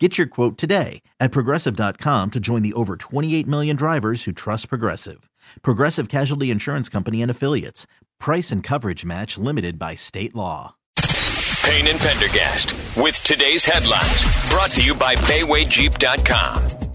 Get 0.00 0.16
your 0.16 0.28
quote 0.28 0.56
today 0.56 1.02
at 1.18 1.32
progressive.com 1.32 2.30
to 2.30 2.38
join 2.38 2.62
the 2.62 2.72
over 2.74 2.96
28 2.96 3.48
million 3.48 3.74
drivers 3.74 4.24
who 4.24 4.32
trust 4.32 4.68
Progressive. 4.68 5.28
Progressive 5.62 6.08
Casualty 6.08 6.52
Insurance 6.52 6.88
Company 6.88 7.20
and 7.20 7.30
Affiliates. 7.30 7.88
Price 8.20 8.52
and 8.52 8.62
coverage 8.62 9.04
match 9.04 9.36
limited 9.38 9.76
by 9.76 9.96
state 9.96 10.36
law. 10.36 10.76
Payne 11.64 11.88
and 11.88 11.98
Pendergast 11.98 12.72
with 12.96 13.22
today's 13.24 13.64
headlines 13.64 14.48
brought 14.50 14.70
to 14.70 14.82
you 14.82 14.94
by 14.94 15.16
BaywayJeep.com. 15.16 16.88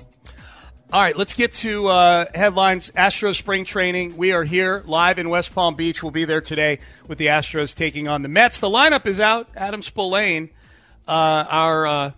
All 0.93 1.01
right, 1.01 1.17
let's 1.17 1.33
get 1.33 1.53
to 1.53 1.87
uh, 1.87 2.25
headlines. 2.33 2.91
Astros 2.91 3.35
spring 3.35 3.65
training. 3.65 4.15
We 4.15 4.31
are 4.31 4.43
here 4.43 4.83
live 4.85 5.19
in 5.19 5.29
West 5.29 5.53
Palm 5.53 5.75
Beach. 5.75 6.03
We'll 6.03 6.11
be 6.11 6.25
there 6.25 6.41
today 6.41 6.79
with 7.07 7.17
the 7.17 7.27
Astros 7.27 7.75
taking 7.75 8.07
on 8.07 8.21
the 8.21 8.29
Mets. 8.29 8.59
The 8.59 8.69
lineup 8.69 9.05
is 9.07 9.19
out. 9.19 9.49
Adam 9.55 9.81
Spolane, 9.81 10.49
uh, 11.07 11.11
our 11.11 11.87
uh, 11.87 12.11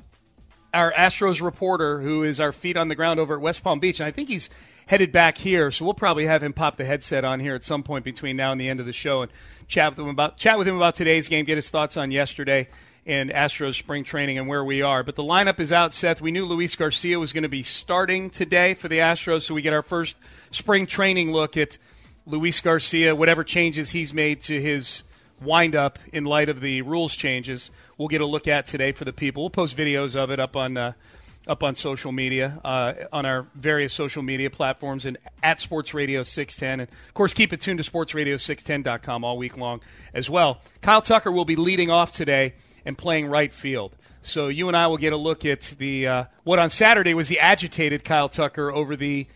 our 0.76 0.92
Astros 0.92 1.42
reporter, 1.42 2.02
who 2.02 2.24
is 2.24 2.40
our 2.40 2.52
feet 2.52 2.78
on 2.78 2.90
the 2.90 2.96
ground 2.96 3.20
over 3.20 3.36
at 3.36 3.42
West 3.42 3.64
Palm 3.64 3.80
Beach, 3.80 4.00
and 4.00 4.08
I 4.08 4.12
think 4.12 4.28
he's 4.28 4.50
headed 4.88 5.12
back 5.12 5.38
here. 5.38 5.72
So 5.72 5.86
we'll 5.86 5.94
probably 5.94 6.26
have 6.26 6.44
him 6.44 6.54
pop 6.54 6.76
the 6.76 6.86
headset 6.86 7.24
on 7.24 7.40
here 7.40 7.56
at 7.56 7.64
some 7.64 7.82
point 7.82 8.04
between 8.04 8.36
now 8.36 8.52
and 8.52 8.60
the 8.60 8.70
end 8.70 8.80
of 8.80 8.86
the 8.86 8.94
show 8.94 9.22
and 9.22 9.32
chat 9.68 9.92
with 9.92 10.00
him 10.00 10.10
about 10.10 10.38
chat 10.38 10.58
with 10.58 10.68
him 10.68 10.76
about 10.76 10.96
today's 10.96 11.28
game, 11.28 11.46
get 11.46 11.56
his 11.56 11.70
thoughts 11.70 11.98
on 11.98 12.12
yesterday 12.12 12.68
and 13.06 13.30
Astros 13.30 13.76
spring 13.76 14.04
training 14.04 14.38
and 14.38 14.48
where 14.48 14.64
we 14.64 14.82
are. 14.82 15.04
But 15.04 15.16
the 15.16 15.24
lineup 15.24 15.60
is 15.60 15.72
out, 15.72 15.94
Seth. 15.94 16.22
We 16.22 16.32
knew 16.32 16.46
Luis 16.46 16.76
Garcia 16.76 17.20
was 17.20 17.34
going 17.34 17.44
to 17.44 17.50
be 17.50 17.64
starting 17.64 18.30
today 18.30 18.74
for 18.74 18.88
the 18.88 18.98
Astros, 18.98 19.44
so 19.44 19.54
we 19.54 19.62
get 19.62 19.74
our 19.74 19.84
first 19.84 20.18
spring 20.52 20.88
training 20.88 21.32
look 21.32 21.56
at 21.56 21.78
Luis 22.26 22.60
Garcia, 22.62 23.16
whatever 23.16 23.44
changes 23.44 23.92
he's 23.92 24.14
made 24.14 24.42
to 24.42 24.60
his 24.60 25.04
windup 25.40 26.00
in 26.12 26.26
light 26.26 26.50
of 26.50 26.62
the 26.62 26.82
rules 26.82 27.16
changes. 27.16 27.70
We'll 27.98 28.08
get 28.08 28.22
a 28.22 28.26
look 28.26 28.48
at 28.48 28.68
today 28.68 28.92
for 28.92 29.06
the 29.06 29.14
people. 29.14 29.44
We'll 29.44 29.50
post 29.50 29.78
videos 29.78 30.16
of 30.16 30.32
it 30.32 30.40
up 30.40 30.56
on. 30.56 30.78
Uh, 30.78 30.94
up 31.48 31.64
on 31.64 31.76
social 31.76 32.12
media, 32.12 32.60
uh, 32.66 32.94
on 33.14 33.24
our 33.24 33.46
various 33.54 33.94
social 33.94 34.24
media 34.24 34.50
platforms, 34.50 35.06
and 35.06 35.18
at 35.44 35.60
Sports 35.60 35.94
Radio 35.94 36.24
610. 36.24 36.80
And 36.80 36.90
of 36.90 37.14
course, 37.14 37.34
keep 37.34 37.54
it 37.54 37.62
tuned 37.62 37.84
to 37.84 37.92
sportsradio610.com 37.92 39.24
all 39.24 39.38
week 39.38 39.56
long 39.56 39.82
as 40.14 40.28
well. 40.28 40.60
Kyle 40.82 41.04
Tucker 41.04 41.32
will 41.32 41.46
be 41.46 41.56
leading 41.56 41.92
off 41.92 42.12
today 42.12 42.56
and 42.84 42.98
playing 42.98 43.28
right 43.28 43.54
field. 43.54 43.96
So 44.22 44.48
you 44.48 44.68
and 44.68 44.76
I 44.76 44.88
will 44.88 44.98
get 44.98 45.14
a 45.14 45.18
look 45.18 45.46
at 45.46 45.62
the 45.78 46.08
uh, 46.08 46.24
what 46.44 46.58
on 46.58 46.72
Saturday 46.72 47.14
was 47.14 47.28
the 47.28 47.40
agitated 47.40 48.04
Kyle 48.04 48.30
Tucker 48.30 48.72
over 48.72 48.96
the 48.96 49.28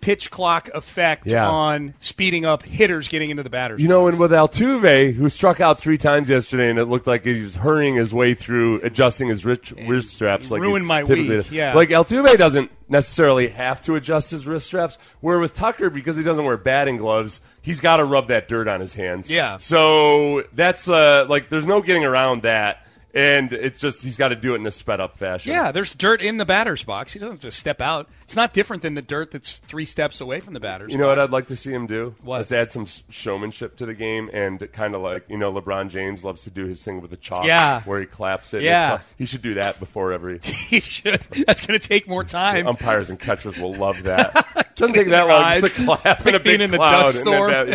pitch 0.00 0.30
clock 0.30 0.68
effect 0.74 1.26
Yeah. 1.26 1.48
on 1.48 1.94
speeding 1.98 2.44
up 2.46 2.62
hitters 2.62 3.08
getting 3.08 3.30
into 3.30 3.42
the 3.42 3.50
batters. 3.50 3.80
You 3.80 3.88
know, 3.88 4.02
box. 4.04 4.12
and 4.12 4.20
with 4.20 4.30
Altuve, 4.32 5.14
who 5.14 5.28
struck 5.28 5.60
out 5.60 5.78
three 5.78 5.98
times 5.98 6.30
yesterday, 6.30 6.70
and 6.70 6.78
it 6.78 6.86
looked 6.86 7.06
like 7.06 7.24
he 7.24 7.42
was 7.42 7.56
hurrying 7.56 7.96
his 7.96 8.14
way 8.14 8.34
through 8.34 8.80
adjusting 8.82 9.28
his 9.28 9.44
wrist, 9.44 9.72
wrist 9.86 10.10
straps. 10.14 10.50
Like 10.50 10.60
ruined 10.62 10.86
my 10.86 11.02
typically 11.02 11.36
week, 11.36 11.44
does. 11.44 11.52
yeah. 11.52 11.74
like 11.74 11.90
Altuve 11.90 12.36
doesn't 12.38 12.70
necessarily 12.88 13.48
have 13.48 13.80
to 13.82 13.94
adjust 13.94 14.30
his 14.30 14.46
wrist 14.46 14.66
straps. 14.66 14.98
Where 15.20 15.38
with 15.38 15.54
Tucker, 15.54 15.90
because 15.90 16.16
he 16.16 16.22
doesn't 16.22 16.44
wear 16.44 16.56
batting 16.56 16.96
gloves, 16.96 17.40
he's 17.62 17.80
got 17.80 17.98
to 17.98 18.04
rub 18.04 18.28
that 18.28 18.48
dirt 18.48 18.66
on 18.68 18.80
his 18.80 18.94
hands. 18.94 19.30
Yeah. 19.30 19.58
So 19.58 20.44
that's 20.54 20.88
uh, 20.88 21.26
like 21.28 21.48
there's 21.48 21.66
no 21.66 21.82
getting 21.82 22.04
around 22.04 22.42
that, 22.42 22.86
and 23.14 23.52
it's 23.52 23.78
just 23.78 24.02
he's 24.02 24.16
got 24.16 24.28
to 24.28 24.36
do 24.36 24.52
it 24.54 24.58
in 24.58 24.66
a 24.66 24.70
sped 24.70 25.00
up 25.00 25.16
fashion. 25.16 25.52
yeah, 25.52 25.72
there's 25.72 25.94
dirt 25.94 26.20
in 26.22 26.36
the 26.36 26.44
batter's 26.44 26.84
box. 26.84 27.12
He 27.12 27.18
doesn't 27.18 27.40
just 27.40 27.58
step 27.58 27.80
out. 27.80 28.08
It's 28.22 28.36
not 28.36 28.52
different 28.52 28.82
than 28.82 28.94
the 28.94 29.02
dirt 29.02 29.30
that's 29.32 29.58
three 29.58 29.84
steps 29.84 30.20
away 30.20 30.40
from 30.40 30.54
the 30.54 30.60
batter's 30.60 30.86
box. 30.86 30.92
You 30.92 30.98
know 30.98 31.08
what. 31.08 31.18
I'd 31.18 31.30
like 31.30 31.48
to 31.48 31.56
see 31.56 31.72
him 31.72 31.86
do? 31.86 32.14
What? 32.22 32.38
Let's 32.38 32.52
add 32.52 32.70
some 32.70 32.86
showmanship 33.08 33.76
to 33.78 33.86
the 33.86 33.94
game 33.94 34.30
and 34.32 34.70
kind 34.72 34.94
of 34.94 35.02
like, 35.02 35.24
you 35.28 35.36
know, 35.36 35.52
LeBron 35.52 35.88
James 35.90 36.24
loves 36.24 36.44
to 36.44 36.50
do 36.50 36.66
his 36.66 36.82
thing 36.84 37.00
with 37.00 37.10
the 37.10 37.16
chalk 37.16 37.44
Yeah. 37.44 37.82
where 37.82 37.98
he 38.00 38.06
claps 38.06 38.54
it. 38.54 38.62
Yeah. 38.62 38.94
Uh, 38.94 38.98
He 39.18 39.24
should 39.26 39.42
do 39.42 39.54
that 39.54 39.80
before 39.80 40.12
every. 40.12 40.38
he 40.42 40.78
should. 40.80 41.20
That's 41.46 41.66
going 41.66 41.78
to 41.78 41.88
take 41.88 42.06
more 42.08 42.22
time. 42.24 42.66
Umpires 42.66 43.10
and 43.10 43.18
catchers 43.18 43.58
will 43.58 43.74
love 43.74 44.02
that. 44.04 44.70
Doesn't 44.76 44.94
take 44.94 45.08
that 45.10 45.26
long 45.26 45.42
eyes. 45.44 45.60
just 45.62 45.76
to 45.76 45.84
clap 45.84 46.26
in 46.26 46.34
a 46.34 46.38
being 46.40 46.58
big 46.58 46.60
in 46.66 46.70
the 46.70 46.76
cloud. 46.78 47.02
dust 47.12 47.18
and 47.18 47.26
then 47.26 47.34
storm. 47.34 47.68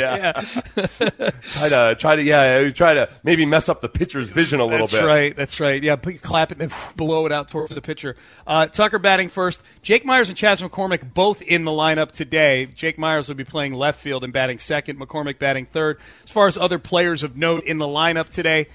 yeah. 0.95 1.31
try 1.41 1.69
to, 1.69 1.95
try 2.00 2.16
to, 2.16 2.24
yeah, 2.24 2.69
try 2.72 2.94
to 2.94 3.09
maybe 3.24 3.45
mess 3.45 3.69
up 3.69 3.81
the 3.81 3.90
pitcher's 3.90 4.29
vision 4.29 4.59
a 4.59 4.66
little 4.66 4.88
That's 4.88 4.94
bit. 5.01 5.06
right. 5.06 5.25
That's 5.30 5.59
right. 5.59 5.81
Yeah, 5.81 5.96
clap 5.96 6.52
it 6.52 6.59
and 6.59 6.69
then 6.69 6.78
blow 6.96 7.25
it 7.25 7.31
out 7.31 7.50
towards 7.50 7.74
the 7.74 7.81
pitcher. 7.81 8.16
Uh, 8.46 8.68
Tucker 8.68 9.00
batting 9.00 9.30
first. 9.30 9.62
Jake 9.81 10.06
Meyers 10.06 10.30
and 10.30 10.38
Chas 10.38 10.62
McCormick 10.62 11.13
both 11.13 11.41
in 11.41 11.63
the 11.63 11.72
lineup 11.72 12.12
today. 12.12 12.66
Jake 12.68 12.97
Meyers 12.97 13.28
will 13.28 13.36
be 13.36 13.44
playing 13.44 13.74
left 13.74 14.00
field 14.00 14.24
and 14.24 14.34
batting 14.34 14.59
second. 14.59 15.00
McCormick 15.00 15.40
batting 15.40 15.66
third. 15.66 16.00
As 16.24 16.31
far 16.31 16.47
as 16.47 16.58
other 16.58 16.80
players 16.80 17.24
of 17.24 17.38
note 17.38 17.63
in 17.63 17.78
the 17.78 17.88
lineup 17.88 18.30
today, 18.30 18.68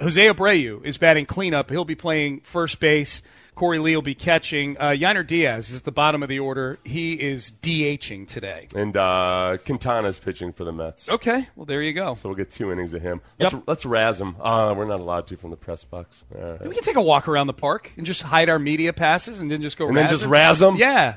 Jose 0.00 0.20
Abreu 0.20 0.84
is 0.84 0.96
batting 0.96 1.26
cleanup. 1.26 1.70
He'll 1.70 1.84
be 1.84 1.94
playing 1.94 2.40
first 2.40 2.80
base. 2.80 3.22
Korey 3.60 3.78
Lee 3.82 3.94
will 3.94 4.00
be 4.00 4.14
catching. 4.14 4.78
Uh, 4.78 4.84
Yainer 4.92 5.26
Diaz 5.26 5.68
is 5.68 5.76
at 5.76 5.84
the 5.84 5.92
bottom 5.92 6.22
of 6.22 6.30
the 6.30 6.38
order. 6.38 6.78
He 6.82 7.12
is 7.20 7.50
DHing 7.60 8.26
today. 8.26 8.68
And 8.74 8.96
uh, 8.96 9.58
Quintana's 9.66 10.18
pitching 10.18 10.54
for 10.54 10.64
the 10.64 10.72
Mets. 10.72 11.10
Okay, 11.10 11.46
well 11.56 11.66
there 11.66 11.82
you 11.82 11.92
go. 11.92 12.14
So 12.14 12.30
we'll 12.30 12.36
get 12.36 12.48
two 12.50 12.72
innings 12.72 12.94
of 12.94 13.02
him. 13.02 13.20
Let's, 13.38 13.52
Yep. 13.52 13.62
let's 13.66 13.84
razz 13.84 14.18
him. 14.18 14.36
Uh, 14.40 14.72
we're 14.74 14.86
not 14.86 15.00
allowed 15.00 15.26
to 15.26 15.36
from 15.36 15.50
the 15.50 15.58
press 15.58 15.84
box. 15.84 16.24
Right. 16.30 16.66
We 16.66 16.74
can 16.74 16.82
take 16.84 16.96
a 16.96 17.02
walk 17.02 17.28
around 17.28 17.48
the 17.48 17.52
park 17.52 17.92
and 17.98 18.06
just 18.06 18.22
hide 18.22 18.48
our 18.48 18.58
media 18.58 18.94
passes 18.94 19.40
and 19.40 19.50
then 19.50 19.60
just 19.60 19.76
go 19.76 19.88
And 19.88 19.94
then 19.96 20.08
just 20.08 20.24
razz 20.24 20.62
'em? 20.62 20.76
Yeah. 20.76 21.16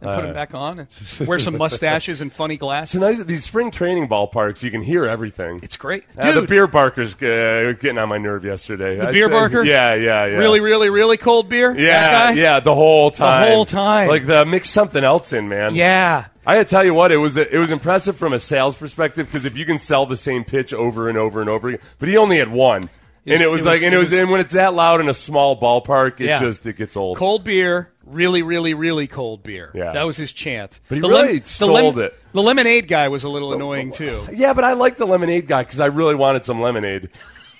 And 0.00 0.14
put 0.16 0.22
them 0.26 0.34
back 0.34 0.54
on 0.54 0.80
and 0.80 1.28
wear 1.28 1.38
some 1.38 1.56
mustaches 1.58 2.20
and 2.20 2.30
funny 2.32 2.56
glasses. 2.58 2.92
Tonight, 3.00 3.26
these 3.26 3.44
spring 3.44 3.70
training 3.70 4.06
ballparks, 4.08 4.62
you 4.62 4.70
can 4.70 4.82
hear 4.82 5.06
everything. 5.06 5.60
It's 5.62 5.78
great. 5.78 6.04
Uh, 6.18 6.32
the 6.32 6.46
beer 6.46 6.66
barkers 6.66 7.14
uh, 7.14 7.72
getting 7.80 7.96
on 7.96 8.10
my 8.10 8.18
nerve 8.18 8.44
yesterday. 8.44 8.96
The 8.96 9.08
I 9.08 9.12
beer 9.12 9.28
think- 9.28 9.32
barker? 9.38 9.62
Yeah, 9.64 9.94
yeah, 9.94 10.26
yeah. 10.26 10.36
really, 10.36 10.60
really, 10.60 10.90
really 10.90 11.16
cold 11.16 11.48
beer? 11.48 11.74
Yeah, 11.74 12.32
yeah. 12.32 12.60
The 12.60 12.74
whole 12.74 13.10
time. 13.10 13.48
The 13.48 13.54
whole 13.54 13.64
time. 13.64 14.08
Like 14.08 14.26
the 14.26 14.44
mix 14.44 14.68
something 14.68 15.02
else 15.04 15.32
in, 15.32 15.48
man. 15.48 15.74
Yeah. 15.74 16.26
I 16.46 16.56
gotta 16.56 16.68
tell 16.68 16.84
you 16.84 16.92
what, 16.92 17.10
it 17.10 17.16
was 17.16 17.38
it 17.38 17.54
was 17.58 17.70
impressive 17.70 18.16
from 18.18 18.34
a 18.34 18.38
sales 18.38 18.76
perspective 18.76 19.24
because 19.26 19.46
if 19.46 19.56
you 19.56 19.64
can 19.64 19.78
sell 19.78 20.04
the 20.04 20.18
same 20.18 20.44
pitch 20.44 20.74
over 20.74 21.08
and 21.08 21.16
over 21.16 21.40
and 21.40 21.48
over 21.48 21.68
again, 21.68 21.80
but 21.98 22.06
he 22.10 22.18
only 22.18 22.36
had 22.36 22.52
one, 22.52 22.82
and 23.24 23.40
it 23.40 23.46
was, 23.50 23.64
it 23.64 23.68
like, 23.70 23.82
and 23.82 23.94
it 23.94 23.96
it 23.96 23.98
was, 23.98 24.10
was- 24.10 24.18
and 24.18 24.30
when 24.30 24.40
it's 24.40 24.52
that 24.52 24.74
loud 24.74 25.00
in 25.00 25.08
a 25.08 25.14
small 25.14 25.58
ballpark, 25.58 26.20
it 26.20 26.26
Yeah. 26.26 26.40
just 26.40 26.66
it 26.66 26.76
gets 26.76 26.98
old. 26.98 27.16
Cold 27.16 27.44
beer, 27.44 27.90
really, 28.06 28.42
really, 28.42 28.74
really 28.74 29.06
cold 29.06 29.42
beer. 29.42 29.70
Yeah. 29.74 29.92
That 29.92 30.04
was 30.04 30.16
his 30.16 30.32
chant. 30.32 30.80
But 30.88 30.96
he 30.96 31.00
The 31.00 31.08
really 31.08 31.38
the 31.38 31.46
sold 31.46 31.98
it. 31.98 32.18
The 32.32 32.42
lemonade 32.42 32.88
guy 32.88 33.08
was 33.08 33.24
a 33.24 33.28
little 33.28 33.54
annoying 33.54 33.92
too. 33.92 34.26
Yeah, 34.32 34.52
but 34.52 34.64
I 34.64 34.72
like 34.72 34.96
the 34.96 35.06
lemonade 35.06 35.46
guy 35.46 35.62
because 35.62 35.80
I 35.80 35.86
really 35.86 36.14
wanted 36.14 36.44
some 36.44 36.60
lemonade. 36.60 37.10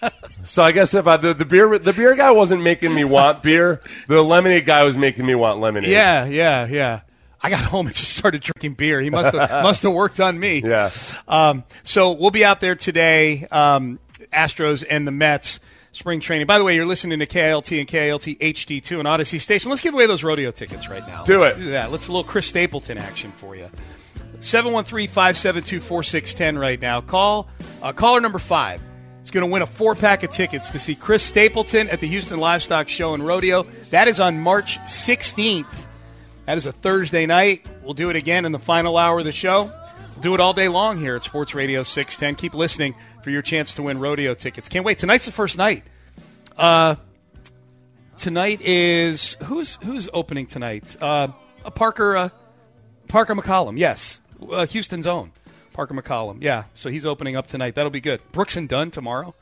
so 0.44 0.62
I 0.62 0.72
guess 0.72 0.94
if 0.94 1.06
I 1.06 1.16
the, 1.16 1.34
the 1.34 1.44
beer 1.44 1.78
the 1.78 1.92
beer 1.92 2.14
guy 2.16 2.30
wasn't 2.30 2.62
making 2.62 2.94
me 2.94 3.04
want 3.04 3.42
beer, 3.42 3.80
the 4.08 4.22
lemonade 4.22 4.66
guy 4.66 4.82
was 4.82 4.96
making 4.96 5.26
me 5.26 5.34
want 5.34 5.60
lemonade. 5.60 5.90
Yeah, 5.90 6.24
yeah, 6.26 6.66
yeah. 6.66 7.00
I 7.40 7.50
got 7.50 7.62
home 7.62 7.86
and 7.86 7.94
just 7.94 8.16
started 8.16 8.42
drinking 8.42 8.74
beer. 8.74 9.00
He 9.00 9.10
must 9.10 9.34
have 9.34 9.62
must 9.62 9.82
have 9.82 9.92
worked 9.92 10.18
on 10.18 10.38
me. 10.38 10.62
Yeah. 10.64 10.90
Um, 11.28 11.64
so 11.82 12.12
we'll 12.12 12.30
be 12.30 12.44
out 12.44 12.60
there 12.60 12.74
today, 12.74 13.46
um, 13.50 13.98
Astros 14.32 14.84
and 14.88 15.06
the 15.06 15.12
Mets 15.12 15.60
spring 15.94 16.20
training. 16.20 16.46
By 16.46 16.58
the 16.58 16.64
way, 16.64 16.74
you're 16.74 16.84
listening 16.86 17.20
to 17.20 17.26
KLT 17.26 17.78
and 17.78 17.88
KLT 17.88 18.38
HD2 18.38 18.98
and 18.98 19.08
Audacy 19.08 19.40
Station. 19.40 19.70
Let's 19.70 19.80
give 19.80 19.94
away 19.94 20.06
those 20.06 20.22
rodeo 20.24 20.50
tickets 20.50 20.88
right 20.88 21.06
now. 21.06 21.22
Do 21.24 21.38
Let's 21.38 21.56
it. 21.56 21.60
Do 21.60 21.70
that. 21.70 21.92
Let's 21.92 22.08
a 22.08 22.12
little 22.12 22.24
Chris 22.24 22.46
Stapleton 22.46 22.98
action 22.98 23.32
for 23.32 23.56
you. 23.56 23.70
713-572-4610 24.40 26.60
right 26.60 26.78
now. 26.80 27.00
Call 27.00 27.48
uh, 27.82 27.92
caller 27.92 28.20
number 28.20 28.38
five. 28.38 28.80
It's 29.20 29.30
going 29.30 29.46
to 29.46 29.50
win 29.50 29.62
a 29.62 29.66
four 29.66 29.94
pack 29.94 30.22
of 30.22 30.30
tickets 30.30 30.68
to 30.70 30.78
see 30.78 30.94
Chris 30.94 31.22
Stapleton 31.22 31.88
at 31.88 32.00
the 32.00 32.08
Houston 32.08 32.38
Livestock 32.38 32.90
Show 32.90 33.14
and 33.14 33.26
Rodeo. 33.26 33.62
That 33.90 34.06
is 34.06 34.20
on 34.20 34.38
March 34.38 34.78
16th. 34.80 35.86
That 36.44 36.58
is 36.58 36.66
a 36.66 36.72
Thursday 36.72 37.24
night. 37.24 37.64
We'll 37.82 37.94
do 37.94 38.10
it 38.10 38.16
again 38.16 38.44
in 38.44 38.52
the 38.52 38.58
final 38.58 38.98
hour 38.98 39.20
of 39.20 39.24
the 39.24 39.32
show. 39.32 39.72
Do 40.20 40.34
it 40.34 40.40
all 40.40 40.54
day 40.54 40.68
long 40.68 40.98
here 40.98 41.16
at 41.16 41.22
Sports 41.22 41.54
Radio 41.54 41.82
610. 41.82 42.36
Keep 42.36 42.54
listening 42.54 42.94
for 43.22 43.30
your 43.30 43.42
chance 43.42 43.74
to 43.74 43.82
win 43.82 43.98
rodeo 43.98 44.34
tickets. 44.34 44.68
Can't 44.68 44.84
wait. 44.84 44.98
Tonight's 44.98 45.26
the 45.26 45.32
first 45.32 45.58
night. 45.58 45.84
Uh, 46.56 46.96
tonight 48.16 48.60
is 48.60 49.36
who's 49.44 49.76
who's 49.76 50.08
opening 50.12 50.46
tonight? 50.46 50.96
Uh, 51.02 51.28
Parker 51.74 52.16
uh, 52.16 52.28
Parker 53.08 53.34
McCollum. 53.34 53.78
Yes, 53.78 54.20
uh, 54.50 54.66
Houston's 54.66 55.06
own 55.06 55.32
Parker 55.72 55.94
McCollum. 55.94 56.38
Yeah, 56.40 56.64
so 56.74 56.90
he's 56.90 57.04
opening 57.04 57.36
up 57.36 57.46
tonight. 57.46 57.74
That'll 57.74 57.90
be 57.90 58.00
good. 58.00 58.20
Brooks 58.32 58.56
and 58.56 58.68
Dunn 58.68 58.90
tomorrow. 58.90 59.34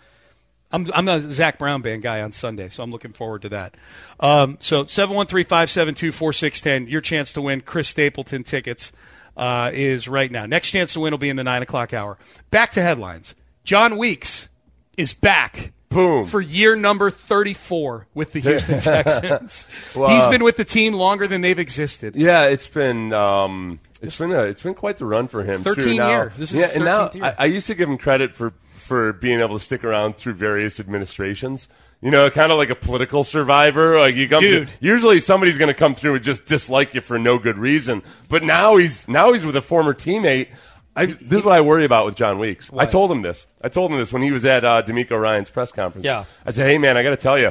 I'm 0.73 0.87
I'm 0.95 1.09
a 1.09 1.21
Zac 1.21 1.59
Brown 1.59 1.83
band 1.83 2.03
guy 2.03 2.23
on 2.23 2.33
Sunday, 2.33 2.71
so 2.71 2.83
I'm 2.83 2.91
looking 2.91 3.13
forward 3.13 3.43
to 3.43 3.51
that. 3.51 3.75
Um, 4.19 4.57
so 4.59 4.85
713-572-4610, 4.85 6.91
your 6.91 7.03
chance 7.03 7.35
to 7.35 7.43
win 7.43 7.61
Chris 7.61 7.89
Stapleton 7.89 8.43
tickets 8.43 8.91
uh, 9.37 9.71
is 9.73 10.09
right 10.09 10.31
now. 10.31 10.47
Next 10.47 10.71
chance 10.71 10.93
to 10.95 11.01
win 11.01 11.13
will 11.13 11.19
be 11.19 11.29
in 11.29 11.37
the 11.37 11.45
nine 11.45 11.63
o'clock 11.63 11.93
hour. 11.93 12.19
Back 12.51 12.73
to 12.73 12.83
headlines. 12.83 13.35
Jon 13.65 13.97
Weeks 13.97 14.49
is 14.97 15.15
back. 15.15 15.73
Boom. 15.89 16.27
For 16.27 16.41
year 16.41 16.75
number 16.75 17.11
34 17.11 18.07
with 18.15 18.33
the 18.33 18.41
Houston 18.41 18.81
Texans. 18.83 19.67
Wow. 19.95 20.09
He's 20.09 20.27
been 20.29 20.43
with 20.43 20.57
the 20.57 20.65
team 20.65 20.95
longer 20.95 21.27
than 21.27 21.43
they've 21.43 21.59
existed. 21.59 22.17
Yeah, 22.17 22.45
it's 22.45 22.67
been 22.67 23.13
um, 23.13 23.79
it's 24.01 24.19
been 24.19 24.33
a 24.33 24.43
it's 24.45 24.63
been 24.63 24.75
quite 24.75 24.97
the 24.97 25.07
run 25.07 25.29
for 25.29 25.45
him. 25.45 25.63
13 25.63 25.85
too. 25.85 25.95
Now, 25.97 26.09
year. 26.09 26.33
This 26.37 26.53
is 26.53 26.61
yeah, 26.61 26.71
and 26.75 26.85
now 26.85 27.11
I, 27.23 27.35
I 27.41 27.45
used 27.45 27.67
to 27.67 27.75
give 27.75 27.89
him 27.89 27.99
credit 27.99 28.35
for 28.35 28.55
for 28.73 29.13
being 29.13 29.41
able 29.41 29.59
to 29.59 29.65
stick 29.65 29.85
around 29.85 30.17
through 30.17 30.35
various 30.35 30.81
administrations. 30.81 31.69
You 32.03 32.11
know, 32.11 32.29
kind 32.31 32.51
of 32.51 32.59
like 32.59 32.69
a 32.71 32.75
political 32.75 33.23
survivor. 33.23 33.99
Like 33.99 34.17
you 34.17 34.29
come, 34.29 34.41
Dude. 34.41 34.69
through, 34.69 34.77
usually 34.81 35.21
somebody's 35.21 35.57
going 35.57 35.69
to 35.69 35.75
come 35.75 35.95
through 35.95 36.17
and 36.17 36.25
just 36.25 36.45
dislike 36.47 36.95
you 36.95 37.01
for 37.01 37.17
no 37.19 37.39
good 37.39 37.59
reason. 37.59 38.03
But 38.29 38.43
now 38.43 38.77
he's 38.77 39.07
now 39.09 39.33
he's 39.33 39.47
with 39.47 39.55
a 39.57 39.63
former 39.63 39.95
teammate. 39.95 40.49
I, 40.97 41.07
this 41.07 41.39
is 41.39 41.45
what 41.45 41.57
I 41.57 41.61
worry 41.63 41.85
about 41.87 42.05
with 42.05 42.17
Jon 42.17 42.39
Weeks. 42.39 42.71
I 42.77 42.85
told 42.87 43.11
him 43.11 43.23
this. 43.23 43.47
I 43.63 43.69
told 43.69 43.93
him 43.93 43.99
this 43.99 44.13
when 44.13 44.21
he 44.21 44.31
was 44.33 44.45
at 44.45 44.65
uh, 44.65 44.83
DeMeco 44.83 45.19
Ryans' 45.19 45.49
press 45.49 45.73
conference. 45.73 46.05
Yeah. 46.05 46.25
I 46.45 46.51
said, 46.51 46.67
"Hey, 46.67 46.77
man, 46.77 46.97
I 46.97 47.03
got 47.03 47.11
to 47.11 47.17
tell 47.17 47.39
you." 47.39 47.51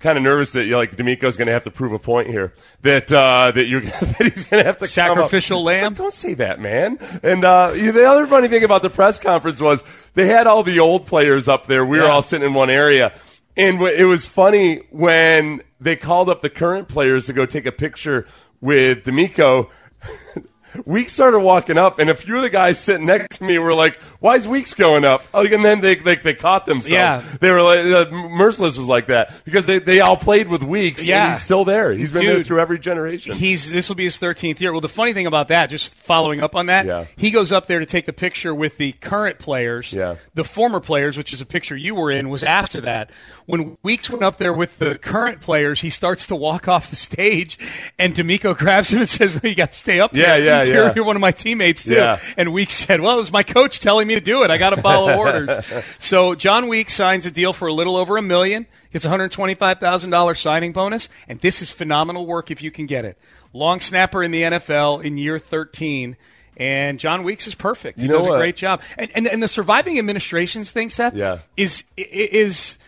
Kind 0.00 0.16
of 0.16 0.22
nervous 0.22 0.52
that 0.52 0.64
you're 0.66 0.76
like 0.78 0.96
DeMeco's 0.96 1.36
going 1.36 1.46
to 1.48 1.52
have 1.52 1.64
to 1.64 1.72
prove 1.72 1.92
a 1.92 1.98
point 1.98 2.28
here. 2.28 2.54
That 2.82 3.12
uh, 3.12 3.50
that 3.50 3.66
you're 3.66 3.80
that 3.80 4.16
he's 4.32 4.44
going 4.44 4.62
to 4.62 4.64
have 4.64 4.78
to 4.78 4.86
Sacrificial 4.86 5.64
lamb? 5.64 5.94
like, 5.94 5.98
Don't 5.98 6.12
say 6.14 6.34
that, 6.34 6.60
man. 6.60 6.98
And 7.24 7.44
uh, 7.44 7.72
the 7.72 8.04
other 8.08 8.28
funny 8.28 8.46
thing 8.46 8.62
about 8.62 8.82
the 8.82 8.90
press 8.90 9.18
conference 9.18 9.60
was 9.60 9.82
they 10.14 10.26
had 10.28 10.46
all 10.46 10.62
the 10.62 10.78
old 10.78 11.08
players 11.08 11.48
up 11.48 11.66
there. 11.66 11.84
We 11.84 11.98
were 11.98 12.04
Yeah. 12.04 12.10
all 12.12 12.22
sitting 12.22 12.46
in 12.46 12.54
one 12.54 12.70
area, 12.70 13.12
and 13.58 13.82
it 13.82 14.04
was 14.04 14.26
funny 14.26 14.82
when 14.90 15.62
they 15.80 15.96
called 15.96 16.30
up 16.30 16.40
the 16.40 16.48
current 16.48 16.88
players 16.88 17.26
to 17.26 17.32
go 17.32 17.44
take 17.44 17.66
a 17.66 17.72
picture 17.72 18.26
with 18.60 19.04
DeMeco. 19.04 19.68
Weeks 20.84 21.12
started 21.12 21.40
walking 21.40 21.78
up, 21.78 21.98
and 21.98 22.10
a 22.10 22.14
few 22.14 22.36
of 22.36 22.42
the 22.42 22.50
guys 22.50 22.78
sitting 22.78 23.06
next 23.06 23.38
to 23.38 23.44
me 23.44 23.58
were 23.58 23.74
like, 23.74 23.96
"Why 24.20 24.34
is 24.36 24.46
Weeks 24.46 24.74
going 24.74 25.04
up?" 25.04 25.22
Oh, 25.34 25.44
and 25.46 25.64
then 25.64 25.80
they 25.80 25.94
they, 25.96 26.16
they 26.16 26.34
caught 26.34 26.66
themselves. 26.66 26.90
Yeah. 26.92 27.22
they 27.40 27.50
were 27.50 27.62
like, 27.62 27.78
uh, 27.80 28.10
Merciless 28.10 28.78
was 28.78 28.88
like 28.88 29.06
that 29.06 29.32
because 29.44 29.66
they, 29.66 29.78
they 29.78 30.00
all 30.00 30.16
played 30.16 30.48
with 30.48 30.62
Weeks. 30.62 31.00
and 31.00 31.08
Yeah. 31.08 31.32
he's 31.32 31.42
still 31.42 31.64
there. 31.64 31.92
He's 31.92 32.12
been 32.12 32.26
there 32.26 32.42
through 32.42 32.60
every 32.60 32.78
generation. 32.78 33.34
He's 33.36 33.70
this 33.70 33.88
will 33.88 33.96
be 33.96 34.04
his 34.04 34.18
13th 34.18 34.60
year. 34.60 34.72
Well, 34.72 34.80
the 34.80 34.88
funny 34.88 35.12
thing 35.14 35.26
about 35.26 35.48
that, 35.48 35.70
just 35.70 35.94
following 35.94 36.42
up 36.42 36.54
on 36.54 36.66
that, 36.66 36.86
Yeah. 36.86 37.04
he 37.16 37.30
goes 37.30 37.50
up 37.52 37.66
there 37.66 37.78
to 37.80 37.86
take 37.86 38.06
the 38.06 38.12
picture 38.12 38.54
with 38.54 38.76
the 38.76 38.92
current 38.92 39.38
players. 39.38 39.92
Yeah. 39.92 40.16
The 40.34 40.44
former 40.44 40.80
players, 40.80 41.16
which 41.16 41.32
is 41.32 41.40
a 41.40 41.46
picture 41.46 41.76
you 41.76 41.94
were 41.94 42.10
in, 42.10 42.28
was 42.28 42.42
after 42.42 42.80
that. 42.82 43.10
When 43.46 43.78
Weeks 43.82 44.10
went 44.10 44.22
up 44.22 44.36
there 44.36 44.52
with 44.52 44.78
the 44.78 44.96
current 44.98 45.40
players, 45.40 45.80
he 45.80 45.88
starts 45.88 46.26
to 46.26 46.36
walk 46.36 46.68
off 46.68 46.90
the 46.90 46.96
stage, 46.96 47.58
and 47.98 48.14
DeMeco 48.14 48.56
grabs 48.58 48.90
him 48.92 49.00
and 49.00 49.08
says, 49.08 49.40
"You 49.42 49.54
got 49.54 49.70
to 49.72 49.76
stay 49.78 50.00
up 50.00 50.14
Yeah, 50.14 50.36
here. 50.36 50.44
yeah, 50.44 50.57
you're, 50.62 50.84
yeah. 50.86 50.92
you're 50.96 51.04
one 51.04 51.16
of 51.16 51.20
my 51.20 51.30
teammates 51.32 51.84
too." 51.84 51.94
Yeah. 51.94 52.18
And 52.36 52.52
Weeks 52.52 52.74
said, 52.74 53.00
"Well, 53.00 53.14
it 53.14 53.18
was 53.20 53.32
my 53.32 53.42
coach 53.42 53.80
telling 53.80 54.06
me 54.08 54.14
to 54.14 54.20
do 54.20 54.42
it. 54.42 54.50
I 54.50 54.58
got 54.58 54.70
to 54.70 54.76
follow 54.82 55.14
orders." 55.18 55.64
So 55.98 56.34
Jon 56.34 56.68
Weeks 56.68 56.94
signs 56.94 57.26
a 57.26 57.30
deal 57.30 57.52
for 57.52 57.68
a 57.68 57.72
little 57.72 57.96
over 57.96 58.16
a 58.16 58.22
million. 58.22 58.66
Gets 58.92 59.04
a 59.04 59.08
hundred 59.08 59.30
twenty-five 59.32 59.78
thousand 59.80 60.10
dollars 60.10 60.40
signing 60.40 60.72
bonus, 60.72 61.08
and 61.28 61.40
this 61.40 61.60
is 61.62 61.70
phenomenal 61.70 62.26
work 62.26 62.50
if 62.50 62.62
you 62.62 62.70
can 62.70 62.86
get 62.86 63.04
it. 63.04 63.18
Long 63.52 63.80
snapper 63.80 64.22
in 64.22 64.30
the 64.30 64.42
NFL 64.42 65.04
in 65.04 65.18
year 65.18 65.38
thirteen. 65.38 66.16
And 66.56 66.98
Jon 66.98 67.22
Weeks 67.22 67.46
is 67.46 67.54
perfect. 67.54 68.00
He 68.00 68.06
You 68.06 68.12
know 68.12 68.18
does 68.18 68.26
a 68.26 68.30
what? 68.30 68.38
great 68.38 68.56
job. 68.56 68.80
And, 68.96 69.10
and 69.14 69.26
and 69.28 69.40
the 69.42 69.46
surviving 69.46 69.96
administrations 69.98 70.72
thing, 70.72 70.88
Seth, 70.88 71.14
Yeah. 71.14 71.38
is 71.56 71.84
is 71.96 72.78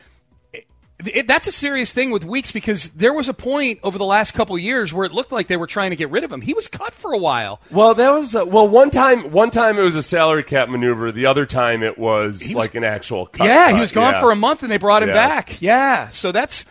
it, 1.06 1.26
that's 1.26 1.46
a 1.46 1.52
serious 1.52 1.90
thing 1.92 2.10
with 2.10 2.24
Weeks 2.24 2.50
because 2.52 2.88
there 2.90 3.12
was 3.12 3.28
a 3.28 3.34
point 3.34 3.80
over 3.82 3.98
the 3.98 4.04
last 4.04 4.32
couple 4.32 4.54
of 4.56 4.60
years 4.62 4.92
where 4.92 5.04
it 5.04 5.12
looked 5.12 5.32
like 5.32 5.46
they 5.46 5.56
were 5.56 5.66
trying 5.66 5.90
to 5.90 5.96
get 5.96 6.10
rid 6.10 6.24
of 6.24 6.32
him. 6.32 6.40
He 6.40 6.54
was 6.54 6.68
cut 6.68 6.92
for 6.94 7.12
a 7.12 7.18
while. 7.18 7.60
Well, 7.70 7.94
that 7.94 8.10
was 8.10 8.34
uh, 8.34 8.44
well. 8.46 8.68
One 8.68 8.90
time, 8.90 9.30
one 9.30 9.50
time 9.50 9.78
it 9.78 9.82
was 9.82 9.96
a 9.96 10.02
salary 10.02 10.44
cap 10.44 10.68
maneuver. 10.68 11.12
The 11.12 11.26
other 11.26 11.46
time 11.46 11.82
it 11.82 11.98
was, 11.98 12.40
was- 12.40 12.54
like 12.54 12.74
an 12.74 12.84
actual. 12.84 13.26
Cut, 13.26 13.46
yeah, 13.46 13.72
he 13.72 13.80
was 13.80 13.92
gone 13.92 14.14
yeah. 14.14 14.20
for 14.20 14.30
a 14.30 14.36
month 14.36 14.62
and 14.62 14.70
they 14.70 14.78
brought 14.78 15.02
him 15.02 15.08
Yeah. 15.10 15.14
back. 15.14 15.60
Yeah, 15.60 16.10
so 16.10 16.32
that's 16.32 16.64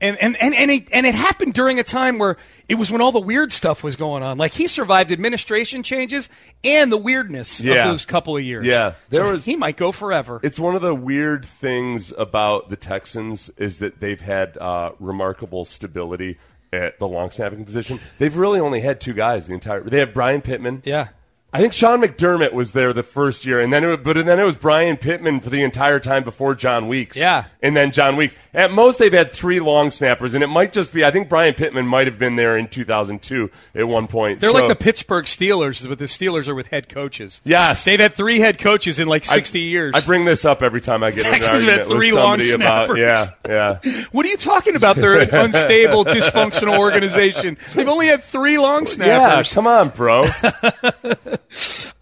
and 0.00 0.16
and 0.18 0.36
and 0.36 0.54
and 0.54 0.70
it, 0.70 0.88
and 0.92 1.06
it 1.06 1.14
happened 1.14 1.54
during 1.54 1.78
a 1.78 1.84
time 1.84 2.18
where 2.18 2.36
it 2.68 2.74
was 2.74 2.90
when 2.90 3.00
all 3.00 3.12
the 3.12 3.20
weird 3.20 3.52
stuff 3.52 3.82
was 3.84 3.96
going 3.96 4.22
on. 4.22 4.36
Like 4.38 4.52
he 4.52 4.66
survived 4.66 5.12
administration 5.12 5.82
changes 5.82 6.28
and 6.64 6.90
the 6.92 6.96
weirdness 6.96 7.60
Yeah. 7.60 7.84
of 7.84 7.90
those 7.90 8.04
couple 8.04 8.36
of 8.36 8.42
years. 8.42 8.66
Yeah. 8.66 8.94
There 9.10 9.24
So 9.24 9.30
was- 9.32 9.44
he 9.44 9.56
might 9.56 9.76
go 9.76 9.92
forever. 9.92 10.40
It's 10.42 10.58
one 10.58 10.74
of 10.74 10.82
the 10.82 10.94
weird 10.94 11.44
things 11.44 12.12
about 12.18 12.70
the 12.70 12.76
Texans 12.76 13.50
is 13.56 13.78
that 13.78 14.00
they've 14.00 14.20
had 14.20 14.58
uh, 14.58 14.92
remarkable 14.98 15.64
stability 15.64 16.38
at 16.72 16.98
the 16.98 17.06
long 17.06 17.30
snapping 17.30 17.64
position. 17.64 18.00
They've 18.18 18.36
really 18.36 18.58
only 18.60 18.80
had 18.80 19.00
two 19.00 19.12
guys 19.14 19.46
the 19.46 19.54
entire. 19.54 19.80
They 19.82 20.00
have 20.00 20.12
Bryan 20.12 20.42
Pittman. 20.42 20.82
yeah. 20.84 21.08
I 21.54 21.58
think 21.58 21.72
Sean 21.72 22.00
McDermott 22.02 22.52
was 22.52 22.72
there 22.72 22.92
the 22.92 23.04
first 23.04 23.46
year, 23.46 23.60
and 23.60 23.72
then 23.72 23.84
it, 23.84 24.02
but 24.02 24.14
then 24.26 24.40
it 24.40 24.42
was 24.42 24.56
Bryan 24.56 24.96
Pittman 24.96 25.38
for 25.38 25.50
the 25.50 25.62
entire 25.62 26.00
time 26.00 26.24
before 26.24 26.56
Jon 26.56 26.88
Weeks. 26.88 27.16
Yeah. 27.16 27.44
and 27.62 27.76
then 27.76 27.92
Jon 27.92 28.16
Weeks. 28.16 28.34
At 28.52 28.72
most, 28.72 28.98
they've 28.98 29.12
had 29.12 29.32
three 29.32 29.60
long 29.60 29.92
snappers, 29.92 30.34
and 30.34 30.42
it 30.42 30.48
might 30.48 30.72
just 30.72 30.92
be. 30.92 31.04
I 31.04 31.12
think 31.12 31.28
Bryan 31.28 31.54
Pittman 31.54 31.86
might 31.86 32.08
have 32.08 32.18
been 32.18 32.34
there 32.34 32.56
in 32.56 32.66
2002 32.66 33.50
at 33.76 33.86
one 33.86 34.08
point. 34.08 34.40
They're 34.40 34.50
So- 34.50 34.58
like 34.58 34.66
the 34.66 34.74
Pittsburgh 34.74 35.26
Steelers, 35.26 35.88
but 35.88 35.98
the 35.98 36.06
Steelers 36.06 36.48
are 36.48 36.56
with 36.56 36.66
head 36.66 36.88
coaches. 36.88 37.40
Yes. 37.44 37.84
They've 37.84 38.00
had 38.00 38.14
three 38.14 38.40
head 38.40 38.58
coaches 38.58 38.98
in 38.98 39.06
like 39.06 39.22
I- 39.30 39.34
60 39.34 39.60
years. 39.60 39.92
I 39.94 40.00
bring 40.00 40.24
this 40.24 40.44
up 40.44 40.60
every 40.60 40.80
time 40.80 41.04
I 41.04 41.12
get 41.12 41.20
in 41.20 41.26
an 41.26 41.32
have 41.34 41.42
had 41.44 41.52
argument 41.54 41.88
with 41.88 41.98
three 41.98 42.10
long 42.12 42.42
somebody 42.42 42.50
about. 42.50 42.86
snappers. 42.88 42.98
Yeah, 43.46 43.78
yeah. 43.84 44.02
what 44.10 44.26
are 44.26 44.28
you 44.28 44.36
talking 44.36 44.74
about? 44.74 44.96
They're 44.96 45.20
an 45.20 45.30
unstable, 45.32 46.04
dysfunctional 46.04 46.76
organization. 46.78 47.58
They've 47.74 47.88
only 47.88 48.08
had 48.08 48.24
three 48.24 48.58
long 48.58 48.86
snappers. 48.86 49.06
Yeah, 49.06 49.28
snappers. 49.42 49.52
come 49.52 49.66
on, 49.68 49.88
bro. 49.90 50.24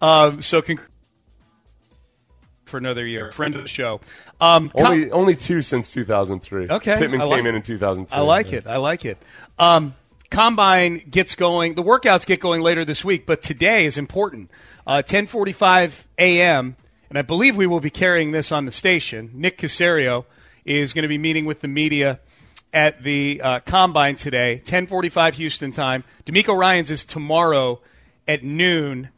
Um, 0.03 0.41
so, 0.41 0.61
con- 0.61 0.79
for 2.65 2.77
another 2.77 3.05
year, 3.05 3.31
friend 3.31 3.55
of 3.55 3.61
the 3.61 3.67
show. 3.69 4.01
Um, 4.41 4.69
com- 4.69 4.85
only 4.85 5.11
only 5.11 5.35
two 5.35 5.61
since 5.61 5.93
2003. 5.93 6.69
Okay, 6.69 6.97
Pittman 6.97 7.21
like 7.21 7.29
came 7.29 7.45
in 7.45 7.55
it. 7.55 7.59
in 7.59 7.61
2003. 7.61 8.17
I 8.17 8.21
like 8.21 8.51
it. 8.51 8.67
I 8.67 8.77
like 8.77 9.05
it. 9.05 9.17
Um, 9.57 9.95
Combine 10.29 11.03
gets 11.09 11.35
going. 11.35 11.75
The 11.75 11.83
workouts 11.83 12.25
get 12.25 12.39
going 12.39 12.61
later 12.61 12.83
this 12.83 13.05
week, 13.05 13.25
but 13.25 13.41
today 13.41 13.85
is 13.85 13.97
important. 13.97 14.51
Uh, 14.85 15.03
10:45 15.05 16.03
a.m. 16.17 16.75
and 17.09 17.17
I 17.17 17.21
believe 17.21 17.55
we 17.55 17.67
will 17.67 17.79
be 17.79 17.89
carrying 17.89 18.31
this 18.31 18.51
on 18.51 18.65
the 18.65 18.71
station. 18.71 19.31
Nick 19.33 19.57
Caserio 19.57 20.25
is 20.65 20.91
going 20.91 21.03
to 21.03 21.07
be 21.07 21.17
meeting 21.17 21.45
with 21.45 21.61
the 21.61 21.67
media 21.69 22.19
at 22.73 23.03
the 23.03 23.39
uh, 23.41 23.59
Combine 23.61 24.17
today. 24.17 24.61
10:45 24.65 25.35
Houston 25.35 25.71
time. 25.71 26.03
DeMeco 26.25 26.57
Ryans' 26.57 26.91
is 26.91 27.05
tomorrow 27.05 27.79
at 28.27 28.43
noon. 28.43 29.09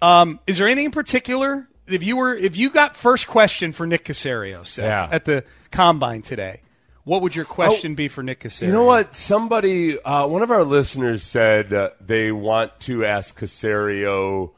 Um, 0.00 0.40
is 0.46 0.58
there 0.58 0.66
anything 0.66 0.86
in 0.86 0.90
particular? 0.90 1.68
If 1.86 2.02
you 2.02 2.16
were, 2.16 2.34
if 2.34 2.56
you 2.56 2.70
got 2.70 2.96
first 2.96 3.26
question 3.26 3.72
for 3.72 3.86
Nick 3.86 4.04
Caserio 4.04 4.76
Yeah. 4.78 5.08
at 5.10 5.24
the 5.24 5.44
combine 5.70 6.22
today, 6.22 6.60
what 7.04 7.22
would 7.22 7.34
your 7.34 7.46
question 7.46 7.92
Oh, 7.92 7.94
be 7.94 8.08
for 8.08 8.22
Nick 8.22 8.40
Caserio? 8.40 8.66
You 8.66 8.72
know 8.72 8.84
what? 8.84 9.16
Somebody, 9.16 9.98
uh, 10.00 10.26
one 10.26 10.42
of 10.42 10.50
our 10.50 10.64
listeners 10.64 11.22
said 11.22 11.72
uh, 11.72 11.90
they 12.00 12.30
want 12.30 12.78
to 12.80 13.04
ask 13.06 13.38
Caserio 13.38 14.50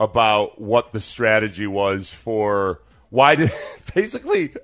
about 0.00 0.60
what 0.60 0.92
the 0.92 1.00
strategy 1.00 1.66
was 1.66 2.10
for 2.10 2.80
why 3.10 3.34
did 3.34 3.50
basically. 3.94 4.54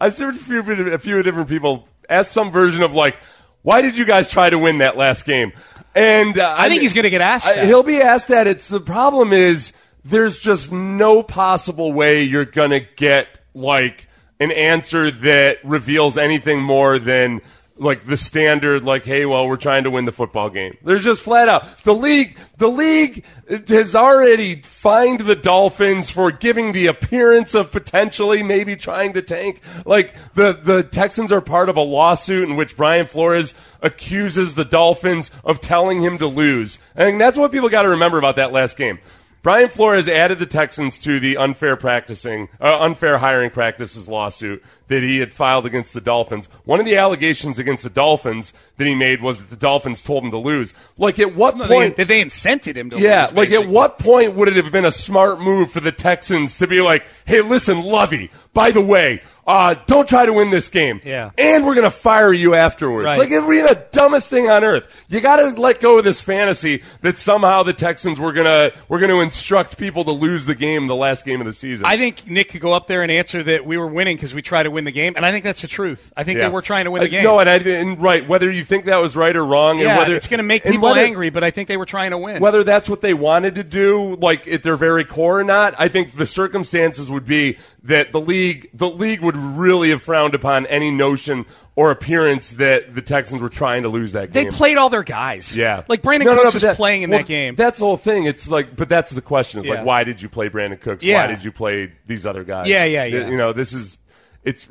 I've 0.00 0.12
seen 0.12 0.28
a 0.28 0.34
few, 0.34 0.92
a 0.92 0.98
few 0.98 1.22
different 1.22 1.48
people 1.48 1.88
ask 2.08 2.30
some 2.30 2.50
version 2.50 2.82
of 2.82 2.94
like, 2.94 3.16
why 3.62 3.80
did 3.80 3.96
you 3.96 4.04
guys 4.04 4.28
try 4.28 4.50
to 4.50 4.58
win 4.58 4.78
that 4.78 4.96
last 4.96 5.24
game? 5.24 5.52
And 5.94 6.38
uh, 6.38 6.54
I 6.58 6.68
think 6.68 6.82
he's 6.82 6.92
going 6.94 7.04
to 7.04 7.10
get 7.10 7.20
asked. 7.20 7.46
I- 7.46 7.66
he'll 7.66 7.82
be 7.82 8.00
asked 8.00 8.28
that. 8.28 8.46
It's 8.46 8.68
the 8.68 8.80
problem 8.80 9.32
is 9.32 9.72
there's 10.04 10.38
just 10.38 10.72
no 10.72 11.22
possible 11.22 11.92
way 11.92 12.22
you're 12.24 12.44
gonna 12.44 12.80
get 12.80 13.38
like 13.54 14.08
an 14.40 14.50
answer 14.50 15.10
that 15.10 15.58
reveals 15.64 16.18
anything 16.18 16.60
more 16.60 16.98
than 16.98 17.40
like 17.76 18.04
the 18.04 18.16
standard 18.16 18.84
like 18.84 19.04
hey 19.04 19.24
well 19.24 19.48
we're 19.48 19.56
trying 19.56 19.84
to 19.84 19.90
win 19.90 20.04
the 20.04 20.12
football 20.12 20.50
game. 20.50 20.76
There's 20.84 21.04
just 21.04 21.22
flat 21.22 21.48
out 21.48 21.78
the 21.78 21.94
league 21.94 22.38
the 22.58 22.68
league 22.68 23.24
has 23.68 23.94
already 23.94 24.56
fined 24.62 25.20
the 25.20 25.36
dolphins 25.36 26.10
for 26.10 26.30
giving 26.30 26.72
the 26.72 26.86
appearance 26.86 27.54
of 27.54 27.72
potentially 27.72 28.42
maybe 28.42 28.76
trying 28.76 29.12
to 29.14 29.22
tank. 29.22 29.60
Like 29.84 30.14
the 30.34 30.52
the 30.52 30.82
texans 30.82 31.32
are 31.32 31.40
part 31.40 31.68
of 31.68 31.76
a 31.76 31.82
lawsuit 31.82 32.48
in 32.48 32.56
which 32.56 32.76
brian 32.76 33.06
flores 33.06 33.54
accuses 33.80 34.54
the 34.54 34.64
dolphins 34.64 35.30
of 35.44 35.60
telling 35.60 36.02
him 36.02 36.18
to 36.18 36.26
lose. 36.26 36.78
And 36.94 37.20
that's 37.20 37.36
what 37.36 37.52
people 37.52 37.68
got 37.68 37.82
to 37.82 37.88
remember 37.90 38.18
about 38.18 38.36
that 38.36 38.52
last 38.52 38.76
game. 38.76 38.98
Brian 39.42 39.68
Flores 39.68 40.08
added 40.08 40.38
the 40.38 40.46
Texans 40.46 41.00
to 41.00 41.18
the 41.18 41.36
unfair 41.36 41.74
practicing, 41.74 42.48
uh, 42.60 42.78
unfair 42.80 43.18
hiring 43.18 43.50
practices 43.50 44.08
lawsuit 44.08 44.62
that 44.92 45.02
he 45.02 45.18
had 45.18 45.34
filed 45.34 45.66
against 45.66 45.94
the 45.94 46.00
Dolphins. 46.00 46.48
One 46.64 46.78
of 46.80 46.86
the 46.86 46.96
allegations 46.96 47.58
against 47.58 47.82
the 47.82 47.90
Dolphins 47.90 48.54
that 48.76 48.86
he 48.86 48.94
made 48.94 49.20
was 49.20 49.40
that 49.40 49.50
the 49.50 49.56
Dolphins 49.56 50.02
told 50.02 50.24
him 50.24 50.30
to 50.30 50.38
lose. 50.38 50.72
Like 50.96 51.18
at 51.18 51.34
what 51.34 51.56
No, 51.56 51.64
they, 51.66 51.74
point? 51.74 51.96
that 51.96 52.08
they 52.08 52.22
incented 52.24 52.76
him 52.76 52.90
to 52.90 52.98
yeah, 52.98 53.26
lose, 53.26 53.36
like 53.36 53.50
at 53.52 53.66
what 53.66 53.98
point 53.98 54.34
would 54.34 54.48
it 54.48 54.56
have 54.56 54.70
been 54.72 54.84
a 54.84 54.92
smart 54.92 55.40
move 55.40 55.70
for 55.70 55.80
the 55.80 55.92
Texans 55.92 56.58
to 56.58 56.66
be 56.66 56.80
like, 56.80 57.06
"Hey, 57.24 57.40
listen, 57.40 57.82
Lovie, 57.82 58.30
by 58.54 58.70
the 58.70 58.80
way, 58.80 59.20
uh, 59.46 59.74
don't 59.86 60.08
try 60.08 60.24
to 60.24 60.32
win 60.32 60.50
this 60.50 60.68
game, 60.68 61.00
Yeah. 61.04 61.30
and 61.36 61.66
we're 61.66 61.74
gonna 61.74 61.90
fire 61.90 62.32
you 62.32 62.54
afterwards." 62.54 63.06
Right. 63.06 63.18
Like 63.18 63.30
it 63.30 63.40
would 63.40 63.50
be 63.50 63.60
the 63.60 63.82
dumbest 63.92 64.28
thing 64.30 64.48
on 64.48 64.62
earth. 64.64 65.04
You 65.08 65.20
got 65.20 65.36
to 65.36 65.60
let 65.60 65.80
go 65.80 65.98
of 65.98 66.04
this 66.04 66.20
fantasy 66.20 66.82
that 67.00 67.18
somehow 67.18 67.62
the 67.62 67.72
Texans 67.72 68.18
were 68.20 68.32
gonna 68.32 68.70
we're 68.88 69.00
gonna 69.00 69.18
instruct 69.20 69.78
people 69.78 70.04
to 70.04 70.12
lose 70.12 70.46
the 70.46 70.54
game, 70.54 70.86
the 70.86 70.94
last 70.96 71.24
game 71.24 71.40
of 71.40 71.46
the 71.46 71.52
season. 71.52 71.84
I 71.86 71.96
think 71.96 72.26
Nick 72.28 72.50
could 72.50 72.60
go 72.60 72.72
up 72.72 72.86
there 72.86 73.02
and 73.02 73.10
answer 73.10 73.42
that 73.42 73.66
we 73.66 73.76
were 73.76 73.86
winning 73.86 74.16
because 74.16 74.34
we 74.34 74.42
tried 74.42 74.64
to 74.64 74.70
win 74.70 74.81
the 74.84 74.92
game, 74.92 75.14
and 75.16 75.24
I 75.26 75.30
think 75.32 75.44
that's 75.44 75.62
the 75.62 75.68
truth. 75.68 76.12
I 76.16 76.24
think 76.24 76.38
Yeah. 76.38 76.44
they 76.48 76.50
were 76.52 76.62
trying 76.62 76.84
to 76.84 76.90
win 76.90 77.00
the 77.02 77.08
Uh, 77.08 77.10
game. 77.10 77.24
No, 77.24 77.38
and 77.38 77.48
I 77.48 77.54
and 77.56 78.00
right. 78.00 78.26
Whether 78.26 78.50
you 78.50 78.64
think 78.64 78.84
that 78.86 79.00
was 79.00 79.16
right 79.16 79.34
or 79.34 79.44
wrong, 79.44 79.78
yeah, 79.78 79.90
and 79.90 79.98
whether 79.98 80.14
it's 80.14 80.28
going 80.28 80.38
to 80.38 80.44
make 80.44 80.64
people 80.64 80.88
whether- 80.88 81.00
angry, 81.04 81.30
but 81.30 81.44
I 81.44 81.50
think 81.50 81.68
they 81.68 81.76
were 81.76 81.86
trying 81.86 82.10
to 82.10 82.18
win. 82.18 82.40
whether 82.42 82.64
that's 82.64 82.88
what 82.88 83.00
they 83.00 83.14
wanted 83.14 83.54
to 83.56 83.64
do, 83.64 84.16
like 84.20 84.46
at 84.48 84.62
their 84.62 84.76
very 84.76 85.04
core 85.04 85.40
or 85.40 85.44
not, 85.44 85.74
I 85.78 85.88
think 85.88 86.12
the 86.16 86.26
circumstances 86.26 87.10
would 87.10 87.26
be 87.26 87.56
that 87.84 88.12
the 88.12 88.20
league, 88.20 88.68
the 88.74 88.88
league 88.88 89.20
would 89.22 89.36
really 89.36 89.90
have 89.90 90.02
frowned 90.02 90.34
upon 90.34 90.66
any 90.66 90.90
notion 90.90 91.46
or 91.74 91.90
appearance 91.90 92.52
that 92.52 92.94
the 92.94 93.00
Texans 93.00 93.40
were 93.40 93.48
trying 93.48 93.82
to 93.82 93.88
lose 93.88 94.12
that 94.12 94.30
game. 94.30 94.44
they 94.44 94.50
played 94.50 94.76
all 94.76 94.90
their 94.90 95.02
guys. 95.02 95.56
yeah, 95.56 95.82
like 95.88 96.02
Brandin 96.02 96.24
No, 96.26 96.32
no, 96.32 96.34
no, 96.36 96.42
Cooks 96.42 96.54
was 96.54 96.62
that- 96.64 96.76
playing 96.76 97.02
in 97.02 97.08
well, 97.10 97.20
that 97.20 97.26
game. 97.26 97.54
That's 97.54 97.78
the 97.78 97.86
whole 97.86 97.96
thing. 97.96 98.24
It's 98.26 98.46
like, 98.48 98.76
but 98.76 98.88
that's 98.90 99.10
the 99.12 99.22
question. 99.22 99.60
It's 99.60 99.68
Yeah. 99.68 99.76
like, 99.76 99.84
why 99.86 100.04
did 100.04 100.20
you 100.20 100.28
play 100.28 100.48
Brandin 100.50 100.78
Cooks? 100.80 101.02
Yeah. 101.02 101.22
Why 101.26 101.32
did 101.32 101.44
you 101.44 101.50
play 101.50 101.90
these 102.06 102.26
other 102.26 102.44
guys? 102.44 102.68
Yeah, 102.68 102.84
yeah, 102.84 103.04
yeah. 103.04 103.26
You 103.26 103.36
know, 103.38 103.52
this 103.54 103.72
is. 103.72 103.98
It's 104.44 104.66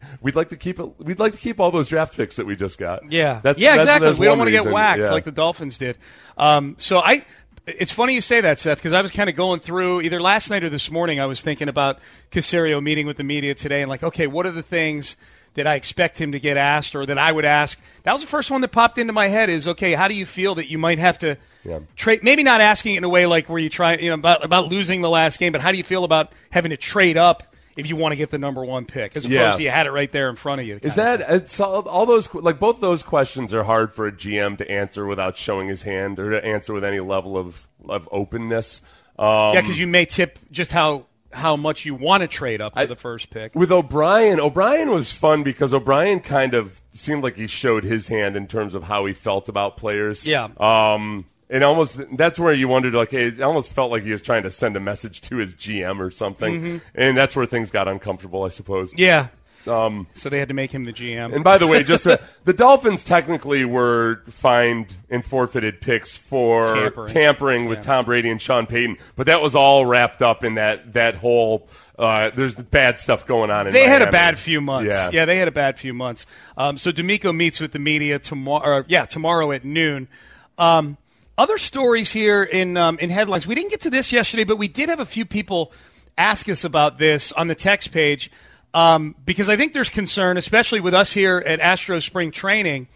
we'd 0.20 0.36
like 0.36 0.50
to 0.50 0.56
keep 0.56 0.78
it. 0.78 1.00
We'd 1.00 1.18
like 1.18 1.32
to 1.32 1.38
keep 1.38 1.58
all 1.60 1.70
those 1.70 1.88
draft 1.88 2.16
picks 2.16 2.36
that 2.36 2.46
we 2.46 2.54
just 2.56 2.78
got. 2.78 3.10
Yeah, 3.10 3.40
that's 3.42 3.60
yeah, 3.60 3.70
that's- 3.76 3.84
exactly. 3.84 4.08
that's 4.08 4.18
we 4.18 4.26
don't 4.26 4.38
want 4.38 4.48
to 4.48 4.52
get 4.52 4.66
whacked 4.66 5.00
Yeah. 5.00 5.10
like 5.10 5.24
the 5.24 5.32
Dolphins 5.32 5.78
did. 5.78 5.98
Um, 6.38 6.76
so 6.78 6.98
I, 7.00 7.24
it's 7.66 7.90
funny 7.92 8.14
you 8.14 8.20
say 8.20 8.40
that, 8.42 8.60
Seth, 8.60 8.78
because 8.78 8.92
I 8.92 9.02
was 9.02 9.10
kind 9.10 9.28
of 9.28 9.34
going 9.34 9.58
through 9.60 10.02
either 10.02 10.20
last 10.20 10.50
night 10.50 10.62
or 10.62 10.70
this 10.70 10.90
morning. 10.90 11.18
I 11.18 11.26
was 11.26 11.40
thinking 11.40 11.68
about 11.68 11.98
Caserio 12.30 12.80
meeting 12.82 13.06
with 13.06 13.16
the 13.16 13.24
media 13.24 13.54
today, 13.54 13.82
and 13.82 13.88
like, 13.88 14.04
okay, 14.04 14.28
what 14.28 14.46
are 14.46 14.52
the 14.52 14.62
things 14.62 15.16
that 15.54 15.66
I 15.66 15.74
expect 15.74 16.18
him 16.20 16.30
to 16.32 16.38
get 16.38 16.56
asked, 16.56 16.94
or 16.94 17.04
that 17.06 17.18
I 17.18 17.32
would 17.32 17.44
ask? 17.46 17.80
That 18.04 18.12
was 18.12 18.20
the 18.20 18.26
first 18.28 18.50
one 18.52 18.60
that 18.60 18.68
popped 18.68 18.98
into 18.98 19.12
my 19.12 19.26
head. 19.26 19.48
Is 19.50 19.66
okay, 19.66 19.94
how 19.94 20.06
do 20.06 20.14
you 20.14 20.26
feel 20.26 20.54
that 20.56 20.70
you 20.70 20.78
might 20.78 21.00
have 21.00 21.18
to 21.20 21.36
Yeah. 21.64 21.80
trade? 21.96 22.22
Maybe 22.22 22.44
not 22.44 22.60
asking 22.60 22.94
it 22.94 22.98
in 22.98 23.04
a 23.04 23.08
way 23.08 23.26
like 23.26 23.48
where 23.48 23.58
you 23.58 23.70
try, 23.70 23.96
you 23.96 24.10
know, 24.10 24.14
about 24.14 24.44
about 24.44 24.68
losing 24.68 25.00
the 25.00 25.10
last 25.10 25.40
game, 25.40 25.50
but 25.50 25.60
how 25.62 25.72
do 25.72 25.78
you 25.78 25.84
feel 25.84 26.04
about 26.04 26.30
having 26.50 26.70
to 26.70 26.76
trade 26.76 27.16
up? 27.16 27.42
If 27.76 27.88
you 27.88 27.96
want 27.96 28.12
to 28.12 28.16
get 28.16 28.30
the 28.30 28.38
number 28.38 28.64
one 28.64 28.86
pick, 28.86 29.16
as 29.16 29.24
opposed 29.24 29.32
Yeah. 29.32 29.52
to 29.56 29.62
you 29.62 29.70
had 29.70 29.86
it 29.86 29.90
right 29.92 30.10
there 30.10 30.30
in 30.30 30.36
front 30.36 30.60
of 30.62 30.66
you. 30.66 30.78
Is 30.82 30.94
that 30.94 31.20
it's 31.28 31.60
all, 31.60 31.82
all 31.88 32.06
those 32.06 32.32
like 32.34 32.58
both 32.58 32.80
those 32.80 33.02
questions 33.02 33.52
are 33.52 33.64
hard 33.64 33.92
for 33.92 34.06
a 34.06 34.12
GM 34.12 34.56
to 34.58 34.70
answer 34.70 35.06
without 35.06 35.36
showing 35.36 35.68
his 35.68 35.82
hand 35.82 36.18
or 36.18 36.30
to 36.30 36.44
answer 36.44 36.72
with 36.72 36.84
any 36.84 37.00
level 37.00 37.36
of 37.36 37.68
of 37.88 38.08
openness. 38.12 38.82
Um, 39.18 39.54
Yeah, 39.54 39.60
because 39.60 39.78
you 39.78 39.86
may 39.86 40.04
tip 40.06 40.38
just 40.50 40.72
how 40.72 41.06
how 41.32 41.54
much 41.56 41.84
you 41.84 41.94
want 41.94 42.22
to 42.22 42.28
trade 42.28 42.62
up 42.62 42.72
to 42.74 42.80
I- 42.80 42.86
the 42.86 42.96
first 42.96 43.28
pick. 43.28 43.54
with 43.54 43.70
O'Brien, 43.70 44.40
O'Brien 44.40 44.90
was 44.90 45.12
fun 45.12 45.42
because 45.42 45.74
O'Brien 45.74 46.20
kind 46.20 46.54
of 46.54 46.80
seemed 46.92 47.22
like 47.22 47.36
he 47.36 47.46
showed 47.46 47.84
his 47.84 48.08
hand 48.08 48.36
in 48.36 48.46
terms 48.46 48.74
of 48.74 48.84
how 48.84 49.04
he 49.04 49.12
felt 49.12 49.48
about 49.50 49.76
players. 49.76 50.26
Yeah. 50.26 50.48
Um, 50.58 51.26
and 51.48 51.62
almost 51.64 52.00
that's 52.16 52.38
where 52.38 52.52
you 52.52 52.68
wondered, 52.68 52.94
like, 52.94 53.12
it 53.12 53.40
almost 53.40 53.72
felt 53.72 53.90
like 53.90 54.02
he 54.02 54.10
was 54.10 54.22
trying 54.22 54.42
to 54.44 54.50
send 54.50 54.76
a 54.76 54.80
message 54.80 55.20
to 55.22 55.36
his 55.36 55.54
GM 55.54 56.00
or 56.00 56.10
something, 56.10 56.80
and 56.94 57.16
that's 57.16 57.36
where 57.36 57.46
things 57.46 57.70
got 57.70 57.88
uncomfortable, 57.88 58.42
I 58.44 58.48
suppose. 58.48 58.90
Mm-hmm. 58.92 59.00
Yeah. 59.00 59.28
Um, 59.66 60.06
So 60.14 60.28
they 60.28 60.38
had 60.38 60.46
to 60.48 60.54
make 60.54 60.70
him 60.72 60.84
the 60.84 60.92
GM. 60.92 61.34
And 61.34 61.42
by 61.42 61.58
the 61.58 61.66
way, 61.66 61.82
just 61.82 62.06
uh, 62.06 62.18
the 62.44 62.52
Dolphins 62.52 63.02
technically 63.02 63.64
were 63.64 64.22
fined 64.28 64.96
and 65.10 65.24
forfeited 65.24 65.80
picks 65.80 66.16
for 66.16 66.66
Tampering. 66.68 67.08
tampering, 67.08 67.66
with 67.66 67.82
Tom 67.82 68.04
Brady 68.04 68.30
and 68.30 68.40
Sean 68.40 68.66
Payton, 68.66 68.98
but 69.16 69.26
that 69.26 69.42
was 69.42 69.56
all 69.56 69.84
wrapped 69.84 70.22
up 70.22 70.44
in 70.44 70.54
that 70.54 70.92
that 70.92 71.16
whole. 71.16 71.68
Uh, 71.98 72.30
there's 72.36 72.54
bad 72.54 73.00
stuff 73.00 73.26
going 73.26 73.50
on. 73.50 73.66
In 73.66 73.72
they 73.72 73.88
had 73.88 74.02
a 74.02 74.10
bad 74.12 74.38
few 74.38 74.60
months. 74.60 74.88
Yeah. 74.90 75.10
Yeah. 75.12 75.24
they 75.24 75.38
had 75.38 75.48
a 75.48 75.52
bad 75.52 75.78
few 75.78 75.94
months. 75.94 76.26
Um, 76.56 76.76
so 76.78 76.92
DeMeco 76.92 77.34
meets 77.34 77.58
with 77.58 77.72
the 77.72 77.78
media 77.78 78.18
tomorrow. 78.18 78.84
Yeah, 78.86 79.06
tomorrow 79.06 79.50
at 79.50 79.64
noon. 79.64 80.06
Um, 80.58 80.96
other 81.38 81.58
stories 81.58 82.12
here 82.12 82.42
in 82.42 82.76
um, 82.76 82.98
in 82.98 83.10
headlines. 83.10 83.46
We 83.46 83.54
didn't 83.54 83.70
get 83.70 83.82
to 83.82 83.90
this 83.90 84.12
yesterday, 84.12 84.44
but 84.44 84.56
we 84.56 84.68
did 84.68 84.88
have 84.88 85.00
a 85.00 85.06
few 85.06 85.24
people 85.24 85.72
ask 86.16 86.48
us 86.48 86.64
about 86.64 86.98
this 86.98 87.32
on 87.32 87.48
the 87.48 87.54
text 87.54 87.92
page 87.92 88.30
um, 88.72 89.14
because 89.24 89.48
I 89.48 89.56
think 89.56 89.72
there's 89.72 89.90
concern, 89.90 90.36
especially 90.36 90.80
with 90.80 90.94
us 90.94 91.12
here 91.12 91.42
at 91.44 91.60
Astro 91.60 91.98
Spring 91.98 92.30
Training. 92.30 92.88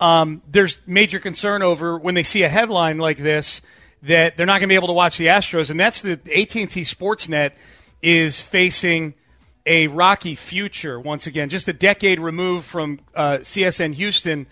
Um, 0.00 0.42
there's 0.48 0.78
major 0.86 1.18
concern 1.18 1.62
over 1.62 1.98
when 1.98 2.14
they 2.14 2.22
see 2.22 2.42
a 2.42 2.48
headline 2.48 2.98
like 2.98 3.18
this 3.18 3.60
that 4.02 4.36
they're 4.36 4.46
not 4.46 4.60
going 4.60 4.68
to 4.68 4.72
be 4.72 4.76
able 4.76 4.88
to 4.88 4.94
watch 4.94 5.18
the 5.18 5.26
Astros, 5.26 5.70
and 5.70 5.80
that's 5.80 6.02
the 6.02 6.12
AT&T 6.12 6.82
Sportsnet 6.82 7.52
is 8.00 8.40
facing 8.40 9.14
a 9.66 9.88
rocky 9.88 10.34
future 10.34 11.00
once 11.00 11.26
again. 11.26 11.48
Just 11.48 11.66
a 11.66 11.72
decade 11.72 12.20
removed 12.20 12.64
from 12.64 13.00
uh, 13.14 13.38
CSN 13.38 13.94
Houston 13.94 14.46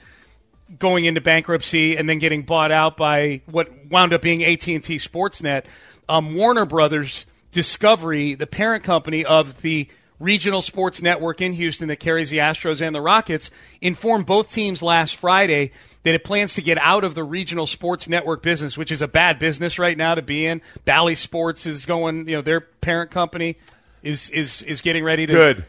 going 0.79 1.05
into 1.05 1.21
bankruptcy 1.21 1.97
and 1.97 2.09
then 2.09 2.19
getting 2.19 2.43
bought 2.43 2.73
out 2.73 2.97
by 2.97 3.41
what 3.47 3.71
wound 3.91 4.13
up 4.13 4.23
being 4.23 4.45
AT&T 4.45 4.81
Sportsnet. 4.81 5.65
Um, 6.09 6.35
Warner 6.35 6.65
Brothers 6.65 7.27
Discovery, 7.53 8.35
the 8.35 8.47
parent 8.47 8.85
company 8.85 9.25
of 9.25 9.63
the 9.63 9.89
regional 10.19 10.63
sports 10.63 11.03
network 11.03 11.41
in 11.41 11.53
Houston 11.53 11.89
that 11.89 11.97
carries 11.97 12.31
the 12.31 12.39
Astros 12.39 12.81
and 12.81 12.95
the 12.95 13.01
Rockets, 13.01 13.51
informed 13.81 14.27
both 14.27 14.53
teams 14.53 14.83
last 14.83 15.17
Friday 15.17 15.73
that 16.03 16.15
it 16.15 16.25
plans 16.25 16.55
to 16.55 16.63
get 16.63 16.79
out 16.79 17.05
of 17.05 17.15
the 17.15 17.25
regional 17.25 17.67
sports 17.67 18.09
network 18.09 18.43
business, 18.43 18.79
which 18.79 18.93
is 18.93 19.03
a 19.03 19.09
bad 19.09 19.39
business 19.39 19.79
right 19.79 19.97
now 19.97 20.15
to 20.15 20.23
be 20.23 20.47
in. 20.47 20.63
Bally 20.85 21.15
Sports 21.15 21.67
is 21.67 21.85
going, 21.85 22.29
you 22.29 22.37
know, 22.37 22.43
their 22.43 22.61
parent 22.61 23.11
company 23.11 23.57
is 24.03 24.31
is 24.31 24.63
is 24.63 24.83
getting 24.83 25.03
ready 25.03 25.27
to 25.27 25.33
Good. 25.33 25.65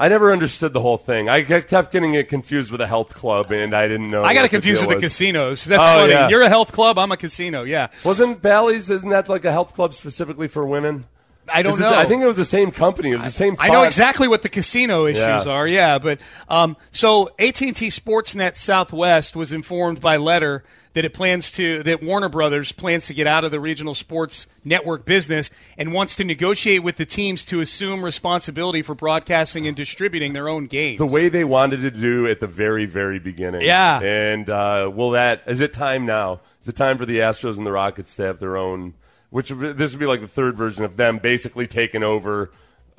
I 0.00 0.08
never 0.08 0.32
understood 0.32 0.72
the 0.72 0.80
whole 0.80 0.96
thing. 0.96 1.28
I 1.28 1.42
kept 1.42 1.92
getting 1.92 2.14
it 2.14 2.28
confused 2.30 2.72
with 2.72 2.80
a 2.80 2.86
health 2.86 3.12
club, 3.14 3.52
and 3.52 3.74
I 3.74 3.86
didn't 3.86 4.10
know. 4.10 4.24
I 4.24 4.32
got 4.32 4.46
it 4.46 4.48
confused 4.48 4.80
deal 4.80 4.88
with 4.88 4.98
the 4.98 5.02
casinos. 5.06 5.62
That's 5.64 5.82
Oh, 5.82 5.94
funny. 6.00 6.12
yeah. 6.12 6.28
You're 6.30 6.40
a 6.40 6.48
health 6.48 6.72
club. 6.72 6.98
I'm 6.98 7.12
a 7.12 7.18
casino. 7.18 7.64
Yeah. 7.64 7.88
Wasn't 8.02 8.40
Bally's? 8.40 8.88
Isn't 8.90 9.10
that 9.10 9.28
like 9.28 9.44
a 9.44 9.52
health 9.52 9.74
club 9.74 9.92
specifically 9.92 10.48
for 10.48 10.64
women? 10.66 11.04
I 11.52 11.60
don't 11.62 11.72
Is 11.74 11.78
it- 11.78 11.82
know. 11.82 11.92
I 11.94 12.06
think 12.06 12.22
it 12.22 12.26
was 12.26 12.36
the 12.36 12.44
same 12.46 12.70
company. 12.70 13.10
It 13.10 13.16
was 13.16 13.24
the 13.26 13.30
same. 13.30 13.56
I 13.58 13.68
know 13.68 13.82
exactly 13.82 14.26
what 14.26 14.40
the 14.42 14.48
casino 14.48 15.04
issues 15.06 15.18
Yeah. 15.46 15.52
are. 15.52 15.66
Yeah, 15.66 15.98
but 15.98 16.18
um, 16.48 16.76
so 16.92 17.28
AT&T 17.38 17.88
Sportsnet 17.88 18.56
Southwest 18.56 19.36
was 19.36 19.52
informed 19.52 20.00
by 20.00 20.16
letter 20.16 20.64
that 20.92 21.04
it 21.04 21.14
plans 21.14 21.52
to 21.52 21.82
that 21.84 22.02
Warner 22.02 22.28
Brothers 22.28 22.72
plans 22.72 23.06
to 23.06 23.14
get 23.14 23.26
out 23.26 23.44
of 23.44 23.50
the 23.50 23.60
regional 23.60 23.94
sports 23.94 24.46
network 24.64 25.04
business 25.04 25.50
and 25.78 25.92
wants 25.92 26.16
to 26.16 26.24
negotiate 26.24 26.82
with 26.82 26.96
the 26.96 27.06
teams 27.06 27.44
to 27.46 27.60
assume 27.60 28.04
responsibility 28.04 28.82
for 28.82 28.94
broadcasting 28.94 29.66
and 29.66 29.76
distributing 29.76 30.32
their 30.32 30.48
own 30.48 30.66
games. 30.66 30.98
the 30.98 31.06
way 31.06 31.28
they 31.28 31.44
wanted 31.44 31.82
to 31.82 31.90
do 31.90 32.26
at 32.26 32.40
the 32.40 32.46
very, 32.46 32.86
very 32.86 33.18
beginning. 33.18 33.62
Yeah. 33.62 34.00
And 34.00 34.50
uh, 34.50 34.90
will 34.92 35.10
that 35.10 35.42
is 35.46 35.60
it 35.60 35.72
time 35.72 36.06
now? 36.06 36.40
Is 36.60 36.68
it 36.68 36.76
time 36.76 36.98
for 36.98 37.06
the 37.06 37.18
Astros 37.18 37.56
and 37.56 37.66
the 37.66 37.72
Rockets 37.72 38.16
to 38.16 38.22
have 38.22 38.40
their 38.40 38.56
own? 38.56 38.94
Which 39.30 39.50
this 39.50 39.92
would 39.92 40.00
be 40.00 40.06
like 40.06 40.20
the 40.20 40.28
third 40.28 40.56
version 40.56 40.84
of 40.84 40.96
them 40.96 41.18
basically 41.18 41.68
taking 41.68 42.02
over 42.02 42.50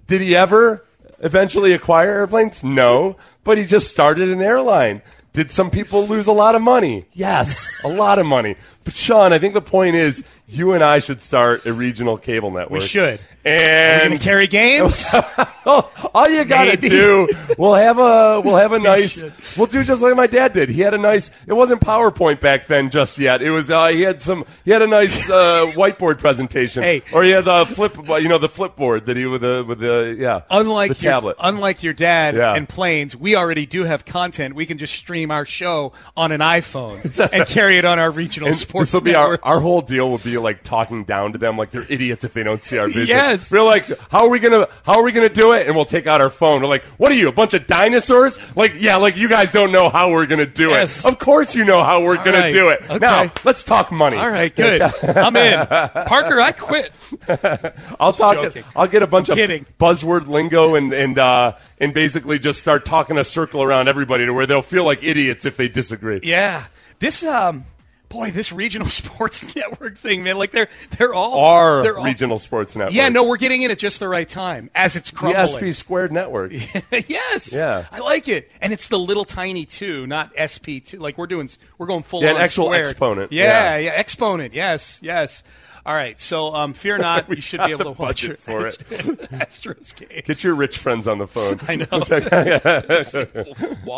Did 0.08 0.22
he 0.22 0.36
ever 0.36 0.84
eventually 1.22 1.74
acquire 1.74 2.10
airplanes? 2.10 2.64
No. 2.64 3.18
But 3.44 3.58
he 3.58 3.66
just 3.66 3.90
started 3.90 4.30
an 4.30 4.42
airline. 4.42 5.02
Did 5.34 5.52
some 5.52 5.70
people 5.70 6.08
lose 6.08 6.28
a 6.28 6.34
lot 6.34 6.56
of 6.56 6.62
money? 6.62 7.06
Yes, 7.14 7.72
a 7.84 7.88
lot 7.88 8.18
of 8.18 8.26
money. 8.26 8.56
But 8.84 8.94
Sean, 8.96 9.34
I 9.34 9.40
think 9.40 9.54
the 9.54 9.62
point 9.62 9.96
is 9.96 10.24
you 10.48 10.74
and 10.74 10.84
I 10.84 11.00
should 11.00 11.22
start 11.22 11.66
a 11.66 11.74
regional 11.74 12.18
cable 12.18 12.50
network. 12.50 12.82
We 12.82 12.88
should. 12.88 13.20
And 13.46 14.14
to 14.14 14.20
carry 14.20 14.48
games. 14.48 15.06
all 15.66 16.30
you 16.30 16.44
gotta 16.46 16.72
Maybe. 16.72 16.90
do, 16.90 17.28
we'll 17.58 17.76
have 17.76 17.98
a 17.98 18.42
we'll 18.44 18.58
have 18.58 18.74
a 18.74 18.80
nice, 18.80 19.20
should. 19.20 19.34
we'll 19.58 19.68
do 19.68 19.84
just 19.84 20.02
like 20.02 20.16
my 20.16 20.28
dad 20.28 20.54
did. 20.54 20.70
He 20.70 20.82
had 20.82 20.94
a 20.94 20.98
nice. 20.98 21.32
It 21.48 21.54
wasn't 21.54 21.82
PowerPoint 21.82 22.42
back 22.42 22.68
then 22.68 22.90
just 22.90 23.18
yet. 23.18 23.42
It 23.42 23.52
was 23.52 23.72
uh, 23.72 23.88
he 23.88 24.02
had 24.02 24.22
some. 24.22 24.44
He 24.66 24.72
had 24.72 24.82
a 24.82 24.88
nice 24.88 25.30
uh, 25.30 25.68
whiteboard 25.76 26.20
presentation. 26.20 26.84
Hey. 26.84 27.02
or 27.14 27.24
he 27.24 27.30
had 27.30 27.46
the 27.46 27.66
flip, 27.66 27.96
you 27.98 28.28
know, 28.28 28.38
the 28.38 28.50
flipboard 28.50 29.06
that 29.06 29.16
he 29.18 29.26
with 29.26 29.42
the 29.42 29.64
with 29.68 29.80
the 29.80 30.16
yeah, 30.20 30.42
unlike 30.50 30.98
the 30.98 31.04
your, 31.06 31.12
tablet. 31.14 31.38
unlike 31.40 31.82
your 31.84 31.94
dad 31.94 32.36
Yeah. 32.36 32.56
and 32.56 32.68
planes, 32.68 33.16
we 33.16 33.36
already 33.36 33.66
do 33.66 33.84
have 33.86 34.04
content. 34.04 34.54
We 34.56 34.66
can 34.66 34.78
just 34.78 34.94
stream 34.96 35.32
our 35.32 35.46
show 35.46 35.94
on 36.18 36.32
an 36.32 36.42
iPhone 36.42 37.04
and 37.34 37.48
carry 37.48 37.78
it 37.78 37.86
on 37.86 38.00
our 38.00 38.12
regional 38.12 38.50
And 38.50 38.58
sports 38.70 38.92
this 38.92 38.94
will 38.94 39.02
be 39.06 39.16
our, 39.16 39.40
our 39.44 39.60
whole 39.60 39.82
deal 39.82 40.10
will 40.10 40.18
be 40.20 40.38
like 40.38 40.64
talking 40.64 41.04
down 41.04 41.34
to 41.34 41.38
them 41.38 41.58
like 41.58 41.72
they're 41.72 41.86
idiots 41.90 42.24
if 42.24 42.34
they 42.34 42.44
don't 42.44 42.62
see 42.64 42.78
our 42.78 42.88
vision. 43.00 43.08
Yes. 43.08 43.52
We're 43.52 43.64
like, 43.64 43.86
how 44.10 44.26
are 44.26 44.30
we 44.30 44.40
gonna 44.40 44.68
how 44.86 45.00
are 45.00 45.04
we 45.04 45.12
gonna 45.12 45.28
do 45.30 45.54
it? 45.54 45.68
And 45.68 45.76
we'll 45.76 45.86
take 45.86 46.08
out 46.08 46.22
our 46.22 46.30
phone. 46.30 46.62
We're 46.62 46.68
like, 46.68 46.86
what 46.98 47.12
are 47.12 47.16
you, 47.16 47.28
a 47.28 47.32
bunch 47.32 47.54
of 47.54 47.68
dinosaurs? 47.68 48.40
Like, 48.56 48.76
yeah, 48.80 48.98
like 48.98 49.18
you 49.18 49.28
guys 49.28 49.52
don't 49.52 49.72
know 49.72 49.90
how 49.90 50.12
we're 50.12 50.26
gonna 50.28 50.46
do 50.46 50.70
Yes. 50.70 51.04
it. 51.06 51.12
Of 51.12 51.20
course 51.20 51.56
you 51.56 51.66
know 51.66 51.84
how 51.84 52.04
we're 52.04 52.18
gonna 52.18 52.40
right. 52.40 52.54
do 52.54 52.70
it. 52.70 52.84
Okay. 52.90 53.00
Now 53.00 53.32
let's 53.44 53.64
talk 53.64 53.92
money. 53.92 54.18
All 54.18 54.30
right, 54.30 54.56
good. 54.56 54.82
I'm 55.04 55.36
in. 55.36 55.66
Parker, 55.68 56.40
I 56.40 56.52
quit. 56.52 56.92
I'll 58.00 58.14
talk 58.14 58.36
joking. 58.36 58.64
I'll 58.76 58.88
get 58.88 59.04
a 59.04 59.08
bunch 59.08 59.30
of 59.30 59.36
kidding. 59.36 59.66
buzzword 59.80 60.28
lingo 60.28 60.76
and 60.76 60.94
and 60.94 61.18
uh 61.18 61.54
and 61.80 61.94
basically 61.94 62.40
just 62.40 62.60
start 62.62 62.86
talking 62.86 63.18
a 63.18 63.24
circle 63.24 63.64
around 63.64 63.88
everybody 63.88 64.26
to 64.26 64.32
where 64.34 64.46
they'll 64.46 64.62
feel 64.62 64.84
like 64.84 65.04
idiots 65.04 65.46
if 65.46 65.58
they 65.58 65.68
disagree. 65.68 66.20
Yeah. 66.24 66.66
This 67.00 67.24
um 67.24 67.66
boy, 68.10 68.32
this 68.32 68.52
regional 68.52 68.88
sports 68.90 69.56
network 69.56 69.98
thing, 69.98 70.24
man, 70.24 70.38
like 70.38 70.52
they're 70.52 70.68
they're 70.98 71.14
all 71.14 71.40
Our 71.46 71.84
they're 71.84 71.98
all- 71.98 72.04
regional 72.04 72.40
sports 72.40 72.76
network. 72.76 72.94
Yeah, 72.94 73.10
no, 73.10 73.24
we're 73.28 73.38
getting 73.38 73.62
in 73.62 73.72
at 73.72 73.80
just 73.80 74.00
the 74.00 74.08
right 74.10 74.28
time 74.28 74.70
as 74.76 74.96
it's 74.96 75.12
the 75.12 75.16
crumbling. 75.18 75.48
SP 75.48 75.78
squared 75.78 76.12
network. 76.12 76.52
yes. 77.08 77.54
Yeah. 77.54 77.86
I 77.92 78.00
like 78.00 78.28
it. 78.28 78.52
And 78.62 78.74
it's 78.74 78.88
the 78.88 79.00
little 79.00 79.26
tiny 79.26 79.66
two, 79.66 80.08
not 80.08 80.32
SP 80.36 80.82
two. 80.84 80.98
Like 81.00 81.18
we're 81.18 81.28
doing 81.28 81.50
we're 81.78 81.88
going 81.88 82.04
full 82.04 82.22
Yeah, 82.24 82.34
actual 82.34 82.66
squared. 82.66 82.88
exponent. 82.88 83.32
Yeah, 83.32 83.44
Yeah. 83.76 83.78
yeah, 83.78 83.92
exponent. 83.96 84.54
Yes, 84.54 85.00
yes. 85.02 85.44
All 85.90 85.96
right. 85.96 86.22
So 86.22 86.54
um 86.54 86.74
fear 86.74 86.98
not, 87.00 87.28
We 87.28 87.38
you 87.38 87.42
should 87.42 87.62
be 87.62 87.72
able 87.72 87.96
to 87.96 88.00
watch 88.00 88.22
your 88.22 88.36
for 88.36 88.68
it. 88.68 88.78
Astros 89.32 89.96
game. 89.96 90.22
Get 90.24 90.44
your 90.44 90.54
rich 90.54 90.78
friends 90.78 91.08
on 91.08 91.18
the 91.18 91.26
phone. 91.26 91.60
I 91.68 91.78
know. 91.78 91.88
Like, 91.92 92.32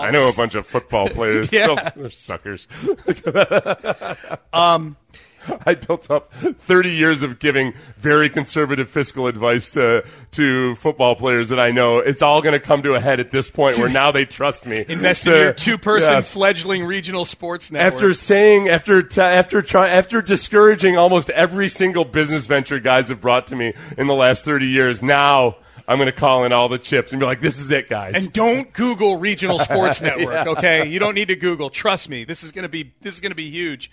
I 0.08 0.12
know 0.12 0.30
a 0.30 0.34
bunch 0.34 0.56
of 0.56 0.66
football 0.66 1.10
players. 1.10 1.52
Yeah. 1.52 1.90
They're 1.94 2.10
suckers. 2.10 2.70
um, 4.54 4.96
I 5.66 5.76
built 5.76 6.10
up 6.12 6.32
30 6.34 6.92
years 6.92 7.24
of 7.24 7.40
giving 7.40 7.74
very 7.98 8.30
conservative 8.30 8.90
fiscal 8.90 9.28
advice 9.28 9.70
to 9.72 10.06
to 10.32 10.76
football 10.76 11.16
players 11.16 11.50
that 11.50 11.60
I 11.60 11.72
know. 11.72 12.00
It's 12.00 12.22
all 12.22 12.42
going 12.42 12.54
to 12.54 12.60
come 12.60 12.82
to 12.84 12.94
a 12.94 13.00
head 13.00 13.20
at 13.20 13.32
this 13.32 13.50
point 13.50 13.78
where 13.78 13.90
now 13.90 14.12
they 14.12 14.26
trust 14.26 14.66
me. 14.66 14.86
Invest 14.88 15.28
in 15.28 15.34
your 15.34 15.54
two-person 15.54 16.12
Yes. 16.14 16.32
fledgling 16.32 16.86
regional 16.86 17.26
sports 17.26 17.72
network. 17.72 17.94
After 17.94 18.14
saying, 18.14 18.70
after 18.70 19.02
t- 19.02 19.20
after 19.22 19.62
try, 19.62 19.90
after 19.90 20.22
discouraging 20.22 20.98
almost 20.98 21.30
every 21.32 21.68
single 21.68 22.06
business 22.06 22.46
venture 22.48 22.80
guys 22.80 23.10
have 23.10 23.20
brought 23.22 23.48
to 23.48 23.56
me 23.56 23.74
in 23.98 24.08
the 24.08 24.16
last 24.16 24.46
30 24.46 24.68
years, 24.68 25.02
now 25.02 25.58
I'm 25.88 25.98
going 25.98 26.06
to 26.06 26.12
call 26.12 26.46
in 26.46 26.54
all 26.54 26.70
the 26.70 26.78
chips 26.80 27.12
and 27.12 27.20
be 27.20 27.26
like, 27.26 27.42
"This 27.42 27.60
is 27.60 27.70
it, 27.72 27.90
guys." 27.90 28.16
And 28.16 28.32
don't 28.32 28.72
Google 28.72 29.18
regional 29.18 29.60
sports 29.60 30.02
network, 30.02 30.48
okay? 30.48 30.88
You 30.88 31.00
don't 31.00 31.16
need 31.16 31.28
to 31.30 31.36
Google. 31.36 31.70
Trust 31.70 32.08
me, 32.08 32.24
this 32.24 32.44
is 32.44 32.52
gonna 32.52 32.70
be 32.70 32.94
this 33.02 33.16
is 33.16 33.20
gonna 33.20 33.36
be 33.36 33.50
huge. 33.50 33.92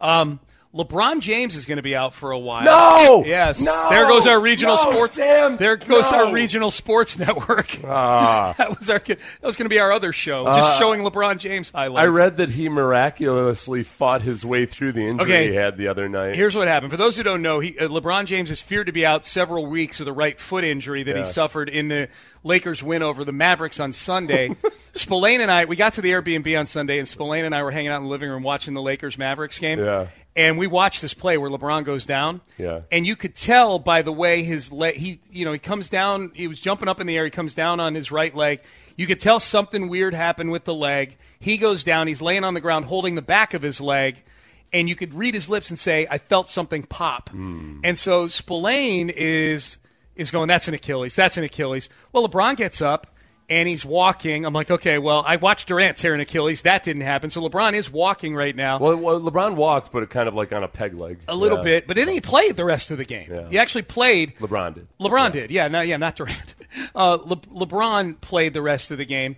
Um, 0.00 0.38
LeBron 0.72 1.18
James 1.18 1.56
is 1.56 1.66
going 1.66 1.78
to 1.78 1.82
be 1.82 1.96
out 1.96 2.14
for 2.14 2.30
a 2.30 2.38
while. 2.38 2.64
No! 2.64 3.24
Yes. 3.26 3.60
No! 3.60 3.88
There 3.90 4.04
goes 4.06 4.24
our 4.28 4.40
regional 4.40 4.76
No! 4.76 4.90
sports. 4.92 5.16
Damn! 5.16 5.56
There 5.56 5.74
goes 5.76 6.08
No! 6.12 6.26
our 6.26 6.32
regional 6.32 6.70
sports 6.70 7.18
network. 7.18 7.76
Ah. 7.84 8.54
that 8.58 8.78
was 8.78 8.88
our. 8.88 9.00
That 9.00 9.18
was 9.42 9.56
going 9.56 9.64
to 9.64 9.68
be 9.70 9.80
our 9.80 9.90
other 9.90 10.12
show, 10.12 10.44
just 10.44 10.78
showing 10.78 11.00
LeBron 11.00 11.38
James 11.38 11.70
highlights. 11.70 12.04
I 12.04 12.06
read 12.06 12.36
that 12.36 12.50
he 12.50 12.68
miraculously 12.68 13.82
fought 13.82 14.22
his 14.22 14.44
way 14.46 14.64
through 14.64 14.92
the 14.92 15.00
injury 15.06 15.24
Okay. 15.24 15.48
he 15.48 15.54
had 15.54 15.76
the 15.76 15.88
other 15.88 16.08
night. 16.08 16.36
Here's 16.36 16.54
what 16.54 16.68
happened. 16.68 16.92
For 16.92 16.96
those 16.96 17.16
who 17.16 17.24
don't 17.24 17.42
know, 17.42 17.58
he, 17.58 17.76
uh, 17.78 17.88
LeBron 17.88 18.26
James 18.26 18.48
is 18.50 18.62
feared 18.62 18.86
to 18.86 18.92
be 18.92 19.04
out 19.04 19.24
several 19.24 19.66
weeks 19.66 19.98
with 19.98 20.06
a 20.06 20.12
right 20.12 20.38
foot 20.38 20.62
injury 20.62 21.02
that 21.02 21.16
he 21.16 21.24
suffered 21.24 21.68
in 21.68 21.88
the 21.88 22.08
Lakers 22.42 22.82
win 22.82 23.02
over 23.02 23.24
the 23.24 23.32
Mavericks 23.32 23.80
on 23.80 23.92
Sunday. 23.92 24.48
Spolane 24.92 25.40
and 25.40 25.50
I, 25.50 25.66
we 25.66 25.76
got 25.76 25.94
to 25.94 26.02
the 26.02 26.10
Airbnb 26.10 26.58
on 26.58 26.66
Sunday, 26.66 26.98
and 26.98 27.06
Spolane 27.06 27.44
and 27.44 27.54
I 27.54 27.62
were 27.62 27.70
hanging 27.70 27.90
out 27.90 27.98
in 27.98 28.04
the 28.04 28.08
living 28.08 28.30
room 28.30 28.42
watching 28.42 28.74
the 28.74 28.82
Lakers 28.82 29.18
Mavericks 29.18 29.58
game. 29.58 29.78
Yeah. 29.78 30.08
And 30.36 30.58
we 30.58 30.66
watched 30.66 31.02
this 31.02 31.12
play 31.12 31.36
where 31.38 31.50
LeBron 31.50 31.84
goes 31.84 32.06
down. 32.06 32.40
Yeah. 32.56 32.82
And 32.90 33.06
you 33.06 33.16
could 33.16 33.34
tell 33.34 33.78
by 33.78 34.02
the 34.02 34.12
way 34.12 34.42
his 34.42 34.70
leg, 34.70 34.96
he, 34.96 35.20
you 35.30 35.44
know, 35.44 35.52
he 35.52 35.58
comes 35.58 35.88
down, 35.88 36.32
he 36.34 36.46
was 36.46 36.60
jumping 36.60 36.88
up 36.88 37.00
in 37.00 37.06
the 37.06 37.16
air, 37.16 37.24
he 37.24 37.30
comes 37.30 37.54
down 37.54 37.80
on 37.80 37.94
his 37.94 38.12
right 38.12 38.34
leg. 38.34 38.60
You 38.96 39.06
could 39.06 39.20
tell 39.20 39.40
something 39.40 39.88
weird 39.88 40.14
happened 40.14 40.52
with 40.52 40.64
the 40.64 40.74
leg. 40.74 41.16
He 41.40 41.58
goes 41.58 41.84
down, 41.84 42.06
he's 42.06 42.22
laying 42.22 42.44
on 42.44 42.54
the 42.54 42.60
ground 42.60 42.84
holding 42.84 43.16
the 43.16 43.22
back 43.22 43.54
of 43.54 43.62
his 43.62 43.80
leg 43.80 44.22
and 44.72 44.88
you 44.88 44.94
could 44.94 45.14
read 45.14 45.34
his 45.34 45.48
lips 45.48 45.70
and 45.70 45.78
say, 45.78 46.06
"I 46.10 46.18
felt 46.18 46.48
something 46.48 46.84
pop." 46.84 47.30
Hmm. 47.30 47.80
And 47.82 47.98
so 47.98 48.26
Spolane 48.26 49.10
is 49.10 49.78
is 50.20 50.30
going, 50.30 50.48
"That's 50.48 50.68
an 50.68 50.74
Achilles. 50.74 51.14
That's 51.16 51.36
an 51.36 51.44
Achilles." 51.44 51.88
Well, 52.12 52.28
LeBron 52.28 52.56
gets 52.56 52.80
up 52.80 53.06
and 53.48 53.68
he's 53.68 53.84
walking. 53.84 54.44
I'm 54.46 54.52
like, 54.52 54.70
okay, 54.70 54.98
well, 54.98 55.24
I 55.26 55.34
watched 55.34 55.66
Durant 55.66 55.96
tear 55.96 56.14
an 56.14 56.20
Achilles. 56.20 56.62
That 56.62 56.84
didn't 56.84 57.02
happen. 57.02 57.30
So 57.30 57.40
LeBron 57.48 57.72
is 57.72 57.90
walking 57.90 58.36
right 58.36 58.54
now. 58.54 58.78
Well, 58.78 58.96
LeBron 59.20 59.56
walked, 59.56 59.90
but 59.90 60.04
it 60.04 60.10
kind 60.10 60.28
of 60.28 60.34
like 60.34 60.52
on 60.52 60.62
a 60.62 60.68
peg 60.68 60.94
leg. 60.94 61.18
a 61.26 61.34
little 61.34 61.58
Yeah. 61.58 61.64
bit, 61.64 61.86
but 61.88 61.96
then 61.96 62.06
he 62.06 62.20
played 62.20 62.54
the 62.56 62.64
rest 62.64 62.92
of 62.92 62.98
the 62.98 63.04
game. 63.04 63.26
Yeah. 63.28 63.48
He 63.50 63.58
actually 63.58 63.82
played. 63.82 64.36
LeBron 64.36 64.74
did. 64.74 64.86
LeBron 65.00 65.32
did, 65.32 65.50
yeah, 65.50 65.66
no, 65.66 65.80
yeah, 65.80 65.96
not 65.96 66.14
Durant. 66.16 66.54
Uh, 66.94 67.18
Le- 67.24 67.36
LeBron 67.66 68.20
played 68.20 68.54
the 68.54 68.62
rest 68.62 68.92
of 68.92 68.98
the 68.98 69.04
game, 69.04 69.34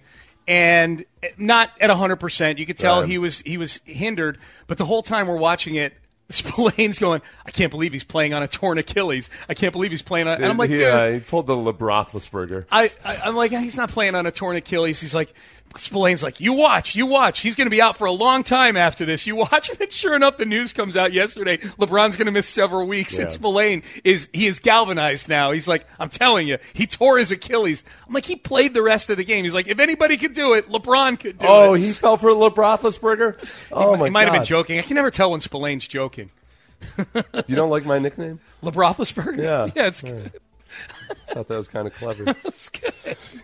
and 0.46 1.04
not 1.38 1.70
at 1.80 1.88
hundred 1.90 2.16
percent. 2.16 2.58
You 2.58 2.66
could 2.66 2.76
tell 2.78 3.00
Right. 3.00 3.08
he 3.08 3.16
was 3.18 3.40
he 3.40 3.56
was 3.56 3.80
hindered, 3.86 4.38
but 4.66 4.76
the 4.78 4.84
whole 4.84 5.02
time 5.02 5.26
we're 5.28 5.36
watching 5.36 5.74
it. 5.76 5.94
Spolane's 6.42 6.98
going. 6.98 7.22
I 7.44 7.50
can't 7.50 7.70
believe 7.70 7.92
he's 7.92 8.04
playing 8.04 8.34
on 8.34 8.42
a 8.42 8.48
torn 8.48 8.78
Achilles. 8.78 9.28
I 9.48 9.54
can't 9.54 9.72
believe 9.72 9.90
he's 9.90 10.02
playing 10.02 10.28
on. 10.28 10.36
And 10.36 10.46
I'm 10.46 10.56
like, 10.56 10.70
he, 10.70 10.76
dude, 10.76 10.86
uh, 10.86 11.10
he 11.10 11.20
pulled 11.20 11.46
the 11.46 11.54
LeBrothlisberger. 11.54 12.66
I, 12.70 12.90
I 13.04 13.16
I'm 13.24 13.36
like, 13.36 13.50
he's 13.50 13.76
not 13.76 13.90
playing 13.90 14.14
on 14.14 14.26
a 14.26 14.30
torn 14.30 14.56
Achilles. 14.56 15.00
He's 15.00 15.14
like, 15.14 15.34
Spolane's 15.74 16.22
like, 16.22 16.40
you 16.40 16.52
watch, 16.52 16.94
you 16.94 17.06
watch. 17.06 17.40
He's 17.40 17.54
going 17.54 17.66
to 17.66 17.70
be 17.70 17.80
out 17.80 17.96
for 17.96 18.06
a 18.06 18.12
long 18.12 18.42
time 18.42 18.76
after 18.76 19.04
this. 19.04 19.26
You 19.26 19.36
watch, 19.36 19.70
and 19.80 19.92
sure 19.92 20.14
enough, 20.14 20.36
the 20.36 20.44
news 20.44 20.72
comes 20.72 20.96
out 20.96 21.12
yesterday. 21.12 21.56
LeBron's 21.58 22.16
going 22.16 22.26
to 22.26 22.32
miss 22.32 22.48
several 22.48 22.86
weeks. 22.86 23.14
Yeah. 23.18 23.22
And 23.22 23.30
Spolane 23.32 23.82
is 24.04 24.28
he 24.32 24.46
is 24.46 24.58
galvanized 24.60 25.28
now. 25.28 25.50
He's 25.52 25.68
like, 25.68 25.86
I'm 25.98 26.08
telling 26.08 26.46
you, 26.48 26.58
he 26.74 26.86
tore 26.86 27.18
his 27.18 27.30
Achilles. 27.30 27.84
I'm 28.06 28.14
like, 28.14 28.24
he 28.26 28.36
played 28.36 28.74
the 28.74 28.82
rest 28.82 29.10
of 29.10 29.16
the 29.16 29.24
game. 29.24 29.44
He's 29.44 29.54
like, 29.54 29.68
if 29.68 29.78
anybody 29.78 30.16
could 30.16 30.34
do 30.34 30.54
it, 30.54 30.68
LeBron 30.68 31.18
could 31.18 31.38
do 31.38 31.46
Oh, 31.46 31.64
it. 31.64 31.68
Oh, 31.68 31.74
he 31.74 31.92
fell 31.92 32.16
for 32.16 32.30
LeBrothlisberger. 32.30 33.36
Oh 33.72 33.96
my 33.96 34.06
he 34.06 34.10
might 34.10 34.24
have 34.24 34.32
been 34.32 34.44
joking. 34.44 34.78
I 34.78 34.82
can 34.82 34.94
never 34.96 35.10
tell 35.10 35.30
when 35.30 35.40
Spolane's 35.40 35.86
joking. 35.88 36.30
You 37.46 37.56
don't 37.56 37.70
like 37.70 37.84
my 37.86 37.98
nickname? 37.98 38.40
LeBrothlisberger? 38.62 39.38
Yeah. 39.42 39.68
yeah, 39.74 39.86
it's 39.86 40.00
good. 40.02 40.32
Thought 41.30 41.48
that 41.48 41.56
was 41.56 41.68
kind 41.68 41.86
of 41.86 41.94
clever. 41.94 42.24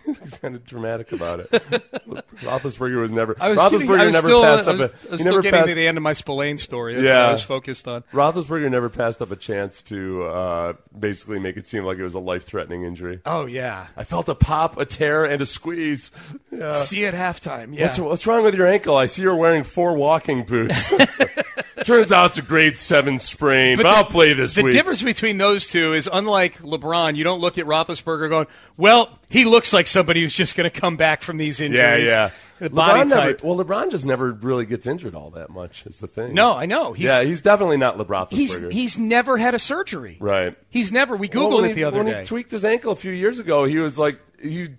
He's 0.05 0.37
kind 0.41 0.55
of 0.55 0.65
dramatic 0.65 1.11
about 1.11 1.39
it. 1.41 1.49
Roethlisberger 1.51 3.01
was 3.01 3.11
never. 3.11 3.35
I 3.39 3.49
was, 3.49 3.59
Roethlisberger 3.59 3.99
I 3.99 4.05
was 4.05 4.13
never 4.13 4.27
still, 4.27 4.41
passed 4.43 4.67
up 4.67 4.79
a. 4.79 4.83
I 4.83 5.11
was 5.11 5.21
still 5.21 5.31
never 5.31 5.41
getting 5.41 5.57
passed. 5.59 5.69
to 5.69 5.75
the 5.75 5.87
end 5.87 5.97
of 5.97 6.03
my 6.03 6.13
Spolane 6.13 6.59
story. 6.59 6.95
That's 6.95 7.07
Yeah. 7.07 7.27
I 7.27 7.31
was 7.31 7.41
focused 7.43 7.87
on. 7.87 8.03
Roethlisberger 8.13 8.69
never 8.71 8.89
passed 8.89 9.21
up 9.21 9.31
a 9.31 9.35
chance 9.35 9.81
to 9.83 10.23
uh, 10.23 10.73
basically 10.97 11.39
make 11.39 11.57
it 11.57 11.67
seem 11.67 11.83
like 11.83 11.97
it 11.97 12.03
was 12.03 12.15
a 12.15 12.19
life-threatening 12.19 12.83
injury. 12.83 13.19
Oh 13.25 13.45
yeah. 13.45 13.87
I 13.97 14.03
felt 14.03 14.29
a 14.29 14.35
pop, 14.35 14.77
a 14.77 14.85
tear, 14.85 15.25
and 15.25 15.41
a 15.41 15.45
squeeze. 15.45 16.11
Yeah. 16.51 16.73
See 16.73 17.05
at 17.05 17.13
halftime. 17.13 17.75
Yeah. 17.75 17.85
What's, 17.85 17.99
what's 17.99 18.27
wrong 18.27 18.43
with 18.43 18.55
your 18.55 18.67
ankle? 18.67 18.95
I 18.97 19.05
see 19.05 19.21
you're 19.21 19.35
wearing 19.35 19.63
four 19.63 19.93
walking 19.95 20.43
boots. 20.43 20.91
Turns 21.85 22.11
out 22.11 22.31
it's 22.31 22.37
a 22.37 22.41
grade 22.41 22.77
seven 22.77 23.19
sprain, 23.19 23.77
but, 23.77 23.83
the- 23.83 23.89
I'll 23.89 24.03
play 24.03 24.33
this 24.33 24.51
week. 24.55 24.55
the 24.55 24.63
week. 24.65 24.73
difference 24.73 25.01
between 25.01 25.37
those 25.37 25.67
two 25.67 25.93
is 25.93 26.09
unlike 26.11 26.57
LeBron, 26.59 27.15
you 27.15 27.23
don't 27.23 27.39
look 27.39 27.57
at 27.59 27.65
Roethlisberger 27.65 28.29
going, 28.29 28.47
well, 28.77 29.19
he 29.29 29.45
looks 29.45 29.71
like 29.73 29.87
somebody 29.87 30.21
who's 30.21 30.33
just 30.33 30.55
going 30.55 30.69
to 30.69 30.79
come 30.79 30.97
back 30.97 31.21
from 31.21 31.37
these 31.37 31.59
injuries. 31.59 32.07
yeah. 32.07 32.31
The 32.59 32.69
body 32.69 32.99
LeBron 33.01 33.07
never, 33.09 33.21
type. 33.21 33.43
well, 33.43 33.55
LeBron 33.57 33.89
just 33.91 34.05
never 34.05 34.33
really 34.33 34.65
gets 34.65 34.85
injured 34.85 35.15
all 35.15 35.29
that 35.29 35.49
much. 35.49 35.85
Is 35.85 36.01
the 36.01 36.07
thing? 36.09 36.33
No, 36.33 36.57
I 36.57 36.65
know. 36.65 36.91
He's, 36.91 37.05
yeah, 37.05 37.23
he's 37.23 37.39
definitely 37.39 37.77
not 37.77 37.97
LeBron. 37.97 38.33
he's 38.33 38.53
he's 38.69 38.97
never 38.97 39.37
had 39.37 39.53
a 39.55 39.59
surgery. 39.59 40.17
right. 40.19 40.57
He's 40.69 40.91
never. 40.91 41.15
We 41.15 41.29
Well, 41.33 41.47
googled 41.49 41.55
when 41.61 41.65
it 41.65 41.67
he- 41.69 41.73
the 41.75 41.83
other 41.85 41.97
when 42.03 42.07
day. 42.07 42.19
he 42.19 42.25
tweaked 42.25 42.51
his 42.51 42.65
ankle 42.65 42.91
a 42.91 42.97
few 42.97 43.13
years 43.13 43.39
ago, 43.39 43.63
he 43.63 43.77
was 43.77 43.97
like 43.97 44.19
he 44.41 44.69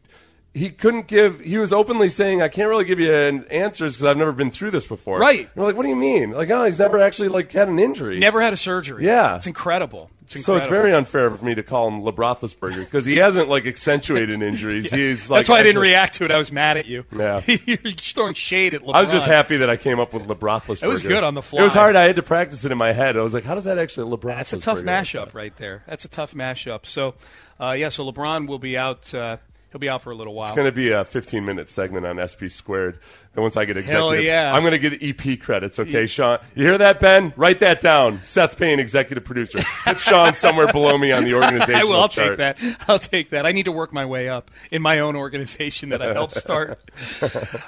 he 0.53 0.71
couldn't 0.71 1.07
give. 1.07 1.41
He 1.41 1.59
was 1.59 1.73
openly 1.73 2.09
saying, 2.09 2.43
"I 2.43 2.49
can't 2.49 2.69
really 2.69 2.85
give 2.85 2.99
you 2.99 3.13
an 3.13 3.45
answers 3.51 3.95
because 3.95 4.05
I've 4.05 4.17
never 4.17 4.33
been 4.33 4.51
through 4.51 4.73
this 4.73 4.87
before." 4.87 5.19
Right. 5.19 5.41
And 5.41 5.51
we're 5.55 5.67
like, 5.67 5.77
"What 5.77 5.85
do 5.85 5.89
you 5.89 5.97
mean?" 5.97 6.33
Like, 6.33 6.51
oh, 6.51 6.65
he's 6.65 6.79
never 6.79 6.99
actually 6.99 7.29
like 7.29 7.53
had 7.53 7.69
an 7.69 7.79
injury. 7.79 8.19
never 8.19 8.41
had 8.41 8.53
a 8.53 8.57
surgery. 8.57 9.05
Yeah. 9.05 9.37
it's 9.37 9.47
incredible. 9.47 10.11
It's 10.23 10.45
So 10.45 10.57
it's 10.57 10.69
very 10.69 10.93
unfair 10.95 11.31
for 11.31 11.45
me 11.45 11.55
to 11.57 11.63
call 11.63 11.89
him 11.89 12.03
LeBrothlisberger 12.03 12.85
because 12.85 13.05
he 13.05 13.17
hasn't 13.17 13.49
like 13.49 13.67
accentuated 13.67 14.43
injuries. 14.43 14.91
He's 14.93 15.29
like 15.31 15.41
That's 15.41 15.49
why 15.49 15.61
I 15.61 15.63
didn't 15.63 15.83
react 15.83 16.17
to 16.17 16.25
it. 16.25 16.31
I 16.31 16.39
was 16.39 16.53
mad 16.53 16.77
at 16.77 16.87
you. 16.87 17.05
Yeah. 17.17 17.43
You're 17.47 17.79
just 17.79 18.15
throwing 18.15 18.35
shade 18.35 18.75
at 18.75 18.83
LeBron. 18.83 18.95
I 18.95 19.01
was 19.01 19.11
just 19.11 19.27
happy 19.27 19.57
that 19.59 19.71
I 19.71 19.77
came 19.77 19.99
up 19.99 20.13
with 20.13 20.27
LeBrothlisberger. 20.27 20.85
It 20.85 20.89
was 20.89 21.03
good 21.03 21.25
on 21.25 21.35
the 21.35 21.43
fly. 21.43 21.61
It 21.61 21.65
was 21.65 21.75
hard. 21.75 21.97
I 21.97 22.05
had 22.05 22.17
to 22.17 22.23
practice 22.23 22.65
it 22.65 22.73
in 22.73 22.79
my 22.79 22.93
head. 22.93 23.17
I 23.17 23.23
was 23.23 23.35
like, 23.35 23.45
"How 23.45 23.55
does 23.55 23.65
that 23.65 23.79
actually 23.79 24.17
LeBrothlisberger?" 24.17 24.37
That's 24.37 24.53
a 24.53 24.61
tough 24.61 24.79
mashup 24.79 25.35
right 25.35 25.57
there. 25.57 25.83
That's 25.87 26.05
a 26.05 26.09
tough 26.09 26.35
mashup. 26.35 26.87
So, 26.87 27.15
uh, 27.61 27.73
yeah. 27.73 27.89
So 27.89 28.11
LeBron 28.11 28.47
will 28.47 28.59
be 28.61 28.77
out. 28.79 29.13
Uh, 29.13 29.39
he'll 29.71 29.79
be 29.79 29.89
out 29.89 30.03
for 30.03 30.11
a 30.11 30.15
little 30.15 30.35
while. 30.35 30.47
It's 30.47 30.57
going 30.57 30.67
to 30.67 30.73
be 30.73 30.91
a 30.91 31.05
15 31.05 31.45
minute 31.45 31.69
segment 31.69 32.07
on 32.07 32.27
SP 32.27 32.47
squared. 32.49 32.99
And 33.35 33.43
once 33.43 33.57
I 33.57 33.65
get 33.65 33.77
executive, 33.77 34.01
Hell 34.01 34.17
yeah. 34.17 34.53
I'm 34.55 34.63
going 34.63 34.81
to 34.81 34.91
get 34.91 35.03
EP 35.03 35.39
credits. 35.41 35.79
Okay, 35.79 36.07
Sean, 36.07 36.39
you 36.55 36.65
hear 36.65 36.79
that, 36.79 37.01
Ben? 37.01 37.33
Write 37.37 37.61
that 37.61 37.81
down. 37.81 38.23
Seth 38.25 38.59
Payne, 38.59 38.81
executive 38.81 39.25
producer. 39.25 39.61
Put 39.85 40.01
Sean 40.01 40.35
somewhere 40.35 40.73
below 40.73 40.99
me 40.99 41.13
on 41.13 41.25
the 41.25 41.35
organizational 41.41 41.81
I 41.81 41.85
will. 41.85 42.01
I'll 42.01 42.09
chart. 42.09 42.39
take 42.39 42.59
that. 42.59 42.89
I'll 42.89 42.99
take 42.99 43.31
that. 43.31 43.47
I 43.47 43.53
need 43.53 43.65
to 43.65 43.73
work 43.73 43.93
my 43.93 44.05
way 44.05 44.29
up 44.29 44.51
in 44.71 44.83
my 44.83 44.99
own 44.99 45.15
organization 45.17 45.91
that 45.91 46.03
I 46.03 46.13
helped 46.13 46.35
start. 46.35 46.79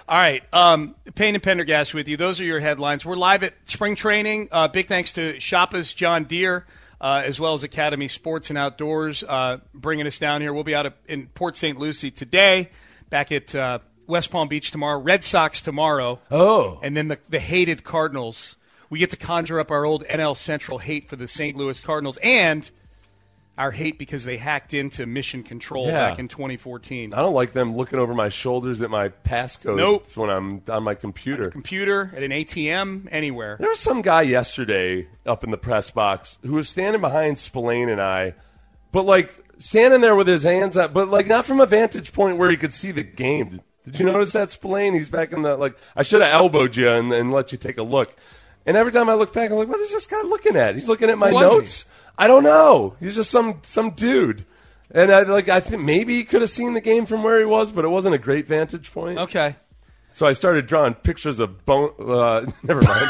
All 0.09 0.19
right. 0.19 0.43
Um, 0.53 0.97
Payne 1.15 1.35
and 1.35 1.43
Pendergast 1.43 1.95
with 1.95 2.09
you. 2.09 2.17
Those 2.17 2.41
are 2.41 2.45
your 2.45 2.61
headlines. 2.61 3.07
We're 3.07 3.17
live 3.17 3.43
at 3.45 3.55
spring 3.65 3.95
training. 3.95 4.49
Uh, 4.51 4.69
big 4.69 4.89
thanks 4.89 5.13
to 5.13 5.35
Shoppa's 5.35 5.93
John 5.93 6.25
Deere. 6.25 6.67
Uh, 7.03 7.21
as 7.25 7.41
well 7.41 7.53
as 7.53 7.65
Academy 7.65 8.07
Sports 8.07 8.49
and 8.49 8.57
Outdoors, 8.57 9.25
uh, 9.25 9.59
bringing 9.75 10.07
us 10.07 10.21
down 10.21 10.41
here. 10.41 10.55
We'll 10.55 10.63
be 10.63 10.75
out 10.77 10.87
at- 10.87 10.97
in 11.09 11.27
Port 11.35 11.57
St. 11.57 11.77
Lucie 11.77 12.13
today, 12.13 12.71
back 13.11 13.33
at 13.33 13.53
uh, 13.57 13.81
West 14.07 14.31
Palm 14.31 14.47
Beach 14.47 14.71
tomorrow, 14.71 15.01
Red 15.01 15.25
Sox 15.25 15.61
tomorrow. 15.61 16.21
Oh. 16.31 16.79
And 16.81 16.97
then 16.97 17.09
the, 17.09 17.19
the 17.29 17.41
hated 17.41 17.83
Cardinals. 17.83 18.55
We 18.89 19.01
get 19.01 19.11
to 19.11 19.17
conjure 19.17 19.59
up 19.59 19.73
our 19.73 19.85
old 19.85 20.05
NL 20.05 20.37
Central 20.37 20.79
hate 20.79 21.09
for 21.09 21.17
the 21.17 21.27
St. 21.27 21.57
Louis 21.57 21.81
Cardinals 21.83 22.19
and 22.23 22.71
our 23.59 23.71
hate 23.71 23.99
because 23.99 24.25
they 24.25 24.39
hacked 24.39 24.73
into 24.73 25.05
mission 25.07 25.43
control 25.43 25.87
Yeah. 25.87 26.09
back 26.11 26.19
in 26.19 26.27
2014. 26.29 27.13
I 27.13 27.19
don't 27.19 27.35
like 27.35 27.53
them 27.53 27.77
looking 27.77 27.99
over 27.99 28.15
my 28.15 28.29
shoulders 28.31 28.81
at 28.81 28.89
my 28.91 29.09
passcode 29.11 29.77
Nope. 29.77 30.07
when 30.17 30.31
I'm 30.31 30.63
on 30.71 30.83
my 30.85 30.95
computer. 30.95 31.51
Computer, 31.51 32.11
at 32.17 32.23
an 32.23 32.33
ATM, 32.33 33.09
anywhere. 33.11 33.57
There 33.61 33.69
was 33.69 33.79
some 33.79 34.01
guy 34.01 34.23
yesterday 34.23 35.07
up 35.27 35.45
in 35.45 35.51
the 35.51 35.59
press 35.59 35.91
box 35.91 36.39
who 36.43 36.53
was 36.55 36.69
standing 36.69 37.01
behind 37.03 37.37
Spolane 37.37 37.91
and 37.93 38.01
I, 38.01 38.35
but 38.91 39.03
like 39.05 39.39
standing 39.59 40.01
there 40.01 40.17
with 40.17 40.27
his 40.27 40.43
hands 40.45 40.77
up, 40.77 40.93
but 40.95 41.09
like 41.09 41.27
not 41.27 41.45
from 41.45 41.61
a 41.61 41.67
vantage 41.67 42.13
point 42.13 42.39
where 42.39 42.51
he 42.51 42.57
could 42.57 42.73
see 42.75 42.91
the 42.91 43.03
game. 43.05 43.61
Did 43.85 43.99
you 44.01 44.07
notice 44.07 44.33
that 44.33 44.49
Spolane? 44.49 44.95
He's 44.95 45.11
back 45.11 45.33
in 45.33 45.43
the 45.43 45.57
like. 45.57 45.77
I 45.97 46.03
should 46.05 46.23
have 46.23 46.33
elbowed 46.33 46.77
you 46.77 46.89
and, 46.89 47.13
and 47.13 47.33
let 47.33 47.53
you 47.53 47.59
take 47.59 47.79
a 47.79 47.83
look. 47.83 48.15
And 48.65 48.77
every 48.77 48.93
time 48.93 49.09
I 49.11 49.15
look 49.15 49.33
back, 49.33 49.51
I'm 49.51 49.57
like, 49.57 49.67
what 49.69 49.81
is 49.81 49.91
this 49.91 50.07
guy 50.07 50.23
looking 50.23 50.55
at? 50.55 50.75
He's 50.77 50.89
looking 50.89 51.11
at 51.11 51.19
my 51.19 51.31
notes. 51.31 51.83
he? 51.83 51.89
I 52.19 52.27
don't 52.27 52.45
know. 52.45 52.95
He's 53.01 53.15
just 53.17 53.31
some 53.31 53.61
some 53.63 53.91
dude. 53.91 54.45
And 54.91 55.11
I 55.11 55.23
like 55.23 55.49
I 55.49 55.61
think 55.61 55.83
maybe 55.83 56.17
he 56.17 56.25
could 56.25 56.41
have 56.43 56.51
seen 56.51 56.75
the 56.75 56.81
game 56.81 57.07
from 57.07 57.23
where 57.23 57.39
he 57.39 57.45
was, 57.47 57.73
but 57.73 57.85
it 57.85 57.89
wasn't 57.89 58.15
a 58.15 58.19
great 58.19 58.47
vantage 58.47 58.93
point. 58.93 59.19
Okay. 59.19 59.57
So 60.13 60.27
I 60.27 60.35
started 60.35 60.67
drawing 60.67 60.95
pictures 60.95 61.39
of 61.39 61.65
bone. 61.65 61.93
Uh, 61.99 62.45
never 62.63 62.83
mind. 62.83 63.09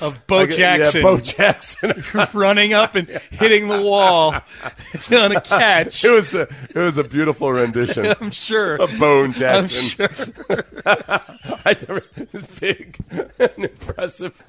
Of 0.00 0.26
Bo 0.26 0.46
get- 0.46 0.56
Jackson 0.56 1.00
Yeah, 1.00 1.06
Bo 1.06 1.18
Jackson. 1.18 2.04
running 2.34 2.74
up 2.74 2.94
and 2.94 3.08
hitting 3.30 3.66
the 3.68 3.80
wall 3.82 4.34
on 5.10 5.36
a 5.36 5.40
catch. 5.40 6.04
it 6.04 6.10
was 6.10 6.34
a 6.34 6.42
it 6.42 6.76
was 6.76 6.98
a 6.98 7.04
beautiful 7.04 7.50
rendition 7.50 8.14
I'm 8.20 8.30
sure. 8.30 8.76
of 8.76 8.96
Bone 9.00 9.26
I'm 9.26 9.32
Jackson. 9.32 10.08
sure. 10.08 10.64
I 10.84 11.76
never, 11.88 12.02
it 12.16 12.32
was 12.32 12.42
big 12.60 12.98
and 13.10 13.64
impressive. 13.64 14.40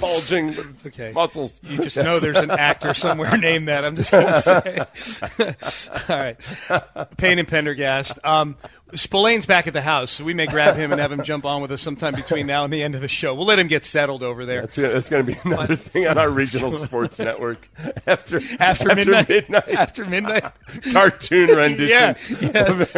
Bulging 0.00 0.54
Okay. 0.86 1.12
muscles. 1.12 1.60
You 1.62 1.78
just 1.82 1.96
know 1.96 2.18
there's 2.18 2.38
an 2.38 2.50
actor 2.50 2.94
somewhere 2.94 3.36
named 3.38 3.68
that. 3.68 3.84
I'm 3.84 3.96
just 3.96 4.10
going 4.10 4.26
to 4.26 4.42
say. 4.42 6.08
All 6.08 6.18
right. 6.20 6.36
Payne 7.16 7.38
and 7.38 7.46
Pendergast. 7.48 8.18
Um, 8.24 8.56
Spolane's 8.94 9.46
back 9.46 9.66
at 9.66 9.72
the 9.72 9.80
house, 9.80 10.10
so 10.10 10.24
we 10.24 10.34
may 10.34 10.46
grab 10.46 10.76
him 10.76 10.92
and 10.92 11.00
have 11.00 11.12
him 11.12 11.22
jump 11.22 11.44
on 11.44 11.62
with 11.62 11.70
us 11.70 11.80
sometime 11.80 12.14
between 12.14 12.46
now 12.46 12.64
and 12.64 12.72
the 12.72 12.82
end 12.82 12.94
of 12.94 13.00
the 13.00 13.08
show. 13.08 13.34
We'll 13.34 13.46
let 13.46 13.58
him 13.58 13.68
get 13.68 13.84
settled 13.84 14.22
over 14.22 14.44
there. 14.44 14.62
That's, 14.62 14.78
it's 14.78 15.08
going 15.08 15.26
to 15.26 15.32
be 15.32 15.38
another 15.44 15.76
thing 15.76 16.06
on 16.06 16.18
our 16.18 16.30
regional 16.30 16.70
sports 16.86 17.18
network 17.18 17.68
after 18.06 18.40
After, 18.58 18.94
midnight, 18.94 19.50
After 19.68 20.04
midnight. 20.04 20.44
cartoon 20.92 21.50
rendition. 21.56 22.10
Of 22.54 22.92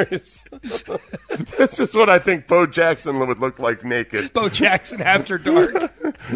this 1.57 1.81
is 1.81 1.95
what 1.95 2.09
I 2.09 2.19
think 2.19 2.47
Bo 2.47 2.67
Jackson 2.67 3.19
would 3.19 3.39
look 3.39 3.59
like 3.59 3.85
naked. 3.85 4.33
Bo 4.33 4.49
Jackson 4.49 5.03
after 5.03 5.39
dark. 5.39 5.93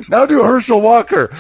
Now 0.09 0.27
do 0.27 0.42
Herschel 0.42 0.81
Walker. 0.81 1.31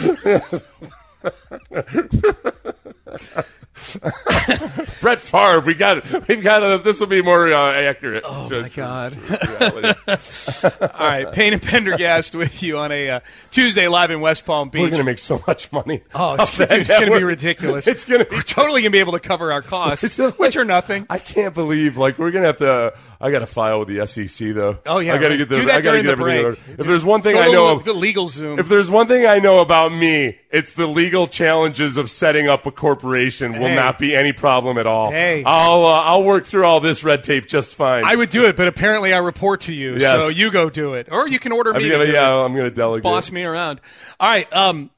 Brett 5.00 5.20
Favre. 5.20 5.60
We 5.60 5.74
got. 5.74 6.28
We've 6.28 6.42
got. 6.42 6.62
A, 6.62 6.78
this 6.78 6.98
will 6.98 7.08
be 7.08 7.20
more 7.20 7.52
uh, 7.52 7.72
accurate. 7.72 8.24
Oh 8.26 8.48
my 8.48 8.68
God! 8.70 9.16
All 10.08 11.06
right, 11.06 11.30
Payne 11.30 11.52
and 11.52 11.62
Pendergast 11.62 12.34
with 12.34 12.62
you 12.62 12.78
on 12.78 12.90
a 12.90 13.10
uh, 13.10 13.20
Tuesday 13.50 13.86
live 13.88 14.10
in 14.10 14.20
West 14.20 14.46
Palm 14.46 14.70
Beach. 14.70 14.80
We're 14.80 14.88
going 14.88 15.00
to 15.00 15.04
make 15.04 15.18
so 15.18 15.42
much 15.46 15.70
money. 15.72 16.02
Oh, 16.14 16.34
it's, 16.34 16.58
it's 16.58 16.88
going 16.88 17.12
to 17.12 17.18
be 17.18 17.24
ridiculous. 17.24 17.86
It's 17.86 18.04
going 18.04 18.20
to 18.20 18.24
be 18.24 18.36
We're 18.36 18.42
totally 18.42 18.80
going 18.80 18.92
to 18.92 18.96
be 18.96 19.00
able 19.00 19.12
to 19.12 19.20
cover 19.20 19.52
our 19.52 19.62
costs, 19.62 20.18
which 20.38 20.56
are 20.56 20.64
nothing. 20.64 21.06
I 21.10 21.18
can't 21.18 21.54
believe 21.54 21.98
like 21.98 22.18
we're 22.18 22.30
going 22.30 22.42
to 22.42 22.48
have 22.48 22.56
to. 22.58 22.94
I 23.20 23.30
got 23.30 23.40
to 23.40 23.46
file 23.46 23.80
with 23.80 23.88
the 23.88 24.06
SEC 24.06 24.54
though. 24.54 24.78
Oh 24.86 25.00
yeah, 25.00 25.14
I 25.14 25.18
got 25.18 25.28
to 25.28 25.28
right. 25.28 25.38
get 25.38 25.48
the. 25.50 25.72
I 25.72 25.80
got 25.82 25.92
to 25.92 26.02
get 26.02 26.16
the 26.16 26.24
everything. 26.24 26.74
If 26.78 26.86
there's 26.86 27.04
one 27.04 27.20
thing 27.20 27.34
Go 27.34 27.42
I 27.42 27.46
to 27.46 27.52
know, 27.52 27.78
the 27.78 27.92
LegalZoom. 27.92 28.58
if 28.58 28.68
there's 28.68 28.90
one 28.90 29.06
thing 29.06 29.26
I 29.26 29.38
know 29.38 29.60
about 29.60 29.92
me, 29.92 30.38
it's 30.56 30.74
the 30.74 30.86
legal 30.86 31.26
challenges 31.26 31.96
of 31.96 32.08
setting 32.10 32.48
up 32.48 32.66
a 32.66 32.70
corporation 32.70 33.52
will 33.52 33.68
Hey. 33.68 33.74
not 33.74 33.98
be 33.98 34.14
any 34.16 34.32
problem 34.32 34.78
at 34.78 34.86
all. 34.86 35.10
Hey. 35.10 35.42
I'll 35.44 35.84
uh, 35.84 36.00
I'll 36.02 36.24
work 36.24 36.44
through 36.46 36.64
all 36.64 36.80
this 36.80 37.04
red 37.04 37.22
tape 37.24 37.46
just 37.46 37.74
fine. 37.74 38.04
I 38.04 38.14
would 38.14 38.30
do 38.30 38.46
it, 38.46 38.56
but 38.56 38.68
apparently 38.68 39.12
I 39.12 39.18
report 39.18 39.62
to 39.62 39.74
you, 39.74 39.96
Yes. 39.96 40.20
so 40.20 40.28
you 40.28 40.50
go 40.50 40.70
do 40.70 40.94
it, 40.94 41.08
or 41.10 41.28
you 41.28 41.38
can 41.38 41.52
order 41.52 41.74
I'm 41.74 41.82
me. 41.82 41.88
gonna, 41.90 42.04
yeah, 42.06 42.40
it. 42.40 42.44
I'm 42.44 42.52
going 42.54 42.68
to 42.70 42.74
delegate. 42.74 43.02
boss 43.04 43.30
me 43.30 43.44
around. 43.44 43.80
All 44.18 44.28
right, 44.30 44.50
um, 44.52 44.90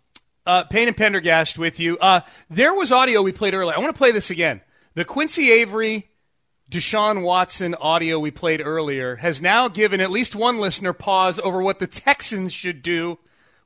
uh, 0.47 0.65
Payne 0.65 0.89
and 0.89 0.97
Pendergast 0.97 1.59
with 1.59 1.79
you. 1.81 1.99
Uh, 1.99 2.21
there 2.49 2.73
was 2.75 2.91
audio 2.93 3.21
we 3.23 3.33
played 3.33 3.53
earlier. 3.55 3.75
I 3.77 3.79
want 3.81 3.95
to 3.95 3.99
play 3.99 4.13
this 4.13 4.31
again. 4.31 4.61
The 4.95 5.05
Quincy 5.05 5.51
Avery, 5.51 6.09
Deshaun 6.71 7.23
Watson 7.23 7.75
audio 7.75 8.19
we 8.19 8.31
played 8.31 8.61
earlier 8.65 9.17
has 9.17 9.41
now 9.43 9.69
given 9.69 10.01
at 10.01 10.11
least 10.11 10.35
one 10.35 10.59
listener 10.59 10.93
pause 10.93 11.39
over 11.41 11.63
what 11.63 11.79
the 11.79 11.87
Texans 11.87 12.53
should 12.53 12.83
do 12.83 13.19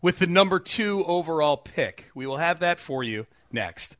with 0.02 0.18
the 0.18 0.26
number 0.26 0.58
two 0.58 1.04
overall 1.06 1.56
pick. 1.56 2.10
We 2.14 2.26
will 2.26 2.36
have 2.36 2.58
that 2.58 2.78
for 2.78 3.02
you 3.02 3.26
next. 3.50 3.96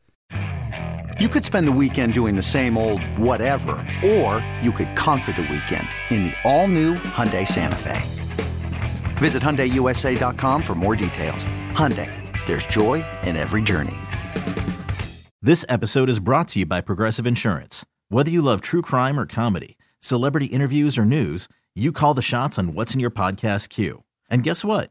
You 1.19 1.29
could 1.29 1.45
spend 1.45 1.69
the 1.69 1.73
weekend 1.73 2.15
doing 2.15 2.37
the 2.37 2.43
same 2.43 2.77
old 2.77 3.03
whatever, 3.19 3.73
or 4.05 4.45
you 4.61 4.73
could 4.73 4.97
conquer 4.97 5.33
the 5.33 5.43
weekend 5.43 5.88
in 6.11 6.25
the 6.25 6.35
all-new 6.45 6.95
Hyundai 6.95 7.47
Santa 7.47 7.77
Fe. 7.77 8.01
Visit 9.19 9.43
HyundaiUSA.com 9.43 10.62
for 10.62 10.75
more 10.75 10.97
details. 10.97 11.47
Hyundai, 11.73 12.11
there's 12.47 12.67
joy 12.67 13.05
in 13.23 13.37
every 13.37 13.62
journey. 13.62 13.95
This 15.41 15.65
episode 15.69 16.09
is 16.09 16.19
brought 16.19 16.49
to 16.49 16.61
you 16.61 16.67
by 16.67 16.81
Progressive 16.81 17.27
Insurance. 17.27 17.85
Whether 18.09 18.31
you 18.31 18.43
love 18.43 18.61
true 18.61 18.83
crime 18.83 19.21
or 19.21 19.27
comedy, 19.27 19.77
celebrity 20.01 20.47
interviews 20.47 20.99
or 20.99 21.05
news, 21.05 21.47
you 21.75 21.93
call 21.93 22.15
the 22.15 22.23
shots 22.23 22.59
on 22.59 22.75
what's 22.75 22.95
in 22.95 23.01
your 23.01 23.11
podcast 23.11 23.69
queue. 23.69 24.03
And 24.31 24.43
guess 24.43 24.65
what? 24.65 24.91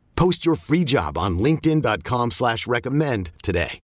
Post 0.21 0.45
your 0.45 0.55
free 0.55 0.83
job 0.83 1.17
on 1.17 1.39
linkedin.com 1.39 2.29
slash 2.29 2.67
recommend 2.67 3.31
today. 3.41 3.79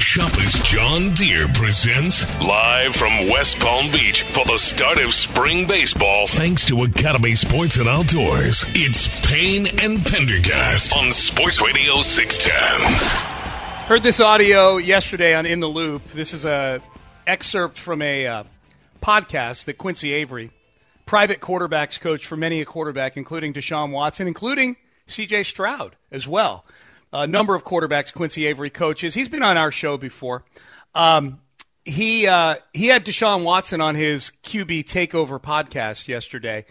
Shoppa's 0.00 0.58
John 0.66 1.12
Deere 1.12 1.46
presents 1.48 2.40
live 2.40 2.96
from 2.96 3.28
West 3.28 3.58
Palm 3.60 3.90
Beach 3.90 4.22
for 4.22 4.42
the 4.46 4.56
start 4.56 4.96
of 4.96 5.12
spring 5.12 5.68
baseball. 5.68 6.26
Thanks 6.26 6.64
to 6.64 6.84
Academy 6.84 7.34
Sports 7.34 7.76
and 7.76 7.88
Outdoors, 7.88 8.64
it's 8.68 9.20
Payne 9.20 9.66
and 9.82 10.02
Pendergast 10.02 10.96
on 10.96 11.12
Sports 11.12 11.60
Radio 11.60 12.00
610. 12.00 13.84
Heard 13.86 14.02
this 14.02 14.18
audio 14.18 14.78
yesterday 14.78 15.34
on 15.34 15.44
In 15.44 15.60
the 15.60 15.68
Loop. 15.68 16.06
This 16.14 16.32
is 16.32 16.46
a 16.46 16.80
excerpt 17.26 17.76
from 17.76 18.00
a 18.00 18.26
uh, 18.26 18.44
podcast 19.02 19.66
that 19.66 19.76
Quincy 19.76 20.14
Avery, 20.14 20.52
private 21.04 21.40
quarterbacks 21.40 22.00
coach 22.00 22.26
for 22.26 22.38
many 22.38 22.62
a 22.62 22.64
quarterback, 22.64 23.18
including 23.18 23.52
Deshaun 23.52 23.90
Watson, 23.90 24.26
including 24.26 24.76
C.J. 25.06 25.44
Stroud 25.44 25.96
as 26.10 26.26
well. 26.26 26.64
A 27.12 27.26
number 27.26 27.54
of 27.54 27.64
quarterbacks 27.64 28.12
Quincy 28.12 28.46
Avery 28.46 28.70
coaches. 28.70 29.14
He's 29.14 29.28
been 29.28 29.42
on 29.42 29.56
our 29.56 29.70
show 29.70 29.96
before. 29.98 30.44
Um, 30.94 31.40
he 31.84 32.26
uh, 32.26 32.56
he 32.72 32.86
had 32.86 33.04
Deshaun 33.04 33.44
Watson 33.44 33.80
on 33.80 33.94
his 33.94 34.32
QB 34.44 34.84
Takeover 34.84 35.40
podcast 35.40 36.08
yesterday, 36.08 36.64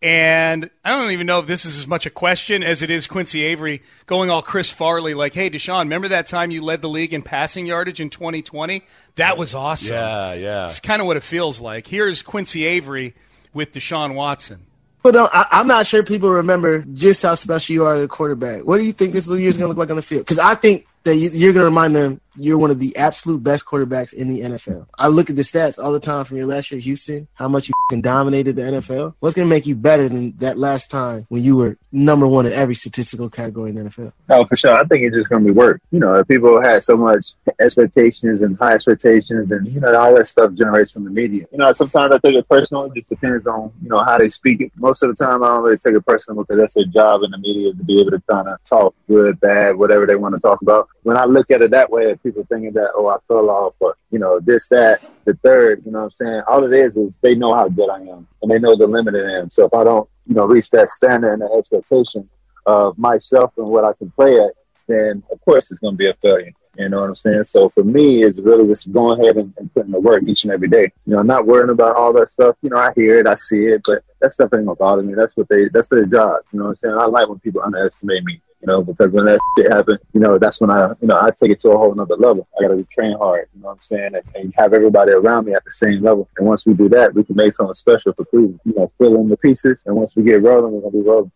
and 0.00 0.70
I 0.84 0.90
don't 0.90 1.10
even 1.12 1.26
know 1.26 1.38
if 1.40 1.46
this 1.46 1.64
is 1.64 1.78
as 1.78 1.86
much 1.86 2.06
a 2.06 2.10
question 2.10 2.62
as 2.62 2.82
it 2.82 2.90
is 2.90 3.06
Quincy 3.06 3.42
Avery 3.42 3.82
going 4.06 4.30
all 4.30 4.42
Chris 4.42 4.70
Farley, 4.70 5.14
like, 5.14 5.34
"Hey, 5.34 5.50
Deshaun, 5.50 5.80
remember 5.80 6.08
that 6.08 6.26
time 6.26 6.50
you 6.50 6.62
led 6.64 6.80
the 6.80 6.88
league 6.88 7.12
in 7.12 7.22
passing 7.22 7.66
yardage 7.66 8.00
in 8.00 8.10
2020? 8.10 8.82
That 9.16 9.36
was 9.36 9.54
awesome." 9.54 9.94
Yeah, 9.94 10.32
yeah. 10.34 10.64
It's 10.64 10.80
kind 10.80 11.00
of 11.00 11.06
what 11.06 11.16
it 11.16 11.22
feels 11.22 11.60
like. 11.60 11.86
Here's 11.86 12.22
Quincy 12.22 12.64
Avery 12.64 13.14
with 13.52 13.72
Deshaun 13.72 14.14
Watson. 14.14 14.60
But 15.04 15.14
no, 15.14 15.28
I, 15.30 15.46
I'm 15.50 15.66
not 15.66 15.86
sure 15.86 16.02
people 16.02 16.30
remember 16.30 16.80
just 16.94 17.22
how 17.22 17.34
special 17.34 17.74
you 17.74 17.84
are 17.84 17.96
as 17.96 18.04
a 18.06 18.08
quarterback. 18.08 18.64
What 18.64 18.78
do 18.78 18.84
you 18.84 18.92
think 18.94 19.12
this 19.12 19.26
year 19.26 19.50
is 19.50 19.58
going 19.58 19.64
to 19.64 19.68
look 19.68 19.76
like 19.76 19.90
on 19.90 19.96
the 19.96 20.02
field? 20.02 20.22
Because 20.22 20.38
I 20.38 20.54
think 20.54 20.86
that 21.04 21.16
you, 21.16 21.28
you're 21.28 21.52
going 21.52 21.60
to 21.60 21.66
remind 21.66 21.94
them 21.94 22.22
you're 22.36 22.58
one 22.58 22.70
of 22.70 22.78
the 22.78 22.96
absolute 22.96 23.42
best 23.42 23.64
quarterbacks 23.64 24.12
in 24.12 24.28
the 24.28 24.40
NFL. 24.40 24.86
I 24.98 25.08
look 25.08 25.30
at 25.30 25.36
the 25.36 25.42
stats 25.42 25.82
all 25.82 25.92
the 25.92 26.00
time 26.00 26.24
from 26.24 26.36
your 26.36 26.46
last 26.46 26.70
year, 26.70 26.80
Houston, 26.80 27.28
how 27.34 27.48
much 27.48 27.68
you 27.68 27.74
fing 27.90 28.00
dominated 28.00 28.56
the 28.56 28.62
NFL. 28.62 29.14
What's 29.20 29.34
going 29.34 29.48
to 29.48 29.50
make 29.50 29.66
you 29.66 29.74
better 29.74 30.08
than 30.08 30.36
that 30.38 30.58
last 30.58 30.90
time 30.90 31.26
when 31.28 31.42
you 31.42 31.56
were 31.56 31.76
number 31.92 32.26
one 32.26 32.46
in 32.46 32.52
every 32.52 32.74
statistical 32.74 33.30
category 33.30 33.70
in 33.70 33.76
the 33.76 33.84
NFL? 33.84 34.12
Oh, 34.28 34.44
for 34.44 34.56
sure. 34.56 34.72
I 34.72 34.84
think 34.84 35.04
it's 35.04 35.14
just 35.14 35.30
going 35.30 35.44
to 35.44 35.52
be 35.52 35.56
work. 35.56 35.80
You 35.90 36.00
know, 36.00 36.22
people 36.24 36.60
had 36.60 36.82
so 36.82 36.96
much 36.96 37.32
expectations 37.60 38.42
and 38.42 38.56
high 38.58 38.74
expectations, 38.74 39.50
and 39.50 39.66
you 39.68 39.80
know, 39.80 39.94
all 39.98 40.14
that 40.16 40.28
stuff 40.28 40.52
generates 40.54 40.90
from 40.90 41.04
the 41.04 41.10
media. 41.10 41.46
You 41.52 41.58
know, 41.58 41.72
sometimes 41.72 42.12
I 42.12 42.18
take 42.18 42.34
it 42.34 42.48
personal. 42.48 42.84
It 42.84 42.94
just 42.94 43.08
depends 43.08 43.46
on 43.46 43.72
you 43.82 43.88
know 43.88 44.02
how 44.02 44.18
they 44.18 44.30
speak 44.30 44.60
it. 44.60 44.72
Most 44.76 45.02
of 45.02 45.14
the 45.14 45.24
time, 45.24 45.42
I 45.42 45.48
don't 45.48 45.62
really 45.62 45.78
take 45.78 45.94
it 45.94 46.04
personal 46.06 46.42
because 46.42 46.58
that's 46.60 46.74
their 46.74 46.84
job 46.84 47.22
in 47.22 47.30
the 47.30 47.38
media 47.38 47.72
to 47.72 47.84
be 47.84 48.00
able 48.00 48.10
to 48.12 48.22
kind 48.28 48.48
of 48.48 48.62
talk 48.64 48.94
good, 49.08 49.38
bad, 49.40 49.76
whatever 49.76 50.06
they 50.06 50.16
want 50.16 50.34
to 50.34 50.40
talk 50.40 50.62
about. 50.62 50.88
When 51.02 51.16
I 51.16 51.24
look 51.24 51.50
at 51.50 51.62
it 51.62 51.70
that 51.70 51.90
way, 51.90 52.16
people 52.24 52.44
thinking 52.48 52.72
that 52.72 52.90
oh, 52.94 53.06
I 53.08 53.18
fell 53.28 53.50
off, 53.50 53.74
or 53.78 53.96
you 54.10 54.18
know, 54.18 54.40
this, 54.40 54.66
that, 54.68 55.00
the 55.24 55.34
third. 55.34 55.82
You 55.86 55.92
know 55.92 56.04
what 56.04 56.14
I'm 56.20 56.26
saying? 56.26 56.42
All 56.48 56.64
it 56.64 56.72
is 56.76 56.96
is 56.96 57.18
they 57.18 57.34
know 57.34 57.54
how 57.54 57.68
good 57.68 57.90
I 57.90 58.00
am, 58.00 58.26
and 58.42 58.50
they 58.50 58.58
know 58.58 58.76
the 58.76 58.86
limit 58.86 59.14
I 59.14 59.38
am. 59.38 59.50
So 59.50 59.66
if 59.66 59.74
I 59.74 59.84
don't, 59.84 60.08
you 60.26 60.34
know, 60.34 60.46
reach 60.46 60.70
that 60.70 60.88
standard 60.90 61.34
and 61.34 61.42
the 61.42 61.52
expectation 61.56 62.28
of 62.66 62.98
myself 62.98 63.52
and 63.58 63.66
what 63.66 63.84
I 63.84 63.92
can 63.92 64.10
play 64.10 64.40
at, 64.40 64.52
then 64.88 65.22
of 65.30 65.40
course 65.44 65.70
it's 65.70 65.80
going 65.80 65.94
to 65.94 65.98
be 65.98 66.08
a 66.08 66.14
failure. 66.14 66.52
You 66.78 66.88
know 66.88 67.00
what 67.00 67.10
I'm 67.10 67.16
saying? 67.16 67.44
So 67.44 67.68
for 67.68 67.84
me, 67.84 68.24
it's 68.24 68.38
really 68.38 68.66
just 68.66 68.92
going 68.92 69.20
ahead 69.20 69.36
and, 69.36 69.54
and 69.58 69.72
putting 69.72 69.92
the 69.92 70.00
work 70.00 70.24
each 70.26 70.42
and 70.44 70.52
every 70.52 70.68
day. 70.68 70.90
You 71.06 71.14
know, 71.14 71.22
not 71.22 71.46
worrying 71.46 71.70
about 71.70 71.94
all 71.94 72.12
that 72.14 72.32
stuff. 72.32 72.56
You 72.62 72.70
know, 72.70 72.78
I 72.78 72.92
hear 72.96 73.16
it, 73.16 73.28
I 73.28 73.34
see 73.34 73.66
it, 73.66 73.82
but 73.84 74.02
that 74.20 74.32
stuff 74.32 74.50
ain't 74.54 74.66
gonna 74.66 74.74
bother 74.74 75.02
me. 75.02 75.14
That's 75.14 75.36
what 75.36 75.48
they, 75.48 75.68
that's 75.68 75.88
their 75.88 76.04
job. 76.04 76.42
You 76.52 76.58
know 76.58 76.64
what 76.66 76.70
I'm 76.70 76.76
saying? 76.76 76.98
I 76.98 77.04
like 77.04 77.28
when 77.28 77.38
people 77.38 77.62
underestimate 77.62 78.24
me. 78.24 78.40
You 78.64 78.72
know, 78.72 78.82
because 78.82 79.10
when 79.10 79.26
that 79.26 79.38
shit 79.58 79.70
happened, 79.70 79.98
you 80.14 80.20
know, 80.20 80.38
that's 80.38 80.58
when 80.58 80.70
I, 80.70 80.88
you 81.02 81.06
know, 81.06 81.20
I 81.20 81.28
take 81.38 81.50
it 81.50 81.60
to 81.60 81.72
a 81.72 81.76
whole 81.76 81.94
nother 81.94 82.16
level. 82.16 82.48
I 82.58 82.62
got 82.66 82.74
to 82.74 82.82
train 82.84 83.14
hard. 83.18 83.46
You 83.54 83.60
know 83.60 83.68
what 83.68 83.74
I'm 83.74 83.82
saying? 83.82 84.14
And, 84.14 84.24
and 84.34 84.54
have 84.56 84.72
everybody 84.72 85.12
around 85.12 85.44
me 85.44 85.52
at 85.52 85.62
the 85.66 85.70
same 85.70 86.02
level. 86.02 86.30
And 86.38 86.46
once 86.46 86.64
we 86.64 86.72
do 86.72 86.88
that, 86.88 87.12
we 87.12 87.24
can 87.24 87.36
make 87.36 87.52
something 87.52 87.74
special 87.74 88.14
for 88.14 88.24
Cleveland. 88.24 88.60
You 88.64 88.72
know, 88.74 88.90
fill 88.96 89.16
in 89.16 89.28
the 89.28 89.36
pieces. 89.36 89.82
And 89.84 89.96
once 89.96 90.16
we 90.16 90.22
get 90.22 90.42
rolling, 90.42 90.72
we're 90.72 90.80
gonna 90.80 90.92
be 90.92 91.06
rolling. 91.06 91.32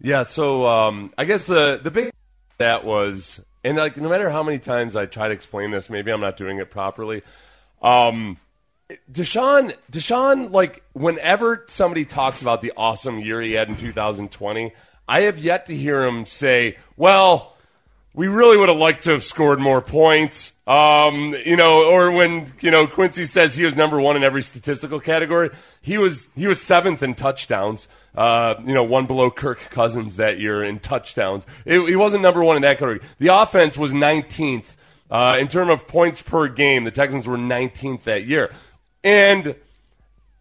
Yeah, 0.00 0.22
so 0.22 0.68
um, 0.68 1.12
I 1.18 1.24
guess 1.24 1.46
the 1.46 1.80
the 1.82 1.90
big 1.90 2.12
that 2.58 2.84
was, 2.84 3.44
and 3.64 3.76
like 3.76 3.96
no 3.96 4.08
matter 4.08 4.30
how 4.30 4.44
many 4.44 4.60
times 4.60 4.94
I 4.94 5.06
try 5.06 5.26
to 5.26 5.34
explain 5.34 5.72
this, 5.72 5.90
maybe 5.90 6.12
I'm 6.12 6.20
not 6.20 6.36
doing 6.36 6.58
it 6.58 6.70
properly. 6.70 7.22
Um, 7.82 8.38
Deshaun, 9.10 9.74
Deshaun, 9.90 10.52
like 10.52 10.84
whenever 10.92 11.64
somebody 11.66 12.04
talks 12.04 12.40
about 12.40 12.60
the 12.60 12.72
awesome 12.76 13.18
year 13.18 13.40
he 13.40 13.54
had 13.54 13.68
in 13.68 13.76
2020, 13.76 14.72
I 15.08 15.22
have 15.22 15.38
yet 15.38 15.66
to 15.66 15.76
hear 15.76 16.04
him 16.04 16.26
say, 16.26 16.76
"Well, 16.96 17.56
we 18.16 18.28
really 18.28 18.56
would 18.56 18.70
have 18.70 18.78
liked 18.78 19.04
to 19.04 19.10
have 19.10 19.22
scored 19.22 19.60
more 19.60 19.82
points. 19.82 20.54
Um, 20.66 21.36
you 21.44 21.54
know, 21.54 21.84
or 21.84 22.10
when 22.10 22.50
you 22.60 22.70
know 22.70 22.86
Quincy 22.86 23.26
says 23.26 23.54
he 23.54 23.64
was 23.64 23.76
number 23.76 24.00
one 24.00 24.16
in 24.16 24.24
every 24.24 24.42
statistical 24.42 24.98
category, 24.98 25.50
he 25.82 25.98
was 25.98 26.30
he 26.34 26.46
was 26.46 26.60
seventh 26.60 27.02
in 27.02 27.14
touchdowns. 27.14 27.86
Uh, 28.16 28.54
you 28.64 28.72
know, 28.72 28.82
one 28.82 29.04
below 29.04 29.30
Kirk 29.30 29.60
Cousins 29.68 30.16
that 30.16 30.40
year 30.40 30.64
in 30.64 30.78
touchdowns. 30.78 31.46
It, 31.66 31.86
he 31.86 31.94
wasn't 31.94 32.22
number 32.22 32.42
one 32.42 32.56
in 32.56 32.62
that 32.62 32.78
category. 32.78 33.06
The 33.18 33.28
offense 33.28 33.76
was 33.76 33.92
19th 33.92 34.74
uh, 35.10 35.36
in 35.38 35.48
terms 35.48 35.70
of 35.70 35.86
points 35.86 36.22
per 36.22 36.48
game. 36.48 36.84
The 36.84 36.90
Texans 36.90 37.26
were 37.26 37.36
19th 37.36 38.04
that 38.04 38.24
year, 38.24 38.50
and 39.04 39.54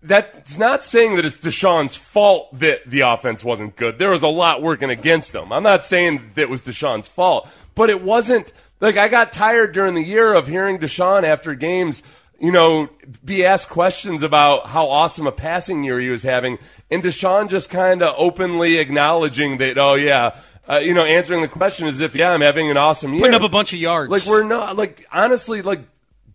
that's 0.08 0.58
not 0.58 0.84
saying 0.84 1.16
that 1.16 1.26
it's 1.26 1.38
Deshaun's 1.38 1.96
fault 1.96 2.58
that 2.60 2.86
the 2.86 3.02
offense 3.02 3.44
wasn't 3.44 3.76
good. 3.76 3.98
There 3.98 4.12
was 4.12 4.22
a 4.22 4.28
lot 4.28 4.62
working 4.62 4.90
against 4.90 5.34
them. 5.34 5.52
I'm 5.52 5.64
not 5.64 5.84
saying 5.84 6.32
that 6.36 6.44
it 6.44 6.50
was 6.50 6.62
Deshaun's 6.62 7.08
fault, 7.08 7.50
but 7.74 7.90
it 7.90 8.02
wasn't 8.02 8.54
like 8.80 8.98
I 8.98 9.08
got 9.08 9.32
tired 9.32 9.74
during 9.74 9.96
the 9.96 10.04
year 10.04 10.34
of 10.34 10.48
hearing 10.48 10.80
Deshaun 10.80 11.24
after 11.24 11.56
games, 11.56 12.04
you 12.40 12.52
know, 12.52 12.90
be 13.24 13.46
asked 13.46 13.70
questions 13.70 14.24
about 14.24 14.68
how 14.68 14.88
awesome 14.88 15.28
a 15.28 15.32
passing 15.32 15.84
year 15.84 16.00
he 16.00 16.10
was 16.10 16.24
having, 16.24 16.60
and 16.92 17.04
Deshaun 17.04 17.50
just 17.50 17.70
kind 17.70 18.02
of 18.02 18.14
openly 18.18 18.78
acknowledging 18.78 19.58
that, 19.58 19.78
oh 19.78 19.96
yeah. 19.96 20.36
Uh, 20.68 20.78
you 20.78 20.96
know, 20.96 21.06
answering 21.06 21.42
the 21.42 21.48
question 21.48 21.88
as 21.88 22.00
if, 22.00 22.16
yeah, 22.16 22.32
I'm 22.32 22.42
having 22.42 22.72
an 22.72 22.78
awesome 22.78 23.14
year. 23.14 23.22
Putting 23.22 23.36
up 23.36 23.44
a 23.44 23.50
bunch 23.50 23.72
of 23.72 23.78
yards. 23.78 24.10
Like, 24.10 24.26
we're 24.26 24.44
not, 24.44 24.76
like, 24.76 25.06
honestly, 25.12 25.62
like, 25.62 25.82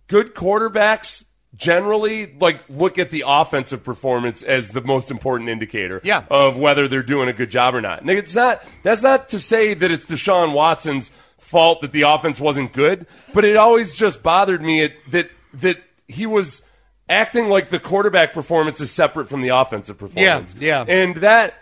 good 0.06 0.37
quarterbacks 0.37 1.24
generally 1.56 2.32
like 2.40 2.60
look 2.68 2.98
at 2.98 3.10
the 3.10 3.24
offensive 3.26 3.82
performance 3.82 4.42
as 4.42 4.70
the 4.70 4.80
most 4.80 5.10
important 5.10 5.50
indicator 5.50 6.00
Yeah. 6.04 6.22
of 6.30 6.56
whether 6.56 6.86
they're 6.88 7.02
doing 7.02 7.28
a 7.28 7.32
good 7.32 7.50
job 7.50 7.74
or 7.74 7.80
not. 7.80 8.00
And 8.00 8.10
it's 8.10 8.34
not 8.34 8.62
that's 8.82 9.02
not 9.02 9.28
to 9.30 9.38
say 9.40 9.74
that 9.74 9.90
it's 9.90 10.06
Deshaun 10.06 10.52
Watson's 10.52 11.10
fault 11.38 11.80
that 11.80 11.92
the 11.92 12.02
offense 12.02 12.38
wasn't 12.40 12.72
good, 12.72 13.06
but 13.34 13.44
it 13.44 13.56
always 13.56 13.94
just 13.94 14.22
bothered 14.22 14.62
me 14.62 14.82
it, 14.82 15.10
that 15.10 15.30
that 15.54 15.78
he 16.06 16.24
was 16.26 16.62
acting 17.08 17.48
like 17.48 17.68
the 17.70 17.80
quarterback 17.80 18.32
performance 18.32 18.80
is 18.80 18.90
separate 18.92 19.28
from 19.28 19.42
the 19.42 19.48
offensive 19.48 19.98
performance. 19.98 20.54
yeah. 20.58 20.84
And 20.86 21.16
that 21.16 21.60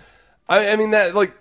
I, 0.49 0.71
I 0.73 0.77
mean 0.77 0.91
that 0.91 1.15
like 1.15 1.33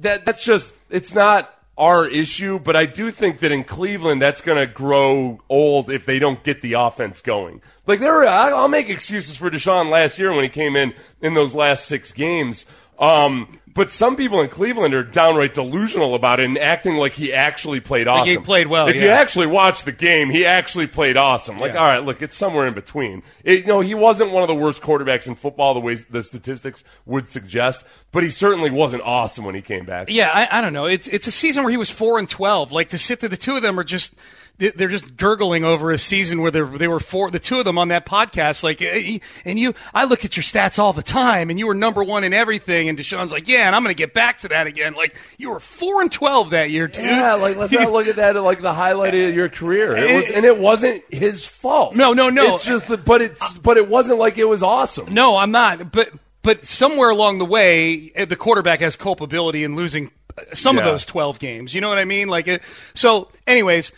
that 0.00 0.26
that's 0.26 0.44
just 0.44 0.74
it's 0.90 1.14
not 1.14 1.52
our 1.80 2.06
issue, 2.06 2.58
but 2.58 2.76
I 2.76 2.84
do 2.84 3.10
think 3.10 3.38
that 3.38 3.50
in 3.50 3.64
Cleveland 3.64 4.20
that's 4.20 4.42
going 4.42 4.58
to 4.58 4.72
grow 4.72 5.40
old 5.48 5.88
if 5.88 6.04
they 6.04 6.18
don't 6.18 6.44
get 6.44 6.60
the 6.60 6.74
offense 6.74 7.22
going. 7.22 7.62
Like 7.86 8.00
there, 8.00 8.24
I'll 8.24 8.68
make 8.68 8.90
excuses 8.90 9.36
for 9.36 9.50
Deshaun 9.50 9.88
last 9.90 10.18
year 10.18 10.30
when 10.30 10.42
he 10.42 10.50
came 10.50 10.76
in 10.76 10.92
in 11.22 11.32
those 11.32 11.54
last 11.54 11.86
six 11.86 12.12
games. 12.12 12.66
Um, 12.98 13.58
but 13.72 13.92
some 13.92 14.16
people 14.16 14.40
in 14.40 14.48
Cleveland 14.48 14.94
are 14.94 15.02
downright 15.04 15.54
delusional 15.54 16.14
about 16.14 16.40
it 16.40 16.44
and 16.46 16.58
acting 16.58 16.96
like 16.96 17.12
he 17.12 17.32
actually 17.32 17.80
played 17.80 18.08
awesome. 18.08 18.28
he 18.28 18.36
played 18.38 18.66
well, 18.66 18.88
If 18.88 18.96
you 18.96 19.08
actually 19.08 19.46
watch 19.46 19.84
the 19.84 19.92
game, 19.92 20.28
he 20.30 20.44
actually 20.44 20.86
played 20.86 21.16
awesome. 21.16 21.56
Like, 21.58 21.74
Yeah. 21.74 21.80
all 21.80 21.86
right, 21.86 22.04
look, 22.04 22.20
it's 22.22 22.36
somewhere 22.36 22.66
in 22.66 22.74
between. 22.74 23.22
It, 23.44 23.60
you 23.60 23.66
know, 23.66 23.80
he 23.80 23.94
wasn't 23.94 24.32
one 24.32 24.42
of 24.42 24.48
the 24.48 24.54
worst 24.54 24.82
quarterbacks 24.82 25.28
in 25.28 25.34
football 25.34 25.74
the 25.74 25.80
way 25.80 25.94
the 25.94 26.22
statistics 26.22 26.82
would 27.06 27.28
suggest, 27.28 27.84
but 28.12 28.22
he 28.22 28.30
certainly 28.30 28.70
wasn't 28.70 29.02
awesome 29.04 29.44
when 29.44 29.54
he 29.54 29.62
came 29.62 29.84
back. 29.84 30.10
Yeah, 30.10 30.30
I, 30.32 30.58
I 30.58 30.60
don't 30.60 30.72
know. 30.72 30.86
It's 30.86 31.06
it's 31.08 31.26
a 31.26 31.32
season 31.32 31.62
where 31.62 31.70
he 31.70 31.76
was 31.76 31.90
four 31.90 32.18
and 32.18 32.28
twelve. 32.28 32.72
Like 32.72 32.88
to 32.90 32.98
sit 32.98 33.20
there, 33.20 33.28
the 33.28 33.36
two 33.36 33.56
of 33.56 33.62
them 33.62 33.78
are 33.78 33.84
just 33.84 34.14
they- 34.58 34.70
they're 34.70 34.88
just 34.88 35.16
gurgling 35.16 35.64
over 35.64 35.90
a 35.90 35.96
season 35.96 36.42
where 36.42 36.50
they 36.50 36.60
they 36.60 36.88
were 36.88 37.00
four. 37.00 37.30
The 37.30 37.38
two 37.38 37.58
of 37.60 37.64
them 37.64 37.78
on 37.78 37.88
that 37.88 38.04
podcast, 38.04 38.62
like, 38.62 38.82
eh, 38.82 39.18
and 39.46 39.58
you, 39.58 39.74
I 39.94 40.04
look 40.04 40.24
at 40.26 40.36
your 40.36 40.44
stats 40.44 40.78
all 40.78 40.92
the 40.92 41.02
time, 41.02 41.48
and 41.48 41.58
you 41.58 41.66
were 41.66 41.74
number 41.74 42.04
one 42.04 42.24
in 42.24 42.34
everything. 42.34 42.88
And 42.90 42.98
Deshaun's 42.98 43.32
like, 43.32 43.48
yeah, 43.48 43.59
and 43.66 43.74
I'm 43.76 43.82
going 43.82 43.94
to 43.94 43.98
get 43.98 44.14
back 44.14 44.38
to 44.40 44.48
that 44.48 44.66
again. 44.66 44.94
Like 44.94 45.14
you 45.38 45.50
were 45.50 45.60
four 45.60 46.02
and 46.02 46.10
twelve 46.10 46.50
that 46.50 46.70
year, 46.70 46.86
dude. 46.88 47.04
Yeah, 47.04 47.34
like 47.34 47.56
let's 47.56 47.72
not 47.72 47.92
look 47.92 48.06
at 48.06 48.16
that 48.16 48.36
as, 48.36 48.42
like 48.42 48.60
the 48.60 48.72
highlight 48.74 49.14
of 49.14 49.34
your 49.34 49.48
career. 49.48 49.96
It 49.96 50.16
was, 50.16 50.30
and 50.30 50.44
it 50.44 50.58
wasn't 50.58 51.02
his 51.10 51.46
fault. 51.46 51.94
No, 51.94 52.12
no, 52.12 52.30
no. 52.30 52.54
It's 52.54 52.64
just, 52.64 52.88
that- 52.88 53.04
but 53.04 53.20
it's, 53.22 53.58
but 53.58 53.76
it 53.76 53.88
wasn't 53.88 54.18
like 54.18 54.38
it 54.38 54.44
was 54.44 54.62
awesome. 54.62 55.12
No, 55.12 55.36
I'm 55.36 55.50
not. 55.50 55.92
But 55.92 56.10
but 56.42 56.64
somewhere 56.64 57.10
along 57.10 57.38
the 57.38 57.44
way, 57.44 58.12
eh, 58.14 58.24
the 58.24 58.36
quarterback 58.36 58.80
has 58.80 58.96
culpability 58.96 59.62
in 59.64 59.76
losing 59.76 60.10
uh, 60.38 60.42
some 60.54 60.78
of 60.78 60.84
those 60.84 61.04
12 61.04 61.38
games. 61.38 61.74
You 61.74 61.80
know 61.80 61.88
what 61.90 61.98
I 61.98 62.04
mean? 62.04 62.28
Like, 62.28 62.48
it, 62.48 62.62
so, 62.94 63.30
anyways. 63.46 63.92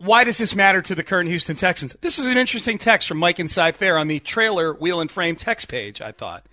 Why 0.00 0.22
does 0.22 0.38
this 0.38 0.54
matter 0.54 0.80
to 0.80 0.94
the 0.94 1.02
current 1.02 1.28
Houston 1.28 1.56
Texans? 1.56 1.92
This 2.02 2.20
is 2.20 2.28
an 2.28 2.38
interesting 2.38 2.78
text 2.78 3.08
from 3.08 3.18
Mike 3.18 3.40
Inside 3.40 3.74
Fair 3.74 3.98
on 3.98 4.06
the 4.06 4.20
trailer 4.20 4.72
wheel 4.72 5.00
and 5.00 5.10
frame 5.10 5.34
text 5.34 5.66
page. 5.66 6.00
I 6.00 6.12
thought 6.12 6.44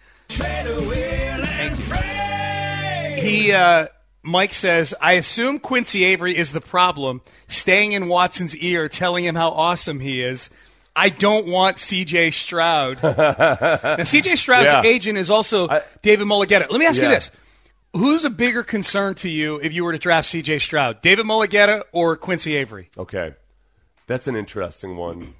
he 3.25 3.51
uh, 3.51 3.87
Mike 4.23 4.53
says, 4.53 4.93
"I 5.01 5.13
assume 5.13 5.59
Quincy 5.59 6.03
Avery 6.05 6.37
is 6.37 6.51
the 6.51 6.61
problem, 6.61 7.21
staying 7.47 7.91
in 7.93 8.07
Watson's 8.07 8.55
ear, 8.57 8.87
telling 8.89 9.25
him 9.25 9.35
how 9.35 9.49
awesome 9.49 9.99
he 9.99 10.21
is." 10.21 10.49
I 10.97 11.09
don't 11.09 11.45
want 11.47 11.77
C.J. 11.77 12.31
Stroud. 12.31 13.03
now, 13.03 14.01
C.J. 14.03 14.37
Stroud's 14.37 14.67
Yeah. 14.67 14.81
agent 14.83 15.17
is 15.17 15.29
also 15.29 15.67
David 16.01 16.25
Mulugheta. 16.25 16.69
Let 16.69 16.79
me 16.79 16.85
ask 16.85 17.01
you 17.01 17.09
this: 17.09 17.31
Who's 17.93 18.23
a 18.23 18.29
bigger 18.29 18.63
concern 18.63 19.13
to 19.15 19.29
you 19.29 19.57
if 19.57 19.73
you 19.73 19.83
were 19.83 19.91
to 19.91 19.97
draft 19.97 20.29
C.J. 20.29 20.59
Stroud, 20.59 21.01
David 21.01 21.25
Mulugheta 21.25 21.83
or 21.91 22.15
Quincy 22.15 22.55
Avery? 22.55 22.89
Okay, 22.97 23.33
that's 24.07 24.27
an 24.27 24.37
interesting 24.37 24.95
one. 24.95 25.33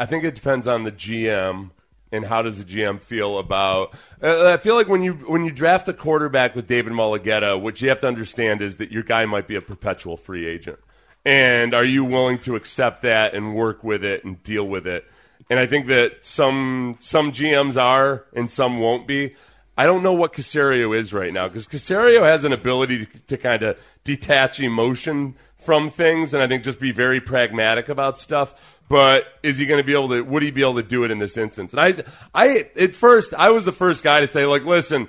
I 0.00 0.06
think 0.06 0.24
it 0.24 0.34
depends 0.34 0.66
on 0.66 0.84
the 0.84 0.92
GM 0.92 1.70
and 2.12 2.24
how 2.24 2.42
does 2.42 2.62
the 2.62 2.64
GM 2.64 3.00
feel 3.00 3.38
about. 3.38 3.94
Uh, 4.22 4.52
I 4.52 4.56
feel 4.56 4.74
like 4.74 4.88
when 4.88 5.02
you 5.02 5.14
when 5.14 5.44
you 5.44 5.50
draft 5.50 5.88
a 5.88 5.92
quarterback 5.92 6.54
with 6.54 6.66
David 6.66 6.92
Mulugheta, 6.92 7.60
what 7.60 7.80
you 7.80 7.88
have 7.88 8.00
to 8.00 8.08
understand 8.08 8.62
is 8.62 8.76
that 8.76 8.90
your 8.90 9.02
guy 9.02 9.24
might 9.26 9.46
be 9.46 9.56
a 9.56 9.60
perpetual 9.60 10.16
free 10.16 10.46
agent, 10.46 10.78
and 11.24 11.74
are 11.74 11.84
you 11.84 12.04
willing 12.04 12.38
to 12.40 12.56
accept 12.56 13.02
that 13.02 13.34
and 13.34 13.54
work 13.54 13.84
with 13.84 14.04
it 14.04 14.24
and 14.24 14.42
deal 14.42 14.64
with 14.64 14.86
it? 14.86 15.04
And 15.50 15.58
I 15.58 15.66
think 15.66 15.86
that 15.86 16.24
some 16.24 16.96
some 17.00 17.32
GMs 17.32 17.80
are 17.80 18.24
and 18.34 18.50
some 18.50 18.78
won't 18.80 19.06
be. 19.06 19.34
I 19.76 19.86
don't 19.86 20.02
know 20.02 20.12
what 20.12 20.32
Caserio 20.32 20.96
is 20.96 21.14
right 21.14 21.32
now 21.32 21.46
because 21.46 21.68
Caserio 21.68 22.22
has 22.22 22.44
an 22.44 22.52
ability 22.52 23.06
to, 23.06 23.18
to 23.28 23.36
kind 23.36 23.62
of 23.62 23.78
detach 24.02 24.58
emotion 24.58 25.36
from 25.56 25.90
things 25.90 26.34
and 26.34 26.42
I 26.42 26.48
think 26.48 26.64
just 26.64 26.80
be 26.80 26.90
very 26.90 27.20
pragmatic 27.20 27.88
about 27.88 28.18
stuff. 28.18 28.77
But 28.88 29.26
is 29.42 29.58
he 29.58 29.66
going 29.66 29.78
to 29.78 29.84
be 29.84 29.92
able 29.92 30.08
to? 30.08 30.22
Would 30.22 30.42
he 30.42 30.50
be 30.50 30.62
able 30.62 30.76
to 30.76 30.82
do 30.82 31.04
it 31.04 31.10
in 31.10 31.18
this 31.18 31.36
instance? 31.36 31.74
And 31.74 31.80
I, 31.80 31.94
I 32.34 32.68
at 32.78 32.94
first 32.94 33.34
I 33.34 33.50
was 33.50 33.64
the 33.64 33.72
first 33.72 34.02
guy 34.02 34.20
to 34.20 34.26
say 34.26 34.46
like, 34.46 34.64
listen, 34.64 35.08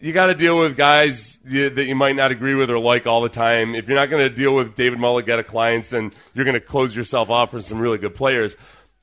you 0.00 0.12
got 0.12 0.26
to 0.26 0.34
deal 0.34 0.58
with 0.58 0.76
guys 0.76 1.38
you, 1.46 1.70
that 1.70 1.84
you 1.84 1.94
might 1.94 2.16
not 2.16 2.30
agree 2.32 2.54
with 2.54 2.70
or 2.70 2.78
like 2.78 3.06
all 3.06 3.20
the 3.20 3.28
time. 3.28 3.74
If 3.74 3.86
you're 3.88 3.96
not 3.98 4.10
going 4.10 4.28
to 4.28 4.34
deal 4.34 4.54
with 4.54 4.74
David 4.74 4.98
Mulugheta 4.98 5.46
clients, 5.46 5.92
and 5.92 6.14
you're 6.34 6.44
going 6.44 6.54
to 6.54 6.60
close 6.60 6.96
yourself 6.96 7.30
off 7.30 7.52
for 7.52 7.62
some 7.62 7.78
really 7.78 7.98
good 7.98 8.14
players. 8.14 8.56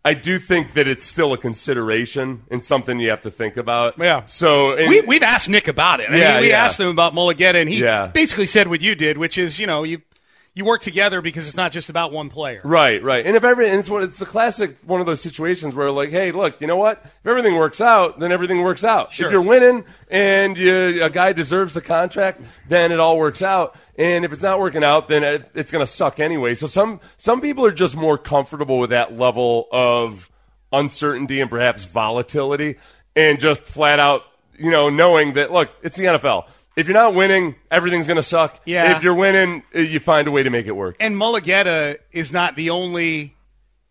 I 0.06 0.14
do 0.14 0.40
think 0.40 0.74
that 0.74 0.88
it's 0.88 1.04
still 1.04 1.34
a 1.34 1.38
consideration 1.38 2.44
and 2.50 2.64
something 2.64 2.98
you 3.00 3.10
have 3.10 3.22
to 3.24 3.32
think 3.32 3.58
about. 3.58 3.98
Yeah. 3.98 4.24
So 4.26 4.76
we, 4.88 5.02
we've 5.02 5.24
asked 5.24 5.50
Nick 5.50 5.68
about 5.68 6.00
it. 6.00 6.10
I 6.10 6.16
Yeah, 6.16 6.34
mean, 6.36 6.42
we 6.44 6.50
yeah. 6.50 6.64
asked 6.64 6.80
him 6.80 6.88
about 6.88 7.14
Mulugheta, 7.14 7.56
and 7.56 7.70
he 7.70 7.80
Yeah. 7.82 8.08
basically 8.08 8.46
said 8.46 8.70
what 8.70 8.82
you 8.82 8.96
did, 8.96 9.18
which 9.18 9.38
is, 9.38 9.60
you 9.60 9.68
know, 9.68 9.84
you 9.84 10.02
you 10.58 10.66
work 10.66 10.82
together 10.82 11.22
because 11.22 11.46
it's 11.46 11.56
not 11.56 11.72
just 11.72 11.88
about 11.88 12.12
one 12.12 12.30
player. 12.30 12.62
Right, 12.64 13.04
right. 13.04 13.24
And 13.24 13.36
if 13.36 13.44
every 13.44 13.70
and 13.70 13.80
it's 13.80 13.92
one, 13.92 14.02
it's 14.02 14.22
a 14.22 14.26
classic 14.26 14.76
one 14.88 15.00
of 15.00 15.06
those 15.06 15.22
situations 15.22 15.76
where 15.76 15.92
like, 15.92 16.10
hey, 16.10 16.32
look, 16.32 16.60
you 16.60 16.66
know 16.66 16.78
what? 16.78 17.00
If 17.06 17.28
everything 17.28 17.58
works 17.58 17.80
out, 17.80 18.18
then 18.18 18.32
everything 18.32 18.64
works 18.64 18.84
out. 18.84 19.14
Sure. 19.14 19.28
If 19.28 19.32
you're 19.32 19.44
winning 19.44 19.86
and 20.10 20.58
you, 20.58 21.04
a 21.04 21.12
guy 21.12 21.32
deserves 21.34 21.76
the 21.76 21.82
contract, 21.82 22.42
then 22.68 22.92
it 22.92 23.00
all 23.00 23.20
works 23.20 23.44
out. 23.44 23.78
And 24.00 24.26
if 24.26 24.34
it's 24.34 24.42
not 24.42 24.60
working 24.60 24.84
out, 24.84 25.08
then 25.08 25.24
it, 25.24 25.52
it's 25.54 25.70
going 25.70 25.84
to 25.84 25.92
suck 25.92 26.20
anyway. 26.20 26.56
So 26.56 26.66
some 26.66 27.02
some 27.18 27.40
people 27.40 27.64
are 27.64 27.72
just 27.72 27.96
more 27.96 28.18
comfortable 28.18 28.80
with 28.80 28.90
that 28.90 29.16
level 29.16 29.68
of 29.72 30.28
uncertainty 30.74 31.40
and 31.40 31.52
perhaps 31.52 31.86
volatility, 31.86 32.78
and 33.16 33.40
just 33.40 33.62
flat 33.62 34.00
out, 34.00 34.24
you 34.58 34.72
know, 34.72 34.90
knowing 34.90 35.34
that 35.34 35.52
look, 35.52 35.70
it's 35.84 35.98
the 35.98 36.06
NFL. 36.06 36.48
If 36.78 36.88
you're 36.88 36.94
not 36.94 37.14
winning, 37.16 37.56
everything's 37.70 38.08
going 38.08 38.16
to 38.18 38.24
suck. 38.24 38.62
Yeah. 38.66 38.96
If 38.96 39.04
you're 39.04 39.16
winning, 39.16 39.64
uh, 39.76 39.80
you 39.80 40.00
find 40.00 40.28
a 40.28 40.32
way 40.32 40.44
to 40.44 40.50
make 40.50 40.68
it 40.68 40.76
work. 40.76 40.96
And 41.02 41.16
Mulugheta 41.18 41.98
is 42.14 42.32
not 42.32 42.56
the 42.56 42.70
only 42.70 43.36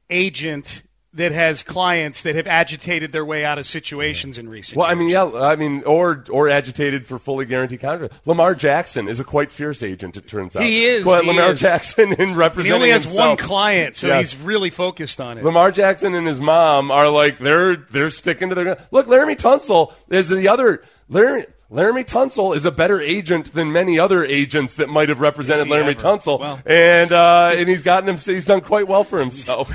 agent 0.08 0.82
that 1.12 1.32
has 1.32 1.62
clients 1.62 2.22
that 2.22 2.34
have 2.36 2.46
agitated 2.46 3.10
their 3.10 3.24
way 3.24 3.42
out 3.42 3.58
of 3.58 3.64
situations 3.64 4.36
in 4.36 4.50
recent 4.50 4.76
Well, 4.78 4.86
I 4.86 4.94
mean, 4.94 5.08
yeah, 5.08 5.24
I 5.24 5.56
mean, 5.56 5.82
or 5.84 6.24
or 6.30 6.50
agitated 6.50 7.06
for 7.06 7.18
fully 7.18 7.46
guaranteed 7.46 7.80
contract. 7.80 8.12
Lamar 8.26 8.54
Jackson 8.54 9.08
is 9.08 9.18
a 9.18 9.24
quite 9.24 9.50
fierce 9.50 9.82
agent. 9.82 10.18
It 10.18 10.26
turns 10.28 10.54
out 10.54 10.62
He 10.62 10.84
is, 10.84 11.06
But 11.06 11.22
he 11.24 11.30
Lamar 11.30 11.52
is. 11.52 11.60
Jackson 11.60 12.12
in 12.12 12.34
representing 12.34 12.66
he 12.70 12.72
only 12.76 12.90
has 12.90 13.04
himself- 13.04 13.28
one 13.30 13.36
client, 13.38 13.96
so 13.96 14.08
Yes. 14.08 14.32
he's 14.32 14.42
really 14.42 14.68
focused 14.68 15.18
on 15.18 15.38
it. 15.38 15.44
Lamar 15.44 15.72
Jackson 15.72 16.14
and 16.14 16.26
his 16.26 16.38
mom 16.38 16.90
are 16.90 17.08
like 17.08 17.38
they're 17.38 17.76
they're 17.76 18.10
sticking 18.10 18.50
to 18.50 18.54
their. 18.54 18.76
Look, 18.90 19.06
Laremy 19.06 19.36
Tunsil 19.40 19.94
is 20.10 20.28
the 20.28 20.48
other. 20.48 20.82
Laremy, 21.10 21.46
Laremy 21.70 22.04
Tunsil 22.06 22.54
is 22.54 22.64
a 22.64 22.70
better 22.70 23.00
agent 23.00 23.52
than 23.52 23.72
many 23.72 23.98
other 23.98 24.24
agents 24.24 24.76
that 24.76 24.88
might 24.88 25.08
have 25.08 25.20
represented 25.20 25.66
Laremy 25.66 25.90
ever? 25.90 25.94
Tunsil, 25.94 26.38
Well- 26.38 26.60
and 26.64 27.10
uh, 27.10 27.52
and 27.56 27.68
he's 27.68 27.82
gotten 27.82 28.08
him. 28.08 28.16
He's 28.16 28.44
done 28.44 28.60
quite 28.60 28.86
well 28.86 29.02
for 29.02 29.18
himself. 29.18 29.68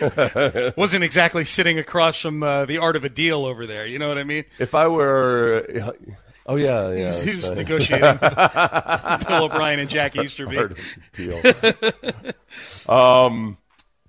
Wasn't 0.76 1.02
exactly 1.02 1.44
sitting 1.44 1.78
across 1.78 2.20
from 2.20 2.42
uh, 2.42 2.66
the 2.66 2.78
art 2.78 2.94
of 2.94 3.04
a 3.04 3.08
deal 3.08 3.44
over 3.46 3.66
there. 3.66 3.84
You 3.86 3.98
know 3.98 4.08
what 4.08 4.18
I 4.18 4.24
mean? 4.24 4.44
if 4.60 4.74
I 4.76 4.86
were 4.86 5.66
Oh 6.46 6.56
yeah, 6.56 6.90
yeah. 6.92 7.06
who's, 7.06 7.16
that's 7.16 7.24
who's 7.24 7.48
right. 7.48 7.58
negotiating 7.58 8.18
Bill 9.28 9.44
O'Brien 9.44 9.80
and 9.80 9.88
Jack 9.88 10.14
Easterby. 10.14 10.74
Deal. 11.14 11.40
um, 12.88 13.56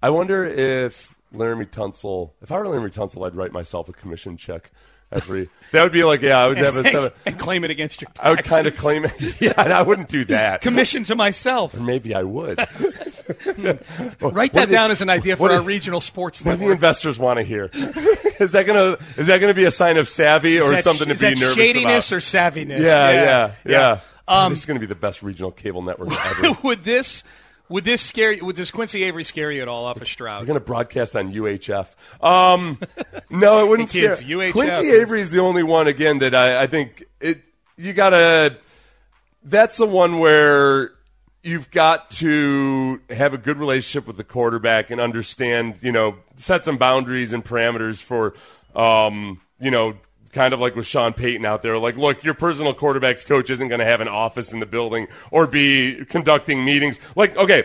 I 0.03 0.09
wonder 0.09 0.45
if 0.45 1.15
Laremy 1.34 1.67
Tunsil. 1.71 2.32
If 2.41 2.51
I 2.51 2.59
were 2.59 2.65
Laremy 2.65 2.93
Tunsil, 2.93 3.26
I'd 3.26 3.36
write 3.36 3.51
myself 3.51 3.89
a 3.89 3.93
commission 3.93 4.38
check 4.38 4.69
every. 5.11 5.49
that 5.71 5.83
would 5.83 5.91
be 5.91 6.03
like, 6.03 6.21
yeah, 6.21 6.37
I 6.39 6.47
would 6.47 6.57
have 6.57 6.75
a 6.77 6.83
seven. 6.89 7.11
and 7.25 7.37
claim 7.39 7.63
it 7.63 7.71
against 7.71 8.01
your 8.01 8.09
I 8.19 8.29
would 8.31 8.43
kind 8.43 8.67
of 8.67 8.75
claim 8.77 9.05
it. 9.05 9.13
Yeah, 9.41 9.53
I 9.57 9.81
wouldn't 9.81 10.09
do 10.09 10.25
that. 10.25 10.61
commission 10.61 11.03
to 11.05 11.15
myself. 11.15 11.73
Or 11.73 11.79
maybe 11.81 12.15
I 12.15 12.23
would. 12.23 12.57
Write 14.21 14.53
that 14.53 14.65
do- 14.67 14.71
down 14.71 14.91
as 14.91 15.01
an 15.01 15.09
idea 15.09 15.35
for 15.35 15.51
our 15.51 15.61
regional 15.61 16.01
sports 16.01 16.41
What 16.43 16.59
do 16.59 16.65
the 16.67 16.71
investors 16.71 17.17
want 17.19 17.37
to 17.37 17.43
hear? 17.43 17.69
is 18.39 18.51
that 18.51 18.65
gonna 18.65 18.97
is 19.17 19.27
that 19.27 19.39
gonna 19.39 19.53
be 19.53 19.65
a 19.65 19.71
sign 19.71 19.97
of 19.97 20.07
savvy 20.07 20.57
Is 20.57 20.65
or 20.67 20.71
that- 20.71 20.83
something 20.83 21.07
to 21.07 21.13
is 21.13 21.19
be 21.19 21.35
nervous 21.35 21.55
shadiness 21.55 21.77
about? 21.77 22.03
Shadiness 22.03 22.11
or 22.11 22.17
savviness? 22.17 22.79
yeah, 22.81 23.11
yeah, 23.11 23.51
yeah. 23.65 23.99
Um, 24.27 24.51
this 24.51 24.59
is 24.59 24.65
gonna 24.65 24.79
be 24.79 24.85
the 24.85 24.95
best 24.95 25.21
regional 25.23 25.51
cable 25.51 25.81
network 25.81 26.09
ever. 26.25 26.57
would 26.63 26.83
this 26.83 27.23
would 27.70 27.84
this 27.84 28.01
scare 28.01 28.32
you? 28.32 28.45
Would 28.45 28.55
this 28.55 28.72
Quincy 28.72 29.03
Avery 29.03 29.24
scare 29.24 29.51
you 29.51 29.61
at 29.61 29.68
all 29.68 29.86
off 29.86 30.01
of 30.01 30.07
Stroud? 30.07 30.41
We're 30.41 30.47
going 30.47 30.59
to 30.59 30.66
broadcast 30.66 31.16
on 31.16 31.34
UHF. 31.34 32.24
Um, 32.24 32.80
no, 33.30 33.63
it 33.63 33.70
wouldn't 33.70 33.91
Hey, 33.91 34.01
kids, 34.01 34.20
scare. 34.20 34.38
UHF. 34.38 34.51
Quincy 34.51 34.91
Avery 34.91 35.22
is 35.22 35.32
the 35.32 35.39
only 35.39 35.63
one 35.63 35.88
again 35.88 36.20
that 36.20 36.36
I, 36.36 36.63
I 36.63 36.68
think 36.68 37.03
it. 37.20 37.41
You 37.78 37.93
gotta. 37.93 38.57
That's 39.43 39.78
the 39.78 39.86
one 39.86 40.20
where 40.20 40.91
you've 41.45 41.70
got 41.70 42.09
to 42.09 42.99
have 43.11 43.34
a 43.34 43.38
good 43.38 43.57
relationship 43.57 44.07
with 44.07 44.18
the 44.18 44.24
quarterback 44.24 44.89
and 44.89 44.99
understand, 44.99 45.78
you 45.82 45.91
know, 45.91 46.16
set 46.38 46.66
some 46.66 46.78
boundaries 46.78 47.34
and 47.34 47.45
parameters 47.45 48.01
for, 48.01 48.34
um, 48.76 49.39
you 49.59 49.70
know, 49.70 49.93
kind 50.36 50.53
of 50.53 50.59
like 50.59 50.75
with 50.75 50.86
Sean 50.86 51.13
Payton 51.13 51.45
out 51.45 51.63
there. 51.63 51.77
Like, 51.79 51.97
look, 51.97 52.23
your 52.23 52.36
personal 52.36 52.75
quarterbacks 52.75 53.25
coach 53.25 53.49
isn't 53.49 53.67
going 53.69 53.79
to 53.79 53.86
have 53.86 54.01
an 54.01 54.07
office 54.07 54.53
in 54.53 54.59
the 54.59 54.65
building 54.67 55.07
or 55.31 55.47
be 55.47 56.05
conducting 56.05 56.63
meetings. 56.63 56.99
Like, 57.15 57.36
okay, 57.38 57.63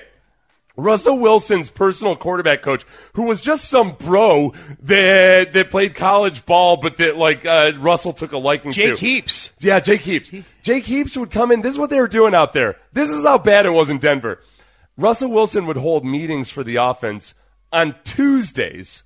Russell 0.76 1.18
Wilson's 1.18 1.68
personal 1.68 2.16
quarterback 2.16 2.62
coach, 2.62 2.84
who 3.14 3.24
was 3.24 3.40
just 3.40 3.64
some 3.64 3.92
bro 3.92 4.54
that 4.82 5.52
that 5.52 5.70
played 5.70 5.94
college 5.94 6.46
ball, 6.46 6.76
but 6.76 6.96
that 6.98 7.16
like 7.16 7.44
uh, 7.44 7.72
Russell 7.78 8.12
took 8.12 8.32
a 8.32 8.38
liking 8.38 8.72
to. 8.72 8.80
Jake 8.80 8.98
Heaps. 8.98 9.52
Yeah, 9.58 9.80
Jake 9.80 10.02
Heaps. 10.02 10.32
Jake 10.62 10.84
Heaps 10.84 11.16
would 11.16 11.30
come 11.30 11.50
in. 11.50 11.62
This 11.62 11.74
is 11.74 11.78
what 11.78 11.90
they 11.90 12.00
were 12.00 12.08
doing 12.08 12.34
out 12.34 12.52
there. 12.52 12.76
This 12.92 13.10
is 13.10 13.24
how 13.24 13.38
bad 13.38 13.66
it 13.66 13.70
was 13.70 13.90
in 13.90 13.98
Denver. 13.98 14.40
Russell 14.96 15.30
Wilson 15.32 15.66
would 15.66 15.76
hold 15.76 16.04
meetings 16.04 16.50
for 16.50 16.62
the 16.62 16.76
offense 16.76 17.34
on 17.72 17.96
Tuesdays, 18.04 19.02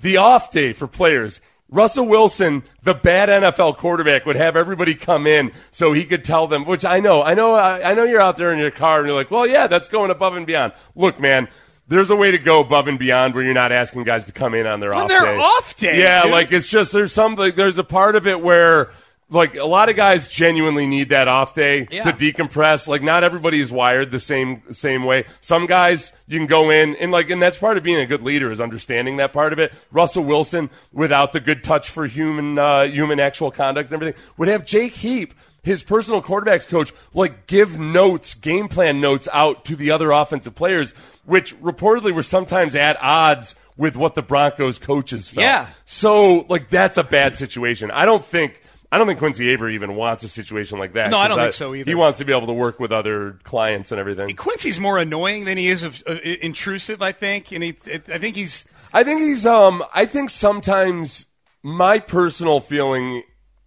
the 0.00 0.16
off 0.16 0.50
day 0.50 0.72
for 0.72 0.86
players. 0.86 1.40
Russell 1.70 2.06
Wilson, 2.06 2.62
the 2.82 2.94
bad 2.94 3.28
NFL 3.28 3.76
quarterback, 3.76 4.24
would 4.24 4.36
have 4.36 4.56
everybody 4.56 4.94
come 4.94 5.26
in 5.26 5.52
so 5.70 5.92
he 5.92 6.04
could 6.04 6.24
tell 6.24 6.46
them. 6.46 6.64
Which 6.64 6.84
I 6.84 7.00
know, 7.00 7.22
I 7.22 7.34
know, 7.34 7.54
I, 7.54 7.90
I 7.90 7.94
know 7.94 8.04
you're 8.04 8.20
out 8.20 8.36
there 8.38 8.52
in 8.52 8.58
your 8.58 8.70
car 8.70 8.98
and 9.00 9.06
you're 9.06 9.16
like, 9.16 9.30
well, 9.30 9.46
yeah, 9.46 9.66
that's 9.66 9.88
going 9.88 10.10
above 10.10 10.34
and 10.36 10.46
beyond. 10.46 10.72
Look, 10.94 11.20
man, 11.20 11.48
there's 11.86 12.10
a 12.10 12.16
way 12.16 12.30
to 12.30 12.38
go 12.38 12.60
above 12.60 12.88
and 12.88 12.98
beyond 12.98 13.34
where 13.34 13.42
you're 13.44 13.54
not 13.54 13.72
asking 13.72 14.04
guys 14.04 14.26
to 14.26 14.32
come 14.32 14.54
in 14.54 14.66
on 14.66 14.80
their 14.80 14.94
On 14.94 15.02
off 15.02 15.08
their 15.08 15.20
day. 15.22 15.36
off 15.36 15.76
day, 15.76 16.00
yeah, 16.00 16.22
dude. 16.22 16.32
like 16.32 16.52
it's 16.52 16.68
just 16.68 16.92
there's 16.92 17.12
some 17.12 17.34
like 17.34 17.54
there's 17.54 17.78
a 17.78 17.84
part 17.84 18.16
of 18.16 18.26
it 18.26 18.40
where 18.40 18.90
like 19.30 19.54
a 19.56 19.64
lot 19.64 19.88
of 19.88 19.96
guys 19.96 20.26
genuinely 20.26 20.86
need 20.86 21.10
that 21.10 21.28
off 21.28 21.54
day 21.54 21.86
Yeah. 21.90 22.02
to 22.04 22.12
decompress. 22.12 22.88
Like 22.88 23.02
not 23.02 23.24
everybody 23.24 23.60
is 23.60 23.70
wired 23.70 24.10
the 24.10 24.20
same 24.20 24.62
same 24.72 25.04
way. 25.04 25.24
Some 25.40 25.66
guys 25.66 26.12
you 26.26 26.38
can 26.38 26.46
go 26.46 26.70
in 26.70 26.96
and 26.96 27.12
like 27.12 27.28
and 27.30 27.40
that's 27.42 27.58
part 27.58 27.76
of 27.76 27.82
being 27.82 27.98
a 27.98 28.06
good 28.06 28.22
leader 28.22 28.50
is 28.50 28.60
understanding 28.60 29.16
that 29.18 29.32
part 29.32 29.52
of 29.52 29.58
it. 29.58 29.72
Russell 29.90 30.24
Wilson 30.24 30.70
without 30.92 31.32
the 31.32 31.40
good 31.40 31.62
touch 31.62 31.90
for 31.90 32.06
human 32.06 32.58
uh, 32.58 32.84
human 32.84 33.20
actual 33.20 33.50
conduct 33.50 33.90
and 33.90 33.94
everything 34.02 34.22
would 34.36 34.48
have 34.48 34.64
Jake 34.64 34.94
Heap 34.94 35.34
his 35.62 35.82
personal 35.82 36.22
quarterbacks 36.22 36.66
coach 36.66 36.92
like 37.12 37.46
give 37.46 37.78
notes, 37.78 38.32
game 38.34 38.68
plan 38.68 39.00
notes 39.02 39.28
out 39.32 39.66
to 39.66 39.76
the 39.76 39.90
other 39.90 40.12
offensive 40.12 40.54
players, 40.54 40.92
which 41.26 41.54
reportedly 41.60 42.14
were 42.14 42.22
sometimes 42.22 42.74
at 42.74 42.96
odds 43.02 43.54
with 43.76 43.94
what 43.94 44.14
the 44.14 44.22
Broncos 44.22 44.78
coaches 44.78 45.28
felt. 45.28 45.42
Yeah. 45.42 45.66
So 45.84 46.46
like 46.48 46.68
that's 46.70 46.96
a 46.96 47.04
bad 47.04 47.36
situation. 47.36 47.90
I 47.90 48.06
don't 48.06 48.24
think 48.24 48.62
I 48.90 48.96
don't 48.96 49.06
think 49.06 49.18
Quincy 49.18 49.50
Avery 49.50 49.74
even 49.74 49.96
wants 49.96 50.24
a 50.24 50.28
situation 50.30 50.78
like 50.78 50.94
that. 50.94 51.10
No, 51.10 51.18
I 51.18 51.28
don't 51.28 51.36
'cause 51.36 51.44
think 51.44 51.54
so 51.54 51.74
either. 51.74 51.90
He 51.90 51.94
wants 51.94 52.18
to 52.18 52.24
be 52.24 52.32
able 52.32 52.46
to 52.46 52.54
work 52.54 52.80
with 52.80 52.90
other 52.90 53.38
clients 53.44 53.92
and 53.92 54.00
everything. 54.00 54.34
Quincy's 54.34 54.80
more 54.80 54.96
annoying 54.98 55.44
than 55.44 55.58
he 55.58 55.68
is 55.68 55.82
of, 55.82 56.02
uh, 56.06 56.14
intrusive, 56.22 57.02
I 57.02 57.12
think, 57.12 57.52
and 57.52 57.62
he, 57.62 57.76
I 58.08 58.18
think 58.18 58.36
he's 58.36 58.64
I 58.92 59.04
think 59.04 59.20
he's 59.20 59.44
um 59.44 59.84
I 59.94 60.06
think 60.06 60.30
sometimes 60.30 61.26
my 61.62 61.98
personal 61.98 62.60
feeling 62.60 63.24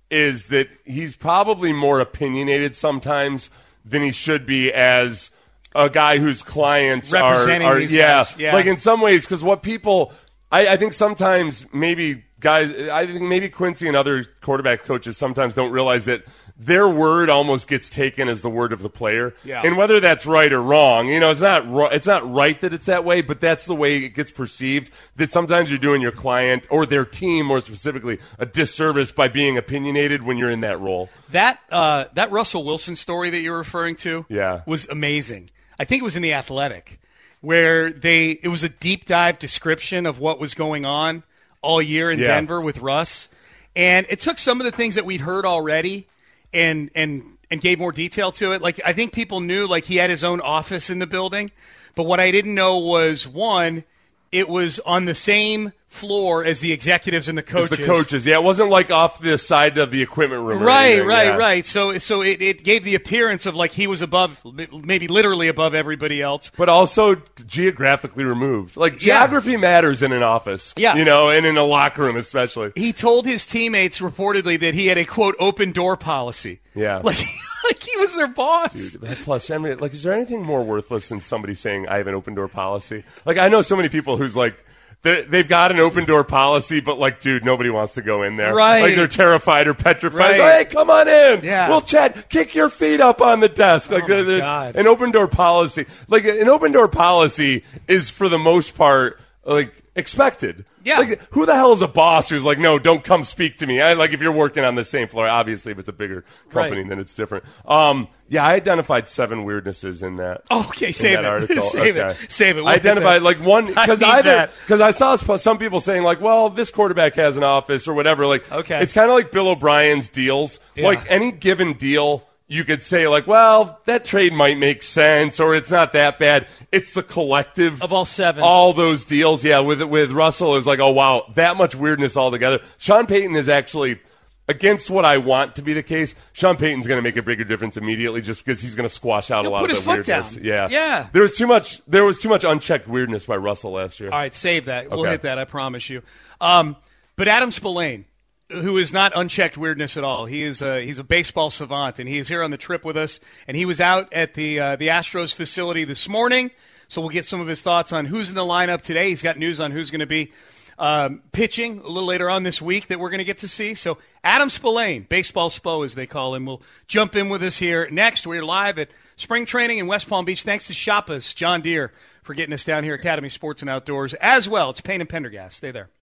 is 0.10 0.48
that 0.48 0.70
he's 0.86 1.16
probably 1.16 1.72
more 1.72 2.00
opinionated 2.00 2.76
sometimes 2.76 3.50
than 3.86 4.02
he 4.02 4.12
should 4.12 4.46
be 4.46 4.72
as 4.74 5.32
a 5.74 5.90
guy 5.90 6.18
whose 6.18 6.44
clients 6.44 7.14
are, 7.14 7.50
are 7.50 7.80
yeah, 7.80 8.24
guys, 8.24 8.38
yeah. 8.38 8.54
like 8.54 8.66
in 8.66 8.78
some 8.78 9.02
ways 9.02 9.26
because 9.26 9.44
what 9.44 9.62
people 9.62 10.12
I, 10.52 10.68
I 10.70 10.78
think 10.78 10.94
sometimes 10.94 11.66
maybe 11.74 12.24
guys 12.42 12.72
I 12.90 13.06
think 13.08 13.22
maybe 13.22 13.48
Quincy 13.50 13.88
and 13.88 13.96
other 13.96 14.26
quarterback 14.42 14.84
coaches 14.84 15.16
sometimes 15.18 15.54
don't 15.56 15.72
realize 15.72 16.06
that 16.06 16.26
their 16.58 16.88
word 16.88 17.28
almost 17.30 17.68
gets 17.68 17.90
taken 17.90 18.28
as 18.30 18.44
the 18.44 18.50
word 18.50 18.72
of 18.74 18.84
the 18.84 18.90
player 18.90 19.34
Yeah. 19.44 19.62
and 19.66 19.78
whether 19.78 20.00
that's 20.00 20.28
right 20.28 20.52
or 20.54 20.62
wrong, 20.62 21.08
you 21.08 21.20
know, 21.20 21.32
it's 21.32 21.42
not 21.42 21.66
it's 21.94 22.06
not 22.06 22.30
right 22.32 22.60
that 22.62 22.74
it's 22.74 22.86
that 22.88 23.04
way, 23.06 23.22
but 23.22 23.40
that's 23.40 23.66
the 23.66 23.74
way 23.74 23.98
it 24.04 24.10
gets 24.10 24.30
perceived. 24.32 24.92
That 25.16 25.30
sometimes 25.32 25.70
you're 25.72 25.80
doing 25.80 26.02
your 26.04 26.12
client 26.12 26.68
or 26.70 26.86
their 26.86 27.06
team, 27.06 27.46
more 27.48 27.62
specifically, 27.62 28.20
a 28.38 28.46
disservice 28.46 29.12
by 29.12 29.28
being 29.28 29.58
opinionated 29.58 30.22
when 30.24 30.38
you're 30.38 30.52
in 30.52 30.62
that 30.62 30.80
role. 30.80 31.10
that 31.32 31.60
uh, 31.72 32.06
that 32.14 32.32
Russell 32.32 32.64
Wilson 32.64 32.96
story 32.96 33.30
that 33.32 33.40
you're 33.42 33.58
referring 33.58 33.96
to. 33.98 34.26
Yeah. 34.30 34.62
was 34.68 34.88
amazing. 34.90 35.50
I 35.80 35.86
think 35.86 36.02
it 36.02 36.06
was 36.06 36.16
in 36.16 36.22
the 36.22 36.34
Athletic 36.34 37.00
where 37.42 37.92
they 37.92 38.32
it 38.44 38.50
was 38.50 38.64
a 38.64 38.70
deep 38.70 39.06
dive 39.06 39.40
description 39.40 40.06
of 40.06 40.20
what 40.20 40.40
was 40.40 40.54
going 40.54 40.86
on 40.86 41.24
all 41.62 41.82
year 41.82 42.12
in 42.12 42.20
Yeah. 42.20 42.28
Denver 42.28 42.62
with 42.62 42.80
Russ, 42.80 43.30
and 43.76 44.06
it 44.10 44.20
took 44.20 44.38
some 44.38 44.60
of 44.60 44.66
the 44.66 44.72
things 44.72 44.96
that 44.96 45.06
we'd 45.06 45.22
heard 45.22 45.46
already 45.46 46.08
and 46.54 46.90
and 46.96 47.24
and 47.50 47.62
gave 47.62 47.80
more 47.80 47.92
detail 47.92 48.32
to 48.34 48.54
it. 48.54 48.62
Like 48.62 48.80
I 48.86 48.94
think 48.94 49.14
people 49.14 49.40
knew 49.42 49.68
like 49.68 49.86
he 49.86 49.98
had 49.98 50.10
his 50.10 50.24
own 50.24 50.42
office 50.42 50.90
in 50.90 51.00
the 51.00 51.08
building, 51.08 51.52
but 51.96 52.04
what 52.04 52.20
I 52.20 52.32
didn't 52.32 52.56
know 52.56 52.78
was 52.78 53.28
one, 53.28 53.84
it 54.32 54.48
was 54.50 54.80
on 54.80 55.06
the 55.06 55.16
same 55.16 55.74
floor 55.92 56.44
as 56.46 56.62
the 56.62 56.72
executives 56.72 57.28
and 57.28 57.38
the 57.38 57.44
As 57.46 57.52
coaches. 57.52 57.70
the 57.78 57.86
coaches, 57.86 58.26
yeah, 58.26 58.36
it 58.36 58.44
wasn't 58.44 58.70
like 58.70 58.90
off 58.90 59.20
the 59.20 59.38
side 59.38 59.78
of 59.78 59.92
the 59.92 60.02
equipment 60.02 60.44
room. 60.44 60.64
Right, 60.64 60.86
anything, 60.94 61.08
right, 61.08 61.26
yeah. 61.26 61.36
right. 61.36 61.66
So, 61.66 61.98
so 61.98 62.22
it, 62.22 62.42
it 62.42 62.64
gave 62.64 62.84
the 62.86 62.96
appearance 62.96 63.46
of 63.46 63.56
like 63.56 63.72
he 63.72 63.88
was 63.88 64.02
above, 64.02 64.42
maybe 64.72 65.08
literally 65.10 65.50
above 65.50 65.76
everybody 65.76 66.22
else. 66.22 66.50
But 66.58 66.70
also 66.70 67.22
geographically 67.46 68.24
removed. 68.24 68.78
Like 68.78 68.94
Yeah. 68.94 69.00
geography 69.20 69.58
matters 69.58 70.02
in 70.02 70.12
an 70.14 70.24
office. 70.24 70.74
Yeah. 70.78 70.96
you 70.96 71.04
know, 71.06 71.30
and 71.30 71.46
in 71.46 71.58
a 71.58 71.64
locker 71.64 72.04
room 72.04 72.16
especially. 72.16 72.72
He 72.76 72.94
told 72.94 73.26
his 73.26 73.46
teammates 73.46 74.00
reportedly 74.00 74.60
that 74.62 74.74
he 74.74 74.88
had 74.88 74.98
a 74.98 75.06
quote 75.06 75.36
open 75.40 75.72
door 75.74 75.98
policy. 75.98 76.60
Yeah. 76.74 77.02
Like, 77.12 77.20
like 77.66 77.84
he 77.84 77.96
was 77.98 78.16
their 78.16 78.28
boss. 78.28 78.72
That 78.94 79.18
Plus, 79.24 79.52
I 79.52 79.60
mean, 79.60 79.78
like, 79.78 79.94
is 79.94 80.02
there 80.02 80.14
anything 80.14 80.42
more 80.44 80.64
worthless 80.64 81.10
than 81.10 81.20
somebody 81.20 81.54
saying 81.54 81.88
I 81.88 81.98
have 81.98 82.08
an 82.08 82.16
open 82.16 82.34
door 82.34 82.48
policy? 82.48 83.04
Like, 83.24 83.38
I 83.38 83.50
know 83.50 83.62
so 83.62 83.76
many 83.76 83.88
people 83.90 84.18
who's 84.18 84.36
like. 84.36 84.56
They've 85.04 85.48
got 85.48 85.72
an 85.72 85.80
open 85.80 86.06
door 86.06 86.24
policy, 86.24 86.80
but 86.80 87.00
like, 87.00 87.20
dude, 87.20 87.44
nobody 87.44 87.72
wants 87.72 87.96
to 87.96 88.04
go 88.04 88.22
in 88.22 88.38
there. 88.38 88.54
Right. 88.54 88.82
Like, 88.84 88.96
they're 88.96 89.08
terrified 89.08 89.66
or 89.68 89.74
petrified. 89.74 90.20
Right. 90.20 90.36
So, 90.38 90.44
hey, 90.46 90.66
come 90.66 90.92
on 90.92 91.08
in. 91.08 91.44
Yeah. 91.44 91.70
We'll 91.70 91.82
chat. 91.82 92.30
Kick 92.30 92.54
your 92.54 92.70
feet 92.70 93.02
up 93.02 93.20
on 93.20 93.40
the 93.40 93.50
desk. 93.50 93.90
Like, 93.90 94.04
Oh, 94.04 94.24
there's 94.24 94.44
God. 94.44 94.76
an 94.76 94.86
open 94.86 95.10
door 95.10 95.28
policy. 95.28 95.88
Like, 96.08 96.26
an 96.26 96.48
open 96.48 96.72
door 96.72 96.88
policy 96.88 97.64
is 97.88 98.12
for 98.12 98.30
the 98.30 98.38
most 98.38 98.78
part, 98.78 99.20
like, 99.46 99.74
expected. 99.96 100.66
Yeah. 100.84 101.00
Like, 101.00 101.22
who 101.32 101.46
the 101.46 101.54
hell 101.54 101.72
is 101.74 101.82
a 101.82 101.88
boss 101.88 102.30
who's 102.30 102.44
like, 102.46 102.58
no, 102.58 102.80
don't 102.80 103.04
come 103.04 103.24
speak 103.24 103.58
to 103.58 103.68
me? 103.68 103.82
I 103.82 103.94
like 103.94 104.14
if 104.14 104.22
you're 104.22 104.32
working 104.32 104.64
on 104.64 104.76
the 104.76 104.84
same 104.84 105.08
floor. 105.08 105.28
Obviously, 105.28 105.72
if 105.72 105.80
it's 105.80 105.90
a 105.90 105.94
bigger 105.94 106.24
company, 106.50 106.82
Right. 106.82 106.90
then 106.90 107.00
it's 107.00 107.14
different. 107.14 107.46
Um, 107.66 108.08
yeah, 108.30 108.44
I 108.46 108.54
identified 108.56 109.08
seven 109.08 109.46
weirdnesses 109.46 110.02
in 110.02 110.16
that. 110.18 110.42
Okay, 110.50 110.88
in 110.88 110.94
save 110.94 111.22
that 111.22 111.50
it. 111.52 111.62
Save 111.72 111.98
it. 111.98 112.18
Save 112.30 112.58
it. 112.58 112.62
We'll 112.62 112.70
I 112.70 112.76
identified 112.76 113.22
like 113.22 113.38
one 113.40 113.68
because 113.68 114.02
either 114.02 114.50
because 114.66 114.82
I 114.82 114.92
saw 114.92 115.16
some 115.18 115.58
people 115.60 115.80
saying 115.80 116.04
like, 116.04 116.20
well, 116.22 116.50
this 116.50 116.72
quarterback 116.72 117.14
has 117.16 117.38
an 117.38 117.44
office 117.44 117.88
or 117.88 117.94
whatever. 117.94 118.26
Like, 118.26 118.50
Okay. 118.52 118.80
it's 118.82 118.94
kind 118.94 119.10
of 119.10 119.16
like 119.16 119.32
Bill 119.32 119.50
O'Brien's 119.50 120.08
deals. 120.10 120.60
Yeah. 120.76 120.88
Like 120.88 121.02
any 121.10 121.32
given 121.32 121.74
deal. 121.74 122.24
You 122.52 122.66
could 122.66 122.82
say 122.82 123.08
like, 123.08 123.28
well, 123.28 123.80
that 123.86 124.04
trade 124.04 124.34
might 124.34 124.58
make 124.58 124.84
sense, 124.84 125.40
or 125.40 125.56
it's 125.56 125.72
not 125.72 125.94
that 125.94 126.20
bad. 126.20 126.48
It's 126.70 126.94
the 126.94 127.02
collective 127.02 127.82
Of 127.82 127.94
all 127.94 128.04
seven. 128.04 128.44
all 128.44 128.74
those 128.74 129.06
deals. 129.06 129.44
Yeah, 129.46 129.60
with 129.60 129.82
with 129.84 130.12
Russell, 130.12 130.54
it 130.54 130.58
was 130.58 130.68
like, 130.68 130.80
oh 130.80 130.92
wow, 130.92 131.32
that 131.36 131.56
much 131.56 131.76
weirdness 131.76 132.18
altogether. 132.18 132.60
Sean 132.78 133.08
Payton 133.08 133.38
is 133.38 133.48
actually 133.48 134.02
against 134.50 134.90
what 134.90 135.06
I 135.06 135.18
want 135.18 135.56
to 135.56 135.62
be 135.62 135.72
the 135.72 135.82
case. 135.84 136.14
Sean 136.34 136.58
Payton's 136.58 136.88
going 136.88 136.98
to 136.98 137.02
make 137.02 137.16
a 137.16 137.22
bigger 137.22 137.46
difference 137.46 137.78
immediately, 137.78 138.22
just 138.22 138.44
because 138.44 138.60
he's 138.60 138.76
going 138.76 138.90
to 138.90 138.94
squash 138.94 139.32
out 139.32 139.46
He'll 139.46 139.52
a 139.52 139.54
lot 139.54 139.72
of 139.72 139.82
the 139.84 139.90
weirdness. 139.90 140.36
down. 140.36 140.44
Yeah, 140.44 140.68
Yeah. 140.70 141.08
There 141.14 141.22
was 141.22 141.38
too 141.38 141.48
much. 141.48 141.82
There 141.86 142.04
was 142.04 142.20
too 142.20 142.28
much 142.28 142.44
unchecked 142.44 142.86
weirdness 142.86 143.24
by 143.24 143.38
Russell 143.38 143.72
last 143.72 144.02
year. 144.02 144.10
All 144.12 144.18
right, 144.20 144.34
save 144.34 144.66
that. 144.66 144.90
We'll 144.90 145.06
hit 145.06 145.22
that. 145.22 145.40
I 145.40 145.46
promise 145.46 145.90
you. 145.90 146.02
Um, 146.42 146.76
but 147.16 147.30
Adam 147.30 147.52
Spolane, 147.52 148.04
who 148.52 148.78
is 148.78 148.92
not 148.92 149.14
unchecked 149.16 149.58
weirdness 149.58 149.98
at 149.98 150.04
all. 150.04 150.26
He 150.26 150.44
is 150.44 150.62
a, 150.62 150.86
he's 150.86 151.00
a 151.00 151.04
baseball 151.04 151.50
savant, 151.50 152.00
and 152.00 152.08
he 152.08 152.18
is 152.18 152.28
here 152.28 152.44
on 152.44 152.52
the 152.52 152.58
trip 152.58 152.84
with 152.84 152.98
us. 152.98 153.20
And 153.48 153.56
he 153.56 153.66
was 153.66 153.80
out 153.82 154.12
at 154.14 154.34
the 154.34 154.60
uh, 154.60 154.76
the 154.76 154.90
Astros 154.90 155.34
facility 155.34 155.84
this 155.86 156.08
morning, 156.08 156.52
so 156.88 157.02
we'll 157.02 157.10
get 157.10 157.26
some 157.26 157.42
of 157.42 157.48
his 157.48 157.62
thoughts 157.62 157.92
on 157.92 158.06
who's 158.06 158.30
in 158.30 158.36
the 158.36 158.42
lineup 158.42 158.82
today. 158.82 159.10
He's 159.10 159.24
got 159.24 159.38
news 159.38 159.60
on 159.60 159.72
who's 159.72 159.92
going 159.92 160.00
to 160.00 160.06
be 160.06 160.32
um, 160.78 161.22
pitching 161.32 161.80
a 161.80 161.88
little 161.88 162.08
later 162.08 162.30
on 162.30 162.44
this 162.44 162.62
week 162.62 162.88
that 162.88 163.00
we're 163.00 163.12
going 163.12 163.20
to 163.20 163.24
get 163.24 163.38
to 163.40 163.48
see. 163.48 163.74
So 163.76 164.00
Adam 164.24 164.50
Spolane, 164.50 165.08
baseball 165.08 165.50
spo 165.50 165.86
as 165.86 165.96
they 165.96 166.08
call 166.08 166.34
him, 166.34 166.46
will 166.46 166.64
jump 166.88 167.16
in 167.16 167.30
with 167.30 167.44
us 167.44 167.58
here 167.58 167.88
next. 167.92 168.26
We're 168.26 168.44
live 168.44 168.80
at 168.80 168.90
spring 169.16 169.46
training 169.46 169.78
in 169.78 169.88
West 169.88 170.10
Palm 170.10 170.26
Beach. 170.26 170.44
Thanks 170.44 170.68
to 170.68 170.74
Shoppa's, 170.74 171.34
John 171.34 171.62
Deere, 171.62 171.94
for 172.24 172.34
getting 172.34 172.54
us 172.54 172.66
down 172.66 172.84
here, 172.84 172.96
Academy 172.96 173.30
Sports 173.30 173.62
and 173.62 173.70
Outdoors 173.70 174.16
as 174.16 174.50
well. 174.50 174.72
It's 174.72 174.82
Payne 174.82 175.02
and 175.02 175.10
Pendergast. 175.10 175.58
Stay 175.58 175.72
there. 175.72 175.90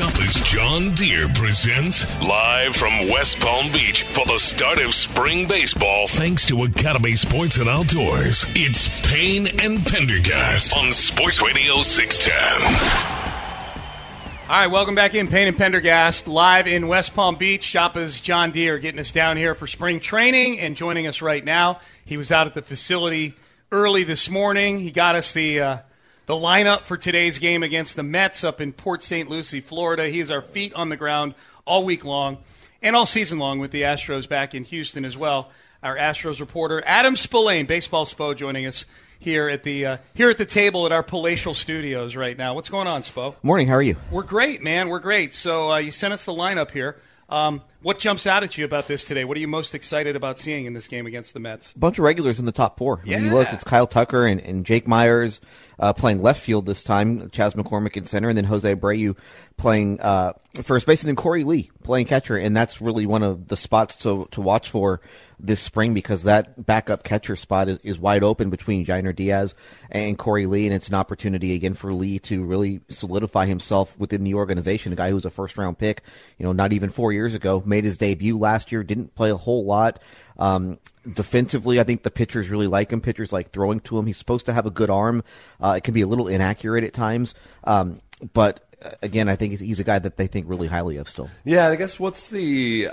Shoppa's 0.00 0.40
John 0.50 0.94
Deere 0.94 1.28
presents 1.34 2.18
live 2.22 2.74
from 2.74 3.10
West 3.10 3.38
Palm 3.38 3.70
Beach 3.70 4.02
for 4.02 4.24
the 4.24 4.38
start 4.38 4.78
of 4.78 4.94
spring 4.94 5.46
baseball. 5.46 6.08
Thanks 6.08 6.46
to 6.46 6.62
Academy 6.64 7.16
Sports 7.16 7.58
and 7.58 7.68
Outdoors, 7.68 8.46
it's 8.54 9.06
Payne 9.06 9.46
and 9.62 9.84
Pendergast 9.84 10.74
on 10.74 10.90
Sports 10.92 11.42
Radio 11.42 11.82
610. 11.82 12.62
All 14.48 14.56
right, 14.56 14.68
welcome 14.68 14.94
back 14.94 15.14
in 15.14 15.28
Payne 15.28 15.48
and 15.48 15.58
Pendergast 15.58 16.26
live 16.26 16.66
in 16.66 16.88
West 16.88 17.14
Palm 17.14 17.36
Beach. 17.36 17.62
Shoppa's 17.62 18.22
John 18.22 18.52
Deere 18.52 18.78
getting 18.78 19.00
us 19.00 19.12
down 19.12 19.36
here 19.36 19.54
for 19.54 19.66
spring 19.66 20.00
training 20.00 20.60
and 20.60 20.78
joining 20.78 21.08
us 21.08 21.20
right 21.20 21.44
now. 21.44 21.78
He 22.06 22.16
was 22.16 22.32
out 22.32 22.46
at 22.46 22.54
the 22.54 22.62
facility 22.62 23.34
early 23.70 24.04
this 24.04 24.30
morning. 24.30 24.78
He 24.78 24.92
got 24.92 25.14
us 25.14 25.34
the 25.34 25.60
uh, 25.60 25.78
the 26.30 26.36
lineup 26.36 26.82
for 26.82 26.96
today's 26.96 27.40
game 27.40 27.64
against 27.64 27.96
the 27.96 28.04
Mets 28.04 28.44
up 28.44 28.60
in 28.60 28.72
Port 28.72 29.02
St. 29.02 29.28
Lucie, 29.28 29.60
Florida. 29.60 30.08
He 30.08 30.20
is 30.20 30.30
our 30.30 30.40
feet 30.40 30.72
on 30.74 30.88
the 30.88 30.96
ground 30.96 31.34
all 31.64 31.84
week 31.84 32.04
long 32.04 32.38
and 32.80 32.94
all 32.94 33.04
season 33.04 33.40
long 33.40 33.58
with 33.58 33.72
the 33.72 33.82
Astros 33.82 34.28
back 34.28 34.54
in 34.54 34.62
Houston 34.62 35.04
as 35.04 35.16
well. 35.16 35.50
Our 35.82 35.96
Astros 35.96 36.38
reporter 36.38 36.84
Adam 36.86 37.16
Spolane, 37.16 37.66
baseball 37.66 38.06
spo, 38.06 38.36
joining 38.36 38.64
us 38.66 38.86
here 39.18 39.48
at 39.48 39.64
the 39.64 39.84
uh, 39.84 39.96
here 40.14 40.30
at 40.30 40.38
the 40.38 40.46
table 40.46 40.86
at 40.86 40.92
our 40.92 41.02
palatial 41.02 41.52
studios 41.52 42.14
right 42.14 42.38
now. 42.38 42.54
What's 42.54 42.68
going 42.68 42.86
on, 42.86 43.02
Spo? 43.02 43.34
Morning. 43.42 43.66
How 43.66 43.74
are 43.74 43.82
you? 43.82 43.96
We're 44.12 44.22
great, 44.22 44.62
man. 44.62 44.88
We're 44.88 45.00
great. 45.00 45.34
So 45.34 45.72
uh, 45.72 45.78
you 45.78 45.90
sent 45.90 46.12
us 46.12 46.24
the 46.26 46.32
lineup 46.32 46.70
here. 46.70 46.94
Um, 47.28 47.60
what 47.82 47.98
jumps 47.98 48.26
out 48.26 48.42
at 48.42 48.58
you 48.58 48.64
about 48.64 48.86
this 48.88 49.04
today? 49.04 49.24
What 49.24 49.36
are 49.36 49.40
you 49.40 49.48
most 49.48 49.74
excited 49.74 50.16
about 50.16 50.38
seeing 50.38 50.66
in 50.66 50.74
this 50.74 50.88
game 50.88 51.06
against 51.06 51.32
the 51.32 51.40
Mets? 51.40 51.72
A 51.72 51.78
bunch 51.78 51.98
of 51.98 52.04
regulars 52.04 52.38
in 52.38 52.44
the 52.44 52.52
top 52.52 52.78
four. 52.78 53.02
Yeah. 53.04 53.16
When 53.16 53.26
you 53.26 53.32
look, 53.32 53.52
it's 53.52 53.64
Kyle 53.64 53.86
Tucker 53.86 54.26
and, 54.26 54.40
and 54.40 54.66
Jake 54.66 54.86
Meyers 54.86 55.40
uh, 55.78 55.92
playing 55.94 56.20
left 56.20 56.40
field 56.40 56.66
this 56.66 56.82
time, 56.82 57.30
Chas 57.30 57.54
McCormick 57.54 57.96
in 57.96 58.04
center, 58.04 58.28
and 58.28 58.36
then 58.36 58.44
Jose 58.44 58.74
Abreu 58.74 59.16
playing 59.56 60.00
uh, 60.00 60.34
first 60.62 60.86
base, 60.86 61.02
and 61.02 61.08
then 61.08 61.16
Korey 61.16 61.44
Lee 61.44 61.70
playing 61.82 62.06
catcher. 62.06 62.36
And 62.36 62.56
that's 62.56 62.80
really 62.80 63.06
one 63.06 63.22
of 63.22 63.48
the 63.48 63.56
spots 63.56 63.96
to, 63.96 64.28
to 64.32 64.40
watch 64.40 64.70
for 64.70 65.00
this 65.38 65.60
spring 65.60 65.94
because 65.94 66.24
that 66.24 66.66
backup 66.66 67.02
catcher 67.02 67.34
spot 67.34 67.68
is, 67.68 67.78
is 67.78 67.98
wide 67.98 68.22
open 68.22 68.50
between 68.50 68.84
Yainer 68.84 69.14
Diaz 69.16 69.54
and 69.90 70.18
Korey 70.18 70.46
Lee, 70.46 70.66
and 70.66 70.74
it's 70.74 70.88
an 70.88 70.94
opportunity 70.94 71.54
again 71.54 71.74
for 71.74 71.92
Lee 71.92 72.18
to 72.20 72.44
really 72.44 72.80
solidify 72.88 73.46
himself 73.46 73.98
within 73.98 74.24
the 74.24 74.34
organization. 74.34 74.92
A 74.92 74.96
guy 74.96 75.08
who 75.08 75.14
was 75.14 75.24
a 75.24 75.30
first 75.30 75.56
round 75.56 75.78
pick, 75.78 76.02
you 76.38 76.44
know, 76.44 76.52
not 76.52 76.74
even 76.74 76.90
four 76.90 77.12
years 77.12 77.34
ago, 77.34 77.62
made 77.70 77.84
his 77.84 77.96
debut 77.96 78.36
last 78.36 78.70
year, 78.70 78.82
didn't 78.82 79.14
play 79.14 79.30
a 79.30 79.36
whole 79.36 79.64
lot. 79.64 80.02
Um, 80.38 80.78
defensively, 81.14 81.80
I 81.80 81.84
think 81.84 82.02
the 82.02 82.10
pitchers 82.10 82.48
really 82.50 82.66
like 82.66 82.90
him. 82.92 83.00
Pitchers 83.00 83.32
like 83.32 83.50
throwing 83.52 83.80
to 83.80 83.98
him. 83.98 84.06
He's 84.06 84.18
supposed 84.18 84.44
to 84.46 84.52
have 84.52 84.66
a 84.66 84.70
good 84.70 84.90
arm. 84.90 85.22
Uh, 85.60 85.74
it 85.78 85.84
can 85.84 85.94
be 85.94 86.02
a 86.02 86.06
little 86.06 86.28
inaccurate 86.28 86.84
at 86.84 86.92
times, 86.92 87.34
um, 87.64 88.00
but 88.34 88.60
uh, 88.84 88.90
again, 89.02 89.28
I 89.28 89.36
think 89.36 89.58
he's 89.58 89.80
a 89.80 89.84
guy 89.84 89.98
that 89.98 90.16
they 90.18 90.26
think 90.26 90.46
really 90.48 90.68
highly 90.68 90.96
of 90.98 91.08
still. 91.08 91.30
Yeah, 91.44 91.68
I 91.68 91.76
guess 91.76 91.98
what's 91.98 92.28
the? 92.28 92.88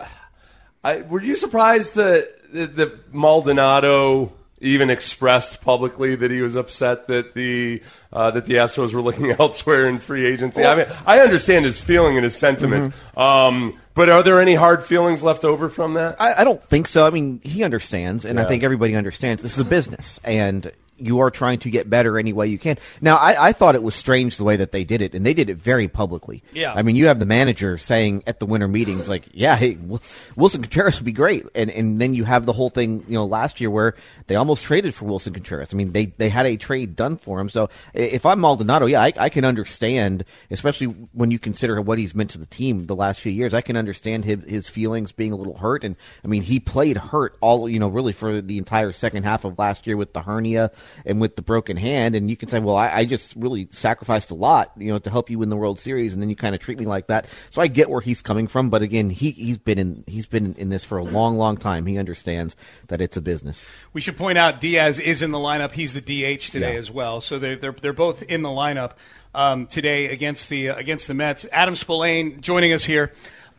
I, 0.83 1.01
were 1.01 1.21
you 1.21 1.35
surprised 1.35 1.95
that 1.95 2.29
that 2.53 3.13
Maldonado 3.13 4.31
even 4.59 4.89
expressed 4.89 5.61
publicly 5.61 6.15
that 6.15 6.31
he 6.31 6.41
was 6.41 6.55
upset 6.55 7.07
that 7.07 7.33
the 7.35 7.81
uh, 8.11 8.31
that 8.31 8.45
the 8.45 8.55
Astros 8.55 8.93
were 8.93 9.01
looking 9.01 9.31
elsewhere 9.39 9.87
in 9.87 9.99
free 9.99 10.25
agency. 10.25 10.65
I 10.65 10.75
mean, 10.75 10.87
I 11.05 11.19
understand 11.19 11.65
his 11.65 11.79
feeling 11.79 12.15
and 12.15 12.23
his 12.23 12.35
sentiment, 12.35 12.93
Mm-hmm. 13.15 13.19
um, 13.19 13.79
but 13.97 14.07
are 14.09 14.23
there 14.23 14.39
any 14.39 14.55
hard 14.55 14.81
feelings 14.83 15.21
left 15.23 15.43
over 15.43 15.67
from 15.67 15.95
that? 15.95 16.15
I, 16.21 16.41
I 16.41 16.43
don't 16.45 16.63
think 16.63 16.87
so. 16.87 17.05
I 17.05 17.09
mean, 17.09 17.41
he 17.43 17.63
understands, 17.63 18.23
and 18.23 18.39
I 18.39 18.43
Yeah. 18.43 18.47
think 18.47 18.63
everybody 18.63 18.95
understands. 18.95 19.43
This 19.43 19.53
is 19.53 19.59
a 19.59 19.65
business, 19.65 20.19
and 20.23 20.71
you 20.97 21.19
are 21.19 21.29
trying 21.29 21.59
to 21.59 21.69
get 21.69 21.89
better 21.89 22.17
any 22.17 22.33
way 22.33 22.47
you 22.47 22.57
can. 22.57 22.77
Now, 23.01 23.17
I, 23.17 23.49
I 23.49 23.53
thought 23.53 23.75
it 23.75 23.83
was 23.83 23.95
strange 23.95 24.37
the 24.37 24.43
way 24.43 24.55
that 24.57 24.71
they 24.71 24.83
did 24.83 25.01
it, 25.01 25.13
and 25.13 25.25
they 25.25 25.33
did 25.33 25.49
it 25.49 25.57
very 25.57 25.87
publicly. 25.87 26.43
Yeah. 26.53 26.73
I 26.73 26.81
mean, 26.81 26.95
you 26.95 27.07
have 27.07 27.19
the 27.19 27.25
manager 27.25 27.77
saying 27.77 28.23
at 28.27 28.39
the 28.39 28.45
winter 28.45 28.67
meetings, 28.67 29.07
like, 29.07 29.27
"Yeah, 29.33 29.55
hey, 29.55 29.75
Willson 30.35 30.61
Contreras 30.61 30.99
would 30.99 31.05
be 31.05 31.11
great," 31.11 31.45
and 31.55 31.69
and 31.69 32.01
then 32.01 32.13
you 32.13 32.23
have 32.23 32.45
the 32.45 32.53
whole 32.53 32.69
thing, 32.69 33.03
you 33.07 33.15
know, 33.15 33.25
last 33.25 33.59
year 33.61 33.69
where 33.69 33.95
they 34.27 34.35
almost 34.35 34.63
traded 34.63 34.93
for 34.93 35.05
Willson 35.05 35.33
Contreras. 35.33 35.73
I 35.73 35.77
mean, 35.77 35.91
they 35.91 36.05
they 36.05 36.29
had 36.29 36.45
a 36.45 36.57
trade 36.57 36.95
done 36.95 37.17
for 37.17 37.39
him. 37.39 37.49
So 37.49 37.69
if 37.93 38.25
I'm 38.25 38.39
Maldonado, 38.39 38.85
yeah, 38.85 39.01
I, 39.01 39.13
I 39.17 39.29
can 39.29 39.45
understand, 39.45 40.25
especially 40.51 40.87
when 41.13 41.31
you 41.31 41.39
consider 41.39 41.79
what 41.81 41.99
he's 41.99 42.15
meant 42.15 42.31
to 42.31 42.37
the 42.37 42.45
team 42.45 42.83
the 42.83 42.95
last 42.95 43.21
few 43.21 43.31
years. 43.31 43.53
I 43.53 43.61
can 43.61 43.77
understand 43.77 44.25
his, 44.25 44.43
his 44.47 44.67
feelings 44.67 45.11
being 45.11 45.31
a 45.31 45.35
little 45.35 45.57
hurt, 45.57 45.83
and 45.83 45.95
I 46.23 46.27
mean, 46.27 46.41
he 46.41 46.59
played 46.59 46.97
hurt 46.97 47.37
all 47.41 47.67
you 47.69 47.79
know, 47.79 47.87
really 47.87 48.13
for 48.13 48.41
the 48.41 48.57
entire 48.57 48.91
second 48.91 49.23
half 49.23 49.45
of 49.45 49.57
last 49.59 49.87
year 49.87 49.97
with 49.97 50.13
the 50.13 50.21
hernia 50.21 50.71
and 51.05 51.19
with 51.21 51.35
the 51.35 51.41
broken 51.41 51.77
hand. 51.77 52.15
And 52.15 52.29
you 52.29 52.37
can 52.37 52.49
say, 52.49 52.59
well, 52.59 52.75
I, 52.75 52.89
I 52.89 53.05
just 53.05 53.35
really 53.35 53.67
sacrificed 53.71 54.31
a 54.31 54.35
lot, 54.35 54.71
you 54.77 54.91
know, 54.91 54.99
to 54.99 55.09
help 55.09 55.29
you 55.29 55.39
win 55.39 55.49
the 55.49 55.57
World 55.57 55.79
Series, 55.79 56.13
and 56.13 56.21
then 56.21 56.29
you 56.29 56.35
kind 56.35 56.53
of 56.55 56.61
treat 56.61 56.79
me 56.79 56.85
like 56.85 57.07
that. 57.07 57.27
So 57.49 57.61
I 57.61 57.67
get 57.67 57.89
where 57.89 58.01
he's 58.01 58.21
coming 58.21 58.47
from, 58.47 58.69
but 58.69 58.81
again, 58.81 59.09
he 59.09 59.31
he's 59.31 59.57
been 59.57 59.79
in 59.79 60.03
he's 60.07 60.25
been 60.25 60.55
in 60.55 60.69
this 60.69 60.83
for 60.83 60.97
a 60.97 61.03
long, 61.03 61.37
long 61.37 61.57
time. 61.57 61.85
He 61.85 61.97
understands 61.97 62.55
that 62.87 63.01
it's 63.01 63.17
a 63.17 63.21
business. 63.21 63.67
We 63.93 64.01
should 64.01 64.17
point 64.17 64.37
out 64.37 64.61
Diaz 64.61 64.99
is 64.99 65.21
in 65.21 65.31
the 65.31 65.37
lineup. 65.37 65.71
He's 65.71 65.93
the 65.93 66.01
DH 66.01 66.51
today 66.51 66.73
Yeah. 66.73 66.79
as 66.79 66.91
well. 66.91 67.21
So 67.21 67.39
they're, 67.39 67.55
they're, 67.55 67.71
they're 67.71 67.93
both 67.93 68.23
in 68.23 68.41
the 68.41 68.49
lineup 68.49 68.91
um, 69.35 69.67
today 69.67 70.05
against 70.07 70.49
the 70.49 70.69
uh, 70.69 70.75
against 70.75 71.07
the 71.07 71.13
Mets. 71.13 71.45
Adam 71.51 71.75
Spolane 71.75 72.41
joining 72.41 72.73
us 72.73 72.83
here. 72.85 73.11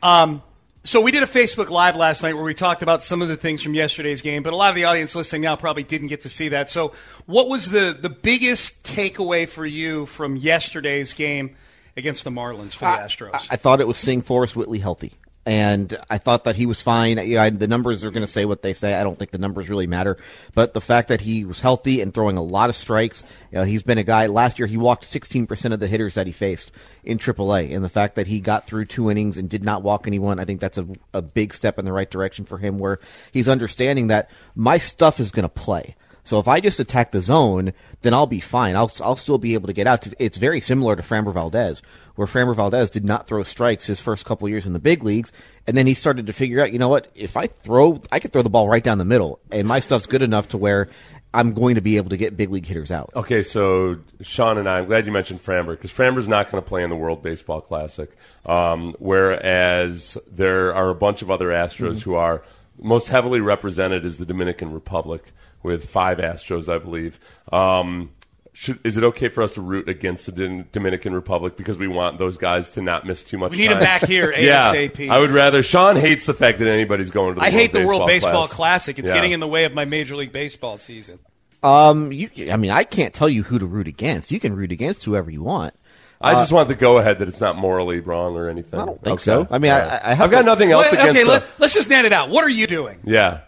Um, 0.03 0.43
so 0.89 1.03
we 1.03 1.13
did 1.13 1.23
a 1.23 1.27
Facebook 1.27 1.69
Live 1.69 1.97
last 1.97 2.23
night 2.23 2.33
where 2.33 2.43
we 2.43 2.55
talked 2.55 2.81
about 2.81 3.03
some 3.03 3.21
of 3.21 3.29
the 3.29 3.37
things 3.37 3.63
from 3.63 3.75
yesterday's 3.75 4.23
game, 4.23 4.43
but 4.43 4.55
a 4.55 4.57
lot 4.57 4.71
of 4.71 4.75
the 4.75 4.85
audience 4.85 5.15
listening 5.15 5.43
now 5.43 5.55
probably 5.55 5.83
didn't 5.83 6.07
get 6.07 6.23
to 6.23 6.31
see 6.31 6.49
that. 6.49 6.71
So 6.71 6.95
what 7.27 7.47
was 7.47 7.71
the, 7.71 7.95
the 8.01 8.09
biggest 8.09 8.85
takeaway 8.85 9.47
for 9.47 9.67
you 9.67 10.07
from 10.07 10.35
yesterday's 10.37 11.13
game 11.13 11.57
against 11.95 12.25
the 12.25 12.31
Marlins 12.31 12.73
for 12.73 12.87
the 12.87 13.03
Astros? 13.03 13.49
I 13.51 13.57
thought 13.57 13.83
it 13.83 13.87
was 13.87 13.99
seeing 13.99 14.23
Forrest 14.23 14.57
Whitley 14.57 14.79
healthy. 14.79 15.13
And 15.47 15.97
I 16.11 16.19
thought 16.19 16.45
that 16.45 16.57
he 16.57 16.67
was 16.67 16.83
fine. 16.83 17.17
You 17.27 17.37
know, 17.37 17.43
I, 17.43 17.51
the 17.51 17.69
numbers 17.69 18.05
are 18.05 18.11
going 18.11 18.25
to 18.25 18.31
say 18.31 18.45
what 18.45 18.61
they 18.61 18.75
say. 18.75 18.95
I 18.95 19.03
don't 19.03 19.19
think 19.19 19.31
the 19.31 19.39
numbers 19.39 19.71
really 19.71 19.87
matter. 19.87 20.19
But 20.55 20.75
the 20.75 20.81
fact 20.81 21.09
that 21.09 21.23
he 21.23 21.47
was 21.47 21.61
healthy 21.61 22.03
and 22.03 22.13
throwing 22.13 22.37
a 22.37 22.43
lot 22.43 22.69
of 22.69 22.77
strikes, 22.77 23.25
you 23.51 23.59
know, 23.59 23.65
he's 23.65 23.83
been 23.83 23.97
a 23.97 24.05
guy. 24.05 24.27
Last 24.27 24.59
year, 24.59 24.67
he 24.67 24.77
walked 24.77 25.05
16% 25.05 25.73
of 25.73 25.81
the 25.81 25.87
hitters 25.87 26.17
that 26.17 26.27
he 26.27 26.35
faced 26.35 26.71
in 27.03 27.17
AAA. 27.17 27.75
And 27.75 27.83
the 27.83 27.89
fact 27.89 28.17
that 28.17 28.27
he 28.27 28.41
got 28.41 28.67
through 28.67 28.85
two 28.85 29.11
innings 29.11 29.39
and 29.39 29.49
did 29.49 29.65
not 29.65 29.83
walk 29.83 30.07
anyone, 30.07 30.39
I 30.39 30.45
think 30.45 30.61
that's 30.61 30.77
a, 30.77 30.87
a 31.15 31.23
big 31.23 31.55
step 31.55 31.79
in 31.79 31.87
the 31.87 31.93
right 31.93 32.11
direction 32.11 32.45
for 32.45 32.59
him 32.59 32.79
where 32.79 32.99
he's 33.33 33.49
understanding 33.49 34.09
that 34.09 34.31
my 34.55 34.77
stuff 34.77 35.19
is 35.19 35.31
going 35.31 35.45
to 35.45 35.49
play. 35.49 35.97
So 36.29 36.39
if 36.39 36.47
I 36.47 36.61
just 36.61 36.79
attack 36.79 37.11
the 37.11 37.23
zone, 37.23 37.73
then 38.03 38.13
I'll 38.13 38.27
be 38.27 38.41
fine. 38.41 38.77
I'll 38.77 38.93
I'll 39.01 39.17
still 39.17 39.39
be 39.39 39.55
able 39.55 39.67
to 39.67 39.73
get 39.73 39.87
out. 39.87 40.07
It's 40.19 40.37
very 40.37 40.61
similar 40.61 40.95
to 40.95 41.01
Framber 41.01 41.33
Valdez, 41.33 41.81
where 42.17 42.27
Framber 42.27 42.55
Valdez 42.55 42.91
did 42.91 43.03
not 43.03 43.27
throw 43.27 43.43
strikes 43.45 43.87
his 43.87 43.99
first 43.99 44.27
couple 44.27 44.47
years 44.47 44.67
in 44.67 44.75
the 44.75 44.79
big 44.79 45.03
leagues, 45.03 45.33
and 45.67 45.75
then 45.75 45.87
he 45.87 45.95
started 45.95 46.27
to 46.27 46.35
figure 46.35 46.61
out, 46.61 46.71
you 46.71 46.79
know 46.79 46.91
what? 46.91 47.11
If 47.15 47.39
I 47.39 47.47
throw, 47.47 48.03
I 48.13 48.19
could 48.19 48.35
throw 48.35 48.43
the 48.43 48.51
ball 48.51 48.69
right 48.69 48.85
down 48.85 48.99
the 48.99 49.07
middle, 49.07 49.41
and 49.51 49.67
my 49.67 49.81
stuff's 49.81 50.05
good 50.05 50.21
enough 50.21 50.49
to 50.49 50.59
where 50.59 50.91
I'm 51.33 51.55
going 51.55 51.77
to 51.77 51.81
be 51.81 51.97
able 51.97 52.11
to 52.11 52.19
get 52.19 52.37
big 52.37 52.51
league 52.51 52.67
hitters 52.67 52.91
out. 52.91 53.11
Okay, 53.17 53.41
so 53.41 53.97
Sean 54.21 54.59
and 54.59 54.69
I, 54.69 54.81
I'm 54.81 54.85
glad 54.85 55.07
you 55.07 55.13
mentioned 55.13 55.41
Framber 55.41 55.71
because 55.71 55.95
Framber's 55.95 56.29
not 56.29 56.51
going 56.51 56.63
to 56.63 56.69
play 56.69 56.85
in 56.85 56.91
the 56.91 56.97
World 56.97 57.23
Baseball 57.23 57.63
Classic. 57.63 58.11
Um, 58.45 58.95
whereas 58.99 60.19
there 60.31 60.75
are 60.75 60.91
a 60.91 60.95
bunch 60.95 61.23
of 61.23 61.31
other 61.31 61.49
Astros 61.49 62.03
who 62.03 62.17
are 62.17 62.43
most 62.79 63.09
heavily 63.09 63.41
represented 63.41 64.05
is 64.05 64.19
the 64.19 64.27
Dominican 64.27 64.73
Republic 64.73 65.33
with 65.63 65.89
five 65.89 66.19
Astros, 66.19 66.73
I 66.73 66.79
believe. 66.79 67.19
Um, 67.53 68.11
should, 68.53 68.81
is 68.85 68.97
it 68.97 69.05
okay 69.05 69.29
for 69.29 69.43
us 69.43 69.55
to 69.55 69.61
root 69.61 69.89
against 69.89 70.27
the 70.35 70.65
Dominican 70.73 71.15
Republic 71.15 71.57
because 71.57 71.77
we 71.79 71.87
want 71.87 72.19
those 72.19 72.39
guys 72.39 72.71
to 72.71 72.83
not 72.83 73.07
miss 73.07 73.23
too 73.23 73.39
much? 73.39 73.53
We 73.53 73.59
need 73.59 73.67
time? 73.69 73.75
them 73.75 73.83
back 73.85 74.05
here 74.07 74.33
yeah, 74.37 74.73
ASAP. 74.75 75.09
I 75.09 75.19
would 75.21 75.31
rather. 75.31 75.63
Sean 75.63 75.95
hates 75.95 76.27
the 76.27 76.35
fact 76.35 76.59
that 76.59 76.69
anybody's 76.69 77.11
going 77.11 77.35
to. 77.35 77.41
the 77.41 77.47
I 77.47 77.51
hate 77.51 77.73
the 77.73 77.81
World 77.85 78.01
World 78.01 78.07
Baseball 78.09 78.47
Class. 78.47 78.53
Classic. 78.55 78.99
It's 78.99 79.09
Yeah. 79.09 79.15
getting 79.15 79.31
in 79.33 79.39
the 79.41 79.47
way 79.49 79.65
of 79.65 79.75
my 79.75 79.85
Major 79.85 80.17
League 80.17 80.33
Baseball 80.33 80.77
season. 80.77 81.21
Um, 81.63 82.11
you, 82.13 82.31
I 82.51 82.57
mean, 82.57 82.71
I 82.73 82.85
can't 82.85 83.13
tell 83.15 83.29
you 83.29 83.43
who 83.45 83.59
to 83.59 83.67
root 83.67 83.87
against. 83.89 84.31
You 84.33 84.41
can 84.41 84.55
root 84.57 84.73
against 84.73 85.05
whoever 85.05 85.31
you 85.31 85.43
want. 85.43 85.75
I 86.21 86.33
Uh, 86.33 86.39
just 86.41 86.51
want 86.53 86.67
the 86.67 86.75
go 86.75 86.99
ahead 86.99 87.21
that 87.21 87.29
it's 87.29 87.41
not 87.41 87.57
morally 87.57 88.01
wrong 88.01 88.37
or 88.37 88.49
anything. 88.49 88.81
I 88.81 88.87
don't 88.87 89.01
think 89.01 89.21
so. 89.21 89.47
I 89.53 89.59
mean, 89.59 89.71
I- 89.71 90.01
I 90.03 90.09
have 90.09 90.19
have 90.19 90.31
got 90.33 90.41
to- 90.41 90.47
nothing 90.47 90.73
else 90.73 90.91
Well, 90.91 91.01
against. 91.11 91.29
okay, 91.31 91.31
let, 91.31 91.45
us 91.61 91.73
just 91.75 91.89
net 91.89 92.05
it 92.05 92.13
out. 92.13 92.29
What 92.29 92.43
are 92.43 92.49
you 92.49 92.67
doing? 92.67 92.99
yeah. 93.05 93.41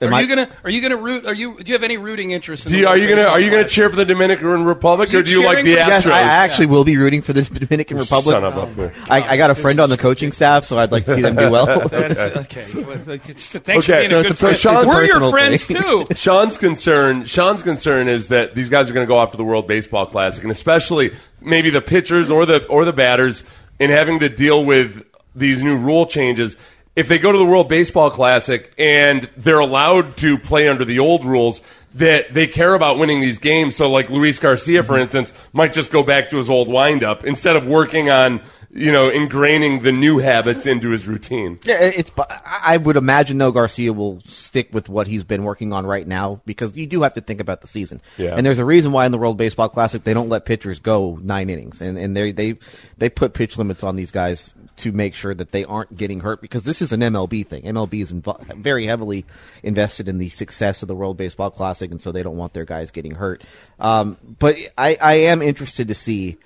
Am 0.00 0.12
are 0.12 0.16
I- 0.16 0.20
you 0.22 0.28
gonna 0.28 0.48
Are 0.64 0.70
you 0.70 0.80
gonna 0.82 0.96
root? 0.96 1.24
Are 1.24 1.32
you? 1.32 1.56
Do 1.62 1.68
you 1.70 1.74
have 1.74 1.84
any 1.84 1.96
rooting 1.96 2.32
interest? 2.32 2.66
In 2.66 2.72
Do 2.72 2.76
the 2.76 2.80
you, 2.82 2.88
are 2.88 2.98
you 2.98 3.08
gonna 3.08 3.28
Are 3.28 3.38
you 3.38 3.48
gonna 3.50 3.68
cheer 3.68 3.88
for 3.88 3.94
the 3.96 4.04
Dominican 4.04 4.64
Republic 4.64 5.14
or 5.14 5.22
do 5.22 5.30
you 5.30 5.44
like 5.44 5.64
the 5.64 5.74
for- 5.76 5.80
Astros? 5.82 5.86
Yes, 5.88 6.06
I 6.06 6.20
actually 6.20 6.66
will 6.66 6.82
be 6.84 6.96
rooting 6.96 7.22
for 7.22 7.32
the 7.32 7.42
Dominican 7.60 7.98
Republic. 7.98 8.34
Son 8.34 8.44
of 8.44 8.78
a- 8.78 8.92
I, 9.08 9.22
I 9.22 9.36
got 9.36 9.50
a 9.50 9.54
friend 9.54 9.78
on 9.78 9.90
the 9.90 9.96
coaching 9.96 10.32
staff, 10.32 10.64
so 10.64 10.78
I'd 10.78 10.90
like 10.90 11.04
to 11.04 11.14
see 11.14 11.20
them 11.22 11.36
do 11.36 11.48
well. 11.48 11.82
Okay. 11.94 12.68
Thanks 12.74 13.88
Okay, 13.88 14.08
for 14.08 14.08
being 14.08 14.10
so 14.10 14.20
a 14.20 14.22
good 14.22 14.32
a- 14.32 14.34
so 14.34 14.34
friend. 14.34 14.56
Sean's 14.56 14.86
We're 14.86 15.04
your 15.04 15.30
friends 15.30 15.64
thing. 15.64 15.80
too. 15.80 16.04
Sean's 16.14 16.56
concern. 16.58 17.24
Sean's 17.24 17.62
concern 17.62 18.08
is 18.08 18.28
that 18.28 18.54
these 18.54 18.68
guys 18.68 18.90
are 18.90 18.92
going 18.94 19.06
to 19.06 19.08
go 19.08 19.16
off 19.18 19.30
to 19.32 19.36
the 19.36 19.44
World 19.44 19.66
Baseball 19.66 20.06
Classic, 20.06 20.42
and 20.42 20.50
especially 20.50 21.12
maybe 21.40 21.70
the 21.70 21.80
pitchers 21.80 22.30
or 22.30 22.46
the 22.46 22.64
or 22.66 22.84
the 22.84 22.92
batters, 22.92 23.44
in 23.78 23.90
having 23.90 24.18
to 24.20 24.28
deal 24.28 24.64
with 24.64 25.04
these 25.34 25.62
new 25.62 25.76
rule 25.76 26.06
changes. 26.06 26.56
If 26.96 27.08
they 27.08 27.18
go 27.18 27.32
to 27.32 27.38
the 27.38 27.44
World 27.44 27.68
Baseball 27.68 28.10
Classic 28.10 28.72
and 28.78 29.28
they're 29.36 29.58
allowed 29.58 30.16
to 30.18 30.38
play 30.38 30.68
under 30.68 30.84
the 30.84 31.00
old 31.00 31.24
rules, 31.24 31.60
that 31.94 32.34
they 32.34 32.46
care 32.46 32.74
about 32.74 32.98
winning 32.98 33.20
these 33.20 33.38
games. 33.38 33.76
So, 33.76 33.90
like 33.90 34.10
Luis 34.10 34.38
Garcia, 34.38 34.82
for 34.82 34.94
mm-hmm. 34.94 35.02
instance, 35.02 35.32
might 35.52 35.72
just 35.72 35.90
go 35.90 36.02
back 36.02 36.30
to 36.30 36.36
his 36.36 36.50
old 36.50 36.68
windup 36.68 37.24
instead 37.24 37.56
of 37.56 37.66
working 37.66 38.10
on 38.10 38.42
you 38.74 38.90
know 38.90 39.08
ingraining 39.08 39.82
the 39.82 39.92
new 39.92 40.18
habits 40.18 40.66
into 40.66 40.90
his 40.90 41.06
routine. 41.06 41.60
Yeah, 41.62 41.78
it's. 41.80 42.10
I 42.44 42.76
would 42.76 42.96
imagine 42.96 43.38
though 43.38 43.52
Garcia 43.52 43.92
will 43.92 44.20
stick 44.22 44.68
with 44.72 44.88
what 44.88 45.06
he's 45.06 45.22
been 45.22 45.44
working 45.44 45.72
on 45.72 45.86
right 45.86 46.06
now 46.06 46.40
because 46.44 46.76
you 46.76 46.86
do 46.86 47.02
have 47.02 47.14
to 47.14 47.20
think 47.20 47.40
about 47.40 47.60
the 47.60 47.68
season. 47.68 48.02
Yeah. 48.18 48.34
And 48.36 48.44
there's 48.44 48.58
a 48.58 48.64
reason 48.64 48.90
why 48.90 49.06
in 49.06 49.12
the 49.12 49.18
World 49.18 49.36
Baseball 49.36 49.68
Classic 49.68 50.02
they 50.02 50.12
don't 50.12 50.28
let 50.28 50.44
pitchers 50.44 50.80
go 50.80 51.18
nine 51.22 51.50
innings, 51.50 51.80
and 51.80 51.96
and 51.96 52.16
they 52.16 52.32
they 52.32 52.56
they 52.98 53.08
put 53.08 53.32
pitch 53.32 53.56
limits 53.56 53.84
on 53.84 53.94
these 53.94 54.10
guys 54.10 54.52
to 54.76 54.90
make 54.90 55.14
sure 55.14 55.34
that 55.34 55.52
they 55.52 55.64
aren't 55.64 55.96
getting 55.96 56.18
hurt 56.18 56.40
because 56.40 56.64
this 56.64 56.82
is 56.82 56.92
an 56.92 57.00
MLB 57.00 57.46
thing. 57.46 57.62
MLB 57.62 58.02
is 58.02 58.12
invo- 58.12 58.42
very 58.56 58.86
heavily 58.86 59.24
invested 59.62 60.08
in 60.08 60.18
the 60.18 60.28
success 60.30 60.82
of 60.82 60.88
the 60.88 60.96
World 60.96 61.16
Baseball 61.16 61.50
Classic, 61.50 61.88
and 61.92 62.02
so 62.02 62.10
they 62.10 62.24
don't 62.24 62.36
want 62.36 62.54
their 62.54 62.64
guys 62.64 62.90
getting 62.90 63.14
hurt. 63.14 63.44
Um, 63.78 64.16
but 64.40 64.56
I, 64.76 64.98
I 65.00 65.14
am 65.14 65.42
interested 65.42 65.86
to 65.88 65.94
see 65.94 66.38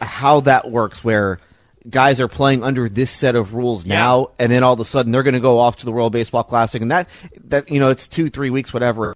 how 0.00 0.40
that 0.40 0.70
works 0.70 1.02
where 1.02 1.38
guys 1.88 2.18
are 2.20 2.28
playing 2.28 2.64
under 2.64 2.88
this 2.88 3.10
set 3.10 3.36
of 3.36 3.54
rules 3.54 3.84
now 3.84 4.30
and 4.38 4.50
then 4.50 4.62
all 4.62 4.72
of 4.72 4.80
a 4.80 4.84
sudden 4.84 5.12
they're 5.12 5.22
going 5.22 5.34
to 5.34 5.40
go 5.40 5.58
off 5.58 5.76
to 5.76 5.84
the 5.84 5.92
World 5.92 6.12
Baseball 6.12 6.42
Classic 6.42 6.80
and 6.80 6.90
that 6.90 7.08
that 7.44 7.70
you 7.70 7.78
know 7.78 7.90
it's 7.90 8.08
2 8.08 8.30
3 8.30 8.50
weeks 8.50 8.72
whatever 8.72 9.14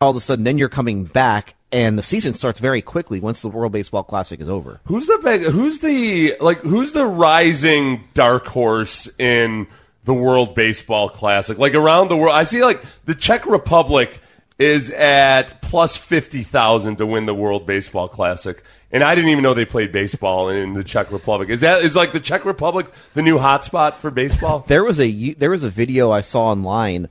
all 0.00 0.10
of 0.10 0.16
a 0.16 0.20
sudden 0.20 0.44
then 0.44 0.58
you're 0.58 0.68
coming 0.68 1.04
back 1.04 1.54
and 1.72 1.98
the 1.98 2.02
season 2.02 2.34
starts 2.34 2.60
very 2.60 2.80
quickly 2.80 3.20
once 3.20 3.42
the 3.42 3.48
World 3.48 3.72
Baseball 3.72 4.04
Classic 4.04 4.40
is 4.40 4.48
over. 4.48 4.80
Who's 4.84 5.06
the 5.06 5.18
big, 5.22 5.42
who's 5.42 5.80
the 5.80 6.34
like 6.40 6.60
who's 6.60 6.92
the 6.92 7.06
rising 7.06 8.04
dark 8.14 8.46
horse 8.46 9.08
in 9.18 9.66
the 10.04 10.14
World 10.14 10.54
Baseball 10.54 11.08
Classic? 11.08 11.58
Like 11.58 11.74
around 11.74 12.08
the 12.08 12.16
world, 12.16 12.34
I 12.34 12.44
see 12.44 12.62
like 12.62 12.82
the 13.04 13.14
Czech 13.14 13.46
Republic 13.46 14.20
is 14.58 14.90
at 14.90 15.60
plus 15.60 15.96
fifty 15.96 16.42
thousand 16.42 16.96
to 16.96 17.06
win 17.06 17.26
the 17.26 17.34
World 17.34 17.66
Baseball 17.66 18.08
Classic, 18.08 18.62
and 18.90 19.02
I 19.04 19.14
didn't 19.14 19.30
even 19.30 19.42
know 19.42 19.52
they 19.54 19.64
played 19.66 19.92
baseball 19.92 20.48
in 20.48 20.72
the 20.72 20.82
Czech 20.84 21.12
Republic. 21.12 21.50
Is 21.50 21.60
that 21.60 21.82
is 21.82 21.94
like 21.94 22.12
the 22.12 22.20
Czech 22.20 22.44
Republic 22.44 22.86
the 23.14 23.22
new 23.22 23.38
hotspot 23.38 23.94
for 23.94 24.10
baseball? 24.10 24.60
There 24.68 24.82
was 24.84 24.98
a 25.00 25.32
there 25.34 25.50
was 25.50 25.62
a 25.64 25.70
video 25.70 26.10
I 26.10 26.22
saw 26.22 26.46
online 26.46 27.08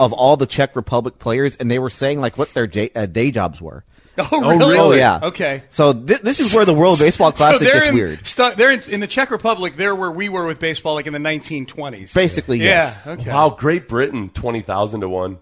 of 0.00 0.12
all 0.12 0.36
the 0.36 0.46
Czech 0.46 0.74
Republic 0.76 1.18
players 1.18 1.56
and 1.56 1.70
they 1.70 1.78
were 1.78 1.90
saying 1.90 2.20
like 2.20 2.36
what 2.38 2.52
their 2.54 2.66
j- 2.66 2.90
uh, 2.94 3.06
day 3.06 3.30
jobs 3.30 3.60
were. 3.60 3.84
Oh, 4.18 4.48
really? 4.56 4.78
Oh 4.78 4.92
yeah. 4.92 5.20
Okay. 5.22 5.62
So 5.68 5.92
thi- 5.92 6.14
this 6.22 6.40
is 6.40 6.54
where 6.54 6.64
the 6.64 6.72
World 6.72 6.98
Baseball 7.06 7.32
Classic 7.32 7.58
so 7.58 7.64
they're 7.66 7.74
gets 7.80 7.88
in, 7.88 7.94
weird. 7.94 8.26
stu- 8.26 8.54
they're 8.56 8.72
in, 8.72 8.80
in 8.88 9.00
the 9.00 9.06
Czech 9.06 9.30
Republic. 9.30 9.76
They're 9.76 9.94
where 9.94 10.10
we 10.10 10.30
were 10.30 10.46
with 10.46 10.58
baseball, 10.58 10.94
like 10.94 11.06
in 11.06 11.12
the 11.12 11.18
1920s. 11.18 12.14
Basically, 12.14 12.56
Yeah. 12.58 12.64
yes. 12.96 13.06
Okay. 13.06 13.30
Wow, 13.30 13.50
Great 13.50 13.88
Britain 13.88 14.30
twenty 14.30 14.62
thousand 14.62 15.02
to 15.02 15.08
one. 15.10 15.36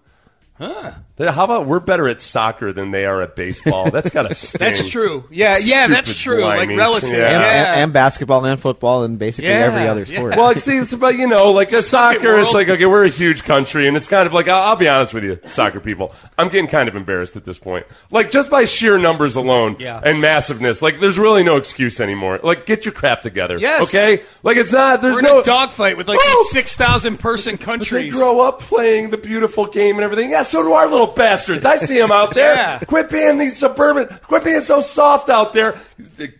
Huh. 0.57 0.91
How 1.17 1.45
about 1.45 1.65
we're 1.65 1.79
better 1.79 2.09
at 2.09 2.19
soccer 2.19 2.73
than 2.73 2.91
they 2.91 3.05
are 3.05 3.21
at 3.21 3.37
baseball? 3.37 3.89
That's 3.89 4.09
got 4.09 4.23
to 4.23 4.35
sting. 4.35 4.59
That's 4.59 4.89
true. 4.89 5.23
Yeah, 5.31 5.57
yeah, 5.57 5.87
that's 5.87 6.09
Stupid 6.09 6.21
true. 6.39 6.43
Like 6.43 6.67
relative. 6.69 7.09
Yeah. 7.09 7.15
And, 7.15 7.41
Yeah. 7.41 7.71
and, 7.73 7.79
and 7.83 7.93
basketball 7.93 8.43
and 8.43 8.59
football 8.59 9.03
and 9.03 9.17
basically 9.17 9.47
Yeah, 9.49 9.59
every 9.59 9.87
other 9.87 10.01
yeah. 10.03 10.17
sport. 10.17 10.35
Well, 10.35 10.47
like, 10.47 10.59
see, 10.59 10.75
it's 10.77 10.91
about 10.91 11.15
you 11.15 11.27
know, 11.27 11.51
like 11.53 11.69
a 11.71 11.81
Suck 11.81 12.15
it, 12.15 12.17
soccer. 12.17 12.39
It's 12.39 12.53
like 12.53 12.67
okay, 12.67 12.85
we're 12.85 13.05
a 13.05 13.09
huge 13.09 13.45
country, 13.45 13.87
and 13.87 13.95
it's 13.95 14.09
kind 14.09 14.27
of 14.27 14.33
like 14.33 14.49
I'll, 14.49 14.61
I'll 14.61 14.75
be 14.75 14.89
honest 14.89 15.13
with 15.13 15.23
you, 15.23 15.39
soccer 15.45 15.79
people. 15.79 16.13
I'm 16.37 16.49
getting 16.49 16.67
kind 16.67 16.89
of 16.89 16.97
embarrassed 16.97 17.37
at 17.37 17.45
this 17.45 17.59
point. 17.59 17.85
Like 18.11 18.29
just 18.29 18.49
by 18.51 18.65
sheer 18.65 18.97
numbers 18.97 19.37
alone 19.37 19.77
Yeah. 19.79 20.01
and 20.03 20.19
massiveness, 20.19 20.81
like 20.81 20.99
there's 20.99 21.17
really 21.17 21.43
no 21.43 21.55
excuse 21.55 22.01
anymore. 22.01 22.41
Like 22.43 22.65
get 22.65 22.83
your 22.83 22.91
crap 22.93 23.21
together, 23.21 23.57
Yes. 23.57 23.83
okay? 23.83 24.21
Like 24.43 24.57
it's 24.57 24.73
not. 24.73 25.01
There's 25.01 25.13
We're 25.15 25.19
in 25.19 25.25
no 25.27 25.39
a 25.39 25.43
dogfight 25.45 25.95
with 25.95 26.09
like 26.09 26.19
Woo! 26.19 26.43
these 26.43 26.51
6,000 26.51 27.17
person 27.19 27.57
But 27.65 27.87
they 27.87 28.09
grow 28.09 28.41
up 28.41 28.59
playing 28.59 29.11
the 29.11 29.17
beautiful 29.17 29.65
game 29.65 29.95
and 29.95 30.03
everything. 30.03 30.31
Yeah, 30.31 30.43
so 30.43 30.61
do 30.61 30.73
our 30.73 30.87
little 30.89 31.04
bastards. 31.07 31.65
I 31.65 31.77
see 31.77 31.97
them 31.97 32.11
out 32.11 32.33
there. 32.33 32.55
Yeah. 32.55 32.79
Quit 32.79 33.09
being 33.09 33.37
these 33.37 33.57
suburban. 33.57 34.07
Quit 34.23 34.43
being 34.43 34.61
so 34.61 34.81
soft 34.81 35.29
out 35.29 35.53
there. 35.53 35.75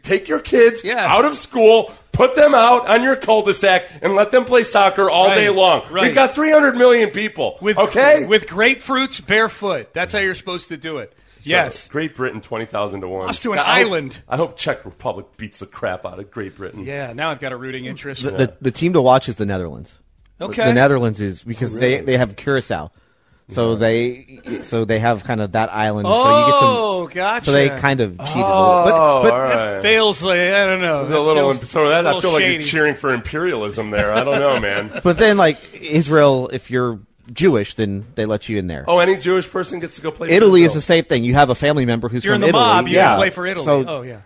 Take 0.04 0.28
your 0.28 0.40
kids 0.40 0.84
Yeah. 0.84 1.06
out 1.14 1.26
of 1.26 1.36
school. 1.36 1.92
Put 2.12 2.36
them 2.36 2.56
out 2.56 2.88
on 2.88 3.04
your 3.04 3.18
cul-de-sac 3.18 3.90
and 4.02 4.16
let 4.16 4.32
them 4.32 4.46
play 4.46 4.64
soccer 4.64 5.10
all 5.10 5.28
Right, 5.28 5.36
day 5.36 5.50
long. 5.50 5.82
right. 5.92 6.04
We've 6.04 6.16
got 6.16 6.34
300 6.34 6.78
million 6.78 7.10
people. 7.10 7.58
with, 7.62 7.78
okay. 7.78 8.26
With 8.26 8.48
grapefruits 8.48 9.26
barefoot. 9.26 9.94
That's 9.94 10.14
how 10.14 10.20
you're 10.20 10.36
supposed 10.36 10.70
to 10.70 10.78
do 10.78 11.00
it. 11.00 11.12
So, 11.40 11.50
yes. 11.52 11.88
Great 11.90 12.16
Britain, 12.16 12.40
20,000 12.40 13.02
to 13.02 13.08
1. 13.10 13.26
Lost 13.28 13.44
to 13.44 13.52
an 13.54 13.60
I 13.60 13.64
hope- 13.64 13.68
island. 13.88 14.20
I 14.30 14.38
hope 14.38 14.56
Czech 14.58 14.86
Republic 14.86 15.26
beats 15.38 15.60
the 15.60 15.66
crap 15.66 16.06
out 16.06 16.18
of 16.20 16.32
Great 16.32 16.56
Britain. 16.56 16.86
Yeah, 16.86 17.12
now 17.14 17.30
I've 17.32 17.40
got 17.42 17.52
a 17.52 17.58
rooting 17.58 17.86
interest. 17.86 18.24
the, 18.24 18.32
the, 18.32 18.54
the 18.62 18.72
team 18.72 18.94
to 18.94 19.02
watch 19.02 19.28
is 19.28 19.36
the 19.36 19.46
Netherlands. 19.46 19.96
The- 20.38 20.46
Okay. 20.46 20.66
The, 20.66 20.74
Netherlands 20.74 21.20
is 21.22 21.44
because 21.44 21.76
they, 21.76 22.00
they 22.02 22.18
have 22.18 22.36
Curacao. 22.36 22.92
So 23.48 23.76
they 23.76 24.40
so 24.64 24.86
they 24.86 24.98
have 25.00 25.24
kind 25.24 25.40
of 25.40 25.52
that 25.52 25.72
island. 25.74 26.08
so 26.08 26.40
you 26.40 26.52
get 26.52 26.60
some 26.60 26.68
Oh, 26.70 27.08
gotcha. 27.08 27.46
So 27.46 27.52
they 27.52 27.70
kind 27.70 28.02
of 28.02 28.18
cheated 28.18 28.36
a 28.36 28.40
little. 28.40 28.46
Oh, 28.48 29.22
But, 29.24 29.30
but 29.30 29.34
all 29.34 29.42
right. 29.42 29.82
Feels 29.84 30.24
like, 30.24 30.40
I 30.40 30.66
don't 30.66 30.82
know. 30.82 31.06
There's 31.06 31.12
a 31.12 31.20
little, 31.20 31.54
Feels 31.54 31.70
so 31.70 31.90
that, 31.90 32.06
a 32.06 32.10
I 32.10 32.14
little 32.14 32.22
feel 32.22 32.32
like 32.34 32.52
you're 32.52 32.62
cheering 32.62 32.96
for 32.96 33.14
imperialism 33.14 33.92
there. 33.92 34.12
I 34.14 34.24
don't 34.24 34.40
know, 34.40 34.60
man. 34.60 34.90
but 35.04 35.20
then 35.20 35.38
like 35.38 35.60
Israel, 35.80 36.50
if 36.52 36.72
you're 36.72 37.00
Jewish, 37.32 37.76
then 37.76 38.06
they 38.16 38.26
let 38.26 38.50
you 38.50 38.58
in 38.58 38.66
there. 38.68 38.84
Oh, 38.88 38.98
any 39.00 39.16
Jewish 39.18 39.50
person 39.50 39.80
gets 39.80 39.98
to 39.98 40.02
go 40.02 40.10
play. 40.12 40.28
for 40.30 40.34
Italy 40.34 40.62
is 40.62 40.72
Israel. 40.72 40.76
the 40.78 40.82
same 40.82 41.04
thing. 41.06 41.24
You 41.24 41.36
have 41.36 41.50
a 41.52 41.56
family 41.56 41.86
member 41.86 42.10
who's 42.10 42.26
You're 42.26 42.34
in 42.34 42.42
from 42.42 42.52
the 42.52 42.58
Italy. 42.58 42.64
mob. 42.64 42.88
You 42.88 42.96
yeah. 42.96 43.16
play 43.16 43.30
for 43.30 43.46
Italy. 43.46 43.66
So 43.66 43.86
oh, 43.88 44.02
yeah. 44.02 44.22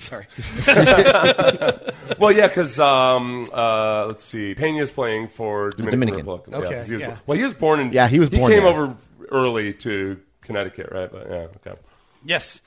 Sorry. 0.00 0.26
Well, 2.18 2.32
yeah, 2.32 2.48
because 2.48 2.78
um, 2.78 3.46
uh, 3.50 4.04
let's 4.06 4.24
see, 4.24 4.54
Pena's 4.54 4.90
playing 4.90 5.28
for 5.28 5.70
Dominican, 5.70 6.00
Dominican. 6.00 6.26
Republic. 6.26 6.70
Yeah, 6.70 6.84
he 6.84 6.92
was, 6.92 7.02
yeah. 7.02 7.16
Well, 7.26 7.38
he 7.38 7.44
was 7.44 7.54
born 7.54 7.80
in. 7.80 7.92
Yeah, 7.92 8.08
he 8.08 8.18
was 8.18 8.28
born 8.28 8.50
He 8.50 8.56
came 8.58 8.64
there. 8.64 8.72
over 8.74 8.94
early 9.30 9.72
to 9.74 10.20
Connecticut, 10.42 10.90
right? 10.92 11.10
But 11.10 11.26
yeah, 11.30 11.46
okay. 11.66 11.80
yes. 12.24 12.60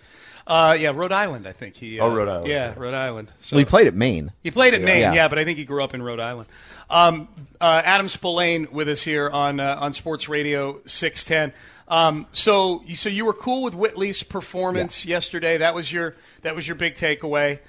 Uh, 0.46 0.76
yeah, 0.80 0.92
Rhode 0.94 1.12
Island, 1.14 1.48
I 1.48 1.54
think. 1.54 1.76
He, 1.76 2.00
uh, 2.00 2.06
Oh, 2.06 2.14
Rhode 2.14 2.28
Island, 2.28 2.48
Yeah, 2.48 2.70
okay. 2.72 2.80
Rhode 2.80 2.94
Island. 2.94 3.32
So 3.40 3.56
well, 3.56 3.60
he 3.60 3.66
played 3.66 3.88
at 3.88 3.96
Maine. 3.96 4.32
He 4.44 4.52
played 4.52 4.74
at 4.74 4.82
Maine, 4.82 5.00
Yeah. 5.02 5.14
yeah. 5.14 5.28
but 5.30 5.40
I 5.40 5.46
think 5.46 5.58
he 5.58 5.64
grew 5.66 5.84
up 5.84 5.94
in 5.94 6.02
Rhode 6.04 6.20
Island. 6.20 6.50
Um, 6.90 7.28
uh, 7.62 7.82
Adam 7.86 8.08
Spolane 8.08 8.70
with 8.72 8.90
us 8.90 9.02
here 9.04 9.30
on 9.30 9.60
uh, 9.60 9.78
on 9.80 9.94
Sports 9.94 10.28
Radio 10.28 10.82
610. 10.86 11.54
Um, 11.88 12.28
so, 12.32 12.82
you- 12.86 12.96
so 12.96 13.10
you 13.10 13.26
were 13.26 13.34
cool 13.34 13.64
with 13.64 13.74
Whitley's 13.74 14.22
performance 14.24 15.06
yesterday. 15.06 15.58
That 15.58 15.74
was 15.76 15.92
your 15.92 16.16
that 16.42 16.56
was 16.56 16.68
your 16.68 16.76
big 16.76 16.96
takeaway. 16.96 17.60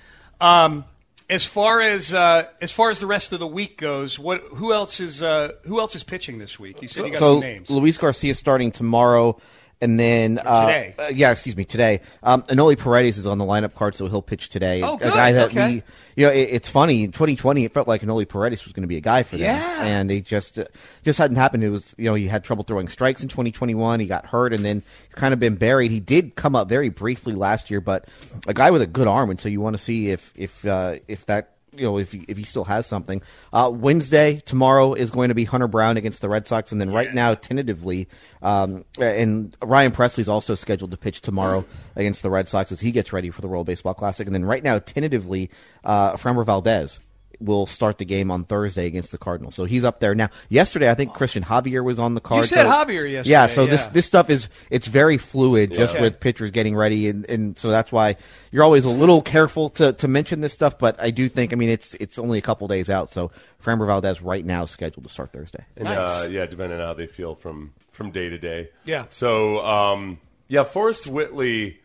Um, 0.40 0.84
as 1.30 1.44
far 1.46 1.80
as 1.80 2.12
uh, 2.12 2.44
as 2.60 2.70
far 2.70 2.90
as 2.90 2.98
the 3.00 3.06
rest 3.06 3.32
of 3.32 3.38
the 3.40 3.46
week 3.46 3.78
goes, 3.78 4.18
what 4.18 4.40
who 4.54 4.72
else 4.74 5.00
is 5.00 5.22
uh, 5.22 5.52
who 5.64 5.80
else 5.80 5.94
is 5.94 6.04
pitching 6.04 6.38
this 6.38 6.58
week? 6.60 6.82
You 6.82 6.88
said 6.88 7.06
you 7.06 7.12
got 7.12 7.18
so 7.20 7.34
some 7.34 7.40
names. 7.40 7.70
Luis 7.70 7.96
Garcia 7.98 8.34
starting 8.34 8.70
tomorrow, 8.70 9.38
and 9.80 9.98
then 9.98 10.38
uh, 10.38 10.66
today. 10.66 10.94
uh, 10.98 11.08
yeah, 11.14 11.30
excuse 11.30 11.56
me, 11.56 11.64
today. 11.64 12.00
Um, 12.22 12.42
Enoli 12.44 12.78
Paredes 12.78 13.18
is 13.18 13.26
on 13.26 13.38
the 13.38 13.44
lineup 13.44 13.74
card, 13.74 13.94
so 13.94 14.06
he'll 14.06 14.22
pitch 14.22 14.48
today. 14.48 14.82
Oh, 14.82 14.94
a 14.94 14.98
good, 14.98 15.12
guy 15.12 15.32
that 15.32 15.50
okay. 15.50 15.66
we, 15.66 15.82
you 16.16 16.26
know, 16.26 16.32
it, 16.32 16.48
it's 16.52 16.68
funny. 16.68 17.04
In 17.04 17.12
2020, 17.12 17.64
it 17.64 17.74
felt 17.74 17.86
like 17.88 18.02
Enoli 18.02 18.28
Paredes 18.28 18.64
was 18.64 18.72
going 18.72 18.82
to 18.82 18.88
be 18.88 18.96
a 18.96 19.00
guy 19.00 19.22
for 19.22 19.36
them, 19.36 19.56
Yeah. 19.56 19.84
and 19.84 20.10
it 20.10 20.24
just 20.24 20.58
uh, 20.58 20.64
just 21.02 21.18
hadn't 21.18 21.36
happened. 21.36 21.64
It 21.64 21.70
was 21.70 21.94
you 21.98 22.04
know 22.06 22.14
he 22.14 22.26
had 22.26 22.44
trouble 22.44 22.64
throwing 22.64 22.88
strikes 22.88 23.22
in 23.22 23.28
2021. 23.28 24.00
He 24.00 24.06
got 24.06 24.26
hurt, 24.26 24.52
and 24.52 24.64
then 24.64 24.82
he's 25.06 25.14
kind 25.14 25.32
of 25.34 25.40
been 25.40 25.56
buried. 25.56 25.90
He 25.90 26.00
did 26.00 26.34
come 26.34 26.54
up 26.56 26.68
very 26.68 26.88
briefly 26.88 27.34
last 27.34 27.70
year, 27.70 27.80
but 27.80 28.08
a 28.46 28.54
guy 28.54 28.70
with 28.70 28.82
a 28.82 28.86
good 28.86 29.08
arm, 29.08 29.30
and 29.30 29.40
so 29.40 29.48
you 29.48 29.60
want 29.60 29.76
to 29.76 29.82
see 29.82 30.10
if 30.10 30.32
if 30.36 30.64
uh, 30.66 30.96
if 31.08 31.26
that 31.26 31.53
you 31.76 31.84
know 31.84 31.98
if 31.98 32.12
he, 32.12 32.24
if 32.28 32.36
he 32.36 32.42
still 32.42 32.64
has 32.64 32.86
something. 32.86 33.22
Uh, 33.52 33.70
Wednesday 33.72 34.42
tomorrow 34.44 34.94
is 34.94 35.10
going 35.10 35.28
to 35.28 35.34
be 35.34 35.44
Hunter 35.44 35.68
Brown 35.68 35.96
against 35.96 36.20
the 36.20 36.28
Red 36.28 36.46
Sox, 36.46 36.72
and 36.72 36.80
then 36.80 36.90
right 36.90 37.12
now 37.12 37.34
tentatively, 37.34 38.08
um, 38.42 38.84
and 39.00 39.56
Ryan 39.62 39.92
Pressly's 39.92 40.28
also 40.28 40.54
scheduled 40.54 40.90
to 40.90 40.96
pitch 40.96 41.20
tomorrow 41.20 41.64
against 41.96 42.22
the 42.22 42.30
Red 42.30 42.48
Sox 42.48 42.72
as 42.72 42.80
he 42.80 42.90
gets 42.90 43.12
ready 43.12 43.30
for 43.30 43.40
the 43.40 43.48
World 43.48 43.66
Baseball 43.66 43.94
Classic, 43.94 44.26
and 44.26 44.34
then 44.34 44.44
right 44.44 44.62
now 44.62 44.78
tentatively, 44.78 45.50
uh, 45.84 46.14
Framber 46.14 46.44
Valdez 46.44 47.00
will 47.40 47.66
start 47.66 47.98
the 47.98 48.04
game 48.04 48.30
on 48.30 48.44
Thursday 48.44 48.86
against 48.86 49.12
the 49.12 49.18
Cardinals. 49.18 49.54
So 49.54 49.64
he's 49.64 49.84
up 49.84 50.00
there 50.00 50.14
now. 50.14 50.28
Yesterday, 50.48 50.90
I 50.90 50.94
think 50.94 51.14
Christian 51.14 51.42
Javier 51.44 51.84
was 51.84 51.98
on 51.98 52.14
the 52.14 52.20
card. 52.20 52.42
You 52.42 52.48
said 52.48 52.64
so- 52.66 52.70
Javier 52.72 53.10
yesterday, 53.10 53.30
Yeah, 53.30 53.46
so 53.46 53.66
this 53.66 53.84
yeah. 53.84 53.90
this 53.92 54.06
stuff 54.06 54.30
is 54.30 54.48
it's 54.70 54.86
very 54.86 55.18
fluid 55.18 55.74
just 55.74 55.94
Okay. 55.94 56.02
with 56.02 56.20
pitchers 56.20 56.50
getting 56.50 56.74
ready, 56.76 57.08
and, 57.08 57.28
and 57.30 57.58
so 57.58 57.70
that's 57.70 57.90
why 57.92 58.16
you're 58.50 58.64
always 58.64 58.84
a 58.84 58.90
little 58.90 59.22
careful 59.22 59.70
to, 59.70 59.92
to 59.94 60.08
mention 60.08 60.40
this 60.40 60.52
stuff. 60.52 60.78
But 60.78 61.00
I 61.02 61.10
do 61.10 61.28
think, 61.28 61.52
I 61.52 61.56
mean, 61.56 61.68
it's 61.68 61.94
it's 61.94 62.18
only 62.18 62.38
a 62.38 62.42
couple 62.42 62.68
days 62.68 62.88
out, 62.90 63.10
so 63.10 63.30
Framber 63.62 63.86
Valdez 63.86 64.22
right 64.22 64.44
now 64.44 64.64
is 64.64 64.70
scheduled 64.70 65.04
to 65.04 65.10
start 65.10 65.32
Thursday. 65.32 65.64
And 65.76 65.88
uh, 65.88 66.28
yeah, 66.30 66.46
depending 66.46 66.78
on 66.80 66.86
how 66.86 66.94
they 66.94 67.06
feel 67.06 67.34
from 67.34 67.72
from 67.92 68.10
day 68.10 68.28
to 68.28 68.38
day. 68.38 68.70
Yeah. 68.84 69.04
So 69.08 69.64
um, 69.64 70.18
yeah, 70.48 70.62
Forrest 70.64 71.06
Whitley, 71.06 71.80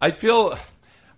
I 0.00 0.10
feel. 0.10 0.56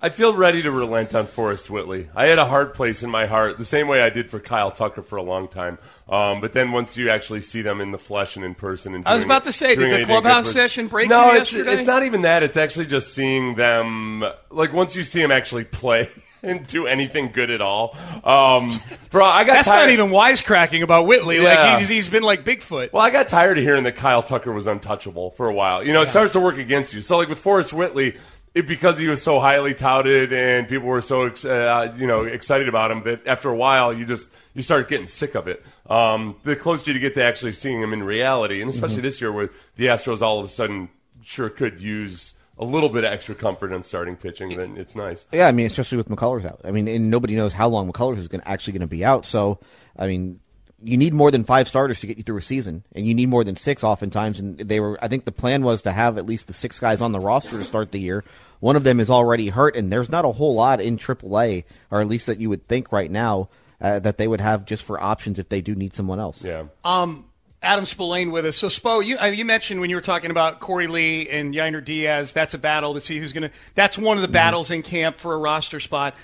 I 0.00 0.10
feel 0.10 0.36
ready 0.36 0.62
to 0.62 0.70
relent 0.70 1.14
on 1.14 1.24
Forrest 1.24 1.70
Whitley. 1.70 2.08
I 2.14 2.26
had 2.26 2.38
a 2.38 2.44
hard 2.44 2.74
place 2.74 3.02
in 3.02 3.10
my 3.10 3.24
heart, 3.24 3.56
the 3.56 3.64
same 3.64 3.88
way 3.88 4.02
I 4.02 4.10
did 4.10 4.28
for 4.28 4.38
Kyle 4.38 4.70
Tucker 4.70 5.00
for 5.00 5.16
a 5.16 5.22
long 5.22 5.48
time. 5.48 5.78
Um, 6.06 6.42
but 6.42 6.52
then 6.52 6.70
once 6.70 6.98
you 6.98 7.08
actually 7.08 7.40
see 7.40 7.62
them 7.62 7.80
in 7.80 7.92
the 7.92 7.98
flesh 7.98 8.36
and 8.36 8.44
in 8.44 8.54
person, 8.54 8.94
and 8.94 9.06
I 9.08 9.14
was 9.14 9.24
about 9.24 9.44
to 9.44 9.52
say, 9.52 9.74
did 9.74 10.02
the 10.02 10.04
clubhouse 10.04 10.52
session 10.52 10.88
break 10.88 11.08
No, 11.08 11.32
it's, 11.32 11.54
it's 11.54 11.86
not 11.86 12.02
even 12.02 12.22
that. 12.22 12.42
It's 12.42 12.58
actually 12.58 12.86
just 12.86 13.14
seeing 13.14 13.54
them. 13.54 14.24
Like 14.50 14.74
once 14.74 14.94
you 14.94 15.02
see 15.02 15.22
them 15.22 15.30
actually 15.30 15.64
play 15.64 16.10
and 16.42 16.66
do 16.66 16.86
anything 16.86 17.30
good 17.32 17.50
at 17.50 17.62
all. 17.62 17.96
Um, 18.22 18.78
bro, 19.10 19.24
I 19.24 19.44
got 19.44 19.54
That's 19.54 19.68
tired. 19.68 19.86
not 19.86 19.90
even 19.90 20.10
wisecracking 20.10 20.82
about 20.82 21.06
Whitley. 21.06 21.42
Yeah. 21.42 21.72
Like 21.72 21.78
he's, 21.80 21.88
he's 21.88 22.08
been 22.08 22.22
like 22.22 22.44
Bigfoot. 22.44 22.92
Well, 22.92 23.02
I 23.02 23.10
got 23.10 23.28
tired 23.28 23.58
of 23.58 23.64
hearing 23.64 23.84
that 23.84 23.96
Kyle 23.96 24.22
Tucker 24.22 24.52
was 24.52 24.66
untouchable 24.66 25.30
for 25.30 25.48
a 25.48 25.54
while. 25.54 25.86
You 25.86 25.92
know, 25.92 26.02
it 26.02 26.08
starts 26.08 26.34
to 26.34 26.40
work 26.40 26.58
against 26.58 26.92
you. 26.94 27.02
So, 27.02 27.16
like 27.16 27.28
with 27.28 27.38
Forrest 27.38 27.72
Whitley, 27.72 28.16
it, 28.56 28.66
because 28.66 28.98
he 28.98 29.06
was 29.06 29.22
so 29.22 29.38
highly 29.38 29.74
touted 29.74 30.32
and 30.32 30.66
people 30.68 30.88
were 30.88 31.00
so 31.02 31.26
uh, 31.26 31.92
you 31.96 32.06
know 32.06 32.24
excited 32.24 32.68
about 32.68 32.90
him, 32.90 33.02
that 33.04 33.26
after 33.26 33.48
a 33.50 33.54
while 33.56 33.92
you 33.92 34.04
just 34.04 34.28
you 34.54 34.62
start 34.62 34.88
getting 34.88 35.06
sick 35.06 35.34
of 35.34 35.46
it. 35.46 35.62
Um, 35.88 36.36
the 36.42 36.56
closer 36.56 36.90
you 36.90 36.98
get 36.98 37.14
to 37.14 37.22
actually 37.22 37.52
seeing 37.52 37.80
him 37.82 37.92
in 37.92 38.02
reality, 38.02 38.60
and 38.62 38.70
especially 38.70 38.98
Mhm. 38.98 39.02
this 39.02 39.20
year 39.20 39.30
where 39.30 39.50
the 39.76 39.86
Astros 39.86 40.22
all 40.22 40.38
of 40.40 40.46
a 40.46 40.48
sudden 40.48 40.88
sure 41.22 41.50
could 41.50 41.80
use 41.80 42.32
a 42.58 42.64
little 42.64 42.88
bit 42.88 43.04
of 43.04 43.12
extra 43.12 43.34
comfort 43.34 43.70
on 43.72 43.82
starting 43.82 44.16
pitching, 44.16 44.56
then 44.56 44.78
it's 44.78 44.96
nice. 44.96 45.26
Yeah, 45.30 45.46
I 45.46 45.52
mean, 45.52 45.66
especially 45.66 45.98
with 45.98 46.08
McCullers 46.08 46.46
out. 46.46 46.60
I 46.64 46.70
mean, 46.70 46.88
and 46.88 47.10
nobody 47.10 47.36
knows 47.36 47.52
how 47.52 47.68
long 47.68 47.92
McCullers 47.92 48.16
is 48.16 48.28
going 48.28 48.40
actually 48.46 48.72
going 48.72 48.80
to 48.80 48.86
be 48.86 49.04
out. 49.04 49.26
So, 49.26 49.58
I 49.98 50.06
mean, 50.06 50.40
you 50.82 50.96
need 50.96 51.14
more 51.14 51.30
than 51.30 51.44
five 51.44 51.68
starters 51.68 52.00
to 52.00 52.06
get 52.06 52.16
you 52.16 52.22
through 52.22 52.38
a 52.38 52.42
season, 52.42 52.84
and 52.94 53.06
you 53.06 53.14
need 53.14 53.28
more 53.28 53.44
than 53.44 53.56
six 53.56 53.82
oftentimes. 53.82 54.40
And 54.40 54.58
they 54.58 54.80
were, 54.80 54.98
I 55.02 55.08
think, 55.08 55.24
the 55.24 55.32
plan 55.32 55.62
was 55.62 55.82
to 55.82 55.92
have 55.92 56.18
at 56.18 56.26
least 56.26 56.46
the 56.46 56.52
six 56.52 56.78
guys 56.78 57.00
on 57.00 57.12
the 57.12 57.20
roster 57.20 57.56
to 57.56 57.64
start 57.64 57.92
the 57.92 58.00
year. 58.00 58.24
One 58.60 58.76
of 58.76 58.84
them 58.84 59.00
is 59.00 59.10
already 59.10 59.48
hurt, 59.48 59.76
and 59.76 59.92
there's 59.92 60.10
not 60.10 60.24
a 60.24 60.32
whole 60.32 60.54
lot 60.54 60.80
in 60.80 60.98
AAA, 60.98 61.64
or 61.90 62.00
at 62.00 62.08
least 62.08 62.26
that 62.26 62.40
you 62.40 62.48
would 62.50 62.66
think 62.68 62.92
right 62.92 63.10
now 63.10 63.48
uh, 63.80 64.00
that 64.00 64.18
they 64.18 64.28
would 64.28 64.40
have 64.40 64.64
just 64.64 64.82
for 64.82 65.02
options 65.02 65.38
if 65.38 65.48
they 65.48 65.60
do 65.60 65.74
need 65.74 65.94
someone 65.94 66.20
else. 66.20 66.42
Yeah. 66.42 66.64
Um, 66.84 67.26
Adam 67.62 67.84
Spolane 67.84 68.30
with 68.30 68.44
us. 68.46 68.56
So, 68.56 68.68
Spo, 68.68 69.04
you 69.04 69.18
uh, 69.18 69.26
you 69.26 69.44
mentioned 69.44 69.80
when 69.80 69.90
you 69.90 69.96
were 69.96 70.02
talking 70.02 70.30
about 70.30 70.60
Korey 70.60 70.88
Lee 70.88 71.28
and 71.28 71.54
Yainer 71.54 71.84
Diaz, 71.84 72.32
that's 72.32 72.54
a 72.54 72.58
battle 72.58 72.94
to 72.94 73.00
see 73.00 73.18
who's 73.18 73.32
going 73.32 73.48
to. 73.48 73.50
That's 73.74 73.96
one 73.98 74.18
of 74.18 74.22
the 74.22 74.28
battles 74.28 74.70
in 74.70 74.82
camp 74.82 75.16
for 75.16 75.34
a 75.34 75.38
roster 75.38 75.80
spot. 75.80 76.14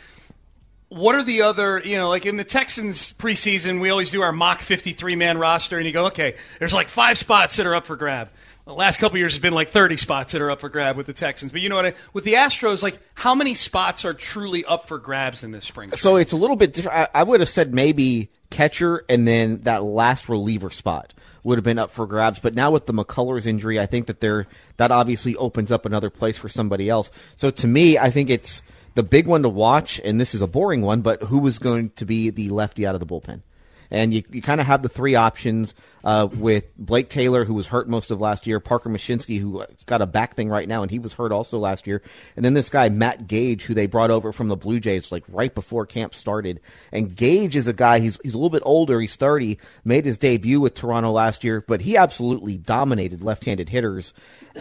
What 0.92 1.14
are 1.14 1.22
the 1.22 1.42
other, 1.42 1.80
you 1.84 1.96
know, 1.96 2.08
like 2.08 2.26
in 2.26 2.36
the 2.36 2.44
Texans 2.44 3.12
preseason, 3.14 3.80
we 3.80 3.90
always 3.90 4.10
do 4.10 4.20
our 4.22 4.32
mock 4.32 4.60
53 4.60 5.16
man 5.16 5.38
roster, 5.38 5.78
and 5.78 5.86
you 5.86 5.92
go, 5.92 6.06
okay, 6.06 6.34
there's 6.58 6.74
like 6.74 6.88
five 6.88 7.16
spots 7.18 7.56
that 7.56 7.66
are 7.66 7.74
up 7.74 7.86
for 7.86 7.96
grab. 7.96 8.28
The 8.64 8.74
last 8.74 8.98
couple 8.98 9.18
years 9.18 9.32
has 9.32 9.40
been 9.40 9.54
like 9.54 9.70
30 9.70 9.96
spots 9.96 10.32
that 10.32 10.42
are 10.42 10.50
up 10.50 10.60
for 10.60 10.68
grab 10.68 10.96
with 10.96 11.06
the 11.06 11.12
Texans. 11.12 11.50
But 11.50 11.62
you 11.62 11.68
know 11.68 11.76
what? 11.76 11.86
I, 11.86 11.94
with 12.12 12.24
the 12.24 12.34
Astros, 12.34 12.82
like, 12.82 12.98
how 13.14 13.34
many 13.34 13.54
spots 13.54 14.04
are 14.04 14.12
truly 14.12 14.64
up 14.64 14.86
for 14.86 14.98
grabs 14.98 15.42
in 15.42 15.50
this 15.50 15.64
spring? 15.64 15.90
So 15.92 16.16
it's 16.16 16.32
a 16.32 16.36
little 16.36 16.56
bit 16.56 16.72
different. 16.72 16.96
I, 17.12 17.20
I 17.20 17.22
would 17.24 17.40
have 17.40 17.48
said 17.48 17.74
maybe 17.74 18.30
catcher 18.50 19.04
and 19.08 19.26
then 19.26 19.62
that 19.62 19.82
last 19.82 20.28
reliever 20.28 20.70
spot 20.70 21.12
would 21.42 21.56
have 21.56 21.64
been 21.64 21.78
up 21.78 21.90
for 21.90 22.06
grabs. 22.06 22.38
But 22.38 22.54
now 22.54 22.70
with 22.70 22.86
the 22.86 22.92
McCullers 22.92 23.46
injury, 23.46 23.80
I 23.80 23.86
think 23.86 24.06
that 24.06 24.20
there 24.20 24.46
that 24.76 24.92
obviously 24.92 25.34
opens 25.36 25.72
up 25.72 25.84
another 25.84 26.10
place 26.10 26.38
for 26.38 26.48
somebody 26.48 26.88
else. 26.88 27.10
So 27.34 27.50
to 27.50 27.66
me, 27.66 27.98
I 27.98 28.10
think 28.10 28.30
it's 28.30 28.62
the 28.94 29.02
big 29.02 29.26
one 29.26 29.42
to 29.42 29.48
watch, 29.48 30.00
and 30.04 30.20
this 30.20 30.34
is 30.34 30.42
a 30.42 30.46
boring 30.46 30.82
one, 30.82 31.00
but 31.00 31.22
who 31.24 31.38
was 31.38 31.58
going 31.58 31.90
to 31.90 32.04
be 32.04 32.30
the 32.30 32.50
lefty 32.50 32.86
out 32.86 32.94
of 32.94 33.00
the 33.00 33.06
bullpen? 33.06 33.42
And 33.90 34.14
you, 34.14 34.22
you 34.30 34.40
kind 34.40 34.58
of 34.58 34.66
have 34.66 34.82
the 34.82 34.88
three 34.88 35.16
options 35.16 35.74
uh, 36.02 36.26
with 36.34 36.74
Blake 36.78 37.10
Taylor, 37.10 37.44
who 37.44 37.52
was 37.52 37.66
hurt 37.66 37.90
most 37.90 38.10
of 38.10 38.22
last 38.22 38.46
year, 38.46 38.58
Parker 38.58 38.88
Mushinski, 38.88 39.38
who's 39.38 39.84
got 39.84 40.00
a 40.00 40.06
back 40.06 40.34
thing 40.34 40.48
right 40.48 40.66
now, 40.66 40.80
and 40.80 40.90
he 40.90 40.98
was 40.98 41.12
hurt 41.12 41.30
also 41.30 41.58
last 41.58 41.86
year, 41.86 42.00
and 42.34 42.42
then 42.42 42.54
this 42.54 42.70
guy 42.70 42.88
Matt 42.88 43.26
Gage, 43.26 43.64
who 43.64 43.74
they 43.74 43.86
brought 43.86 44.10
over 44.10 44.32
from 44.32 44.48
the 44.48 44.56
Blue 44.56 44.80
Jays 44.80 45.12
like 45.12 45.24
right 45.28 45.54
before 45.54 45.84
camp 45.84 46.14
started. 46.14 46.60
And 46.90 47.14
Gage 47.14 47.54
is 47.54 47.68
a 47.68 47.74
guy 47.74 48.00
he's 48.00 48.18
he's 48.22 48.32
a 48.32 48.38
little 48.38 48.48
bit 48.48 48.62
older, 48.64 48.98
he's 48.98 49.16
thirty, 49.16 49.58
made 49.84 50.06
his 50.06 50.16
debut 50.16 50.58
with 50.58 50.72
Toronto 50.72 51.10
last 51.10 51.44
year, 51.44 51.60
but 51.60 51.82
he 51.82 51.98
absolutely 51.98 52.56
dominated 52.56 53.22
left-handed 53.22 53.68
hitters, 53.68 54.14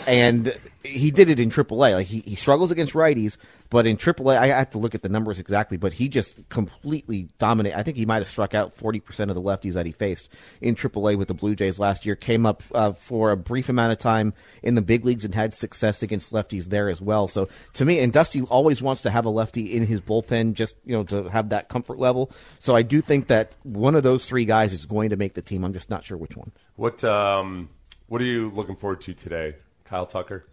and 0.07 0.53
he 0.84 1.09
did 1.09 1.29
it 1.29 1.39
in 1.39 1.49
AAA. 1.49 1.93
Like 1.93 2.07
he, 2.07 2.19
he 2.19 2.36
struggles 2.36 2.69
against 2.69 2.95
righties, 2.95 3.38
but 3.72 3.88
in 3.88 3.95
AAA, 3.95 4.38
I 4.38 4.47
have 4.47 4.69
to 4.72 4.78
look 4.78 4.93
at 4.93 5.01
the 5.01 5.07
numbers 5.07 5.39
exactly, 5.39 5.78
but 5.78 5.93
he 5.93 6.09
just 6.09 6.38
completely 6.49 7.30
dominated. 7.39 7.80
I 7.80 7.84
think 7.84 7.95
he 7.95 8.05
might 8.05 8.17
have 8.17 8.28
struck 8.28 8.53
out 8.53 8.76
40% 8.76 9.30
of 9.30 9.36
the 9.36 9.41
lefties 9.41 9.74
that 9.74 9.86
he 9.86 9.93
faced 9.93 10.28
in 10.59 10.76
AAA 10.76 11.17
with 11.17 11.30
the 11.30 11.34
Blue 11.34 11.55
Jays 11.55 11.80
last 11.80 12.05
year. 12.05 12.17
Came 12.17 12.45
up 12.45 12.63
uh, 12.76 12.91
for 12.91 13.32
a 13.32 13.38
brief 13.38 13.69
amount 13.69 13.93
of 13.93 13.97
time 13.97 14.34
in 14.61 14.76
the 14.76 14.82
big 14.82 15.05
leagues 15.05 15.24
and 15.24 15.34
had 15.34 15.53
success 15.53 16.03
against 16.03 16.34
lefties 16.34 16.65
there 16.65 16.89
as 16.89 16.99
well. 16.99 17.30
So 17.30 17.47
to 17.74 17.86
me, 17.86 17.99
and 17.99 18.11
Dusty 18.11 18.41
always 18.41 18.82
wants 18.82 19.03
to 19.03 19.09
have 19.09 19.24
a 19.24 19.30
lefty 19.30 19.74
in 19.74 19.86
his 19.86 20.01
bullpen 20.01 20.53
just, 20.53 20.76
you 20.84 20.91
know, 20.91 21.05
to 21.05 21.30
have 21.30 21.47
that 21.49 21.69
comfort 21.69 21.97
level. 21.97 22.30
So 22.59 22.76
I 22.76 22.82
do 22.82 22.99
think 22.99 23.28
that 23.28 23.55
one 23.63 23.95
of 23.95 24.03
those 24.03 24.26
three 24.26 24.43
guys 24.43 24.74
is 24.74 24.86
going 24.86 25.11
to 25.11 25.15
make 25.15 25.34
the 25.34 25.41
team. 25.41 25.63
I'm 25.63 25.72
just 25.72 25.89
not 25.89 26.03
sure 26.03 26.17
which 26.17 26.36
one. 26.36 26.51
What 26.76 27.05
um, 27.05 27.69
what 28.07 28.19
are 28.19 28.26
you 28.26 28.49
looking 28.49 28.76
forward 28.76 28.99
to 29.01 29.13
today, 29.13 29.55
Kyle 29.86 30.05
Tucker? 30.05 30.45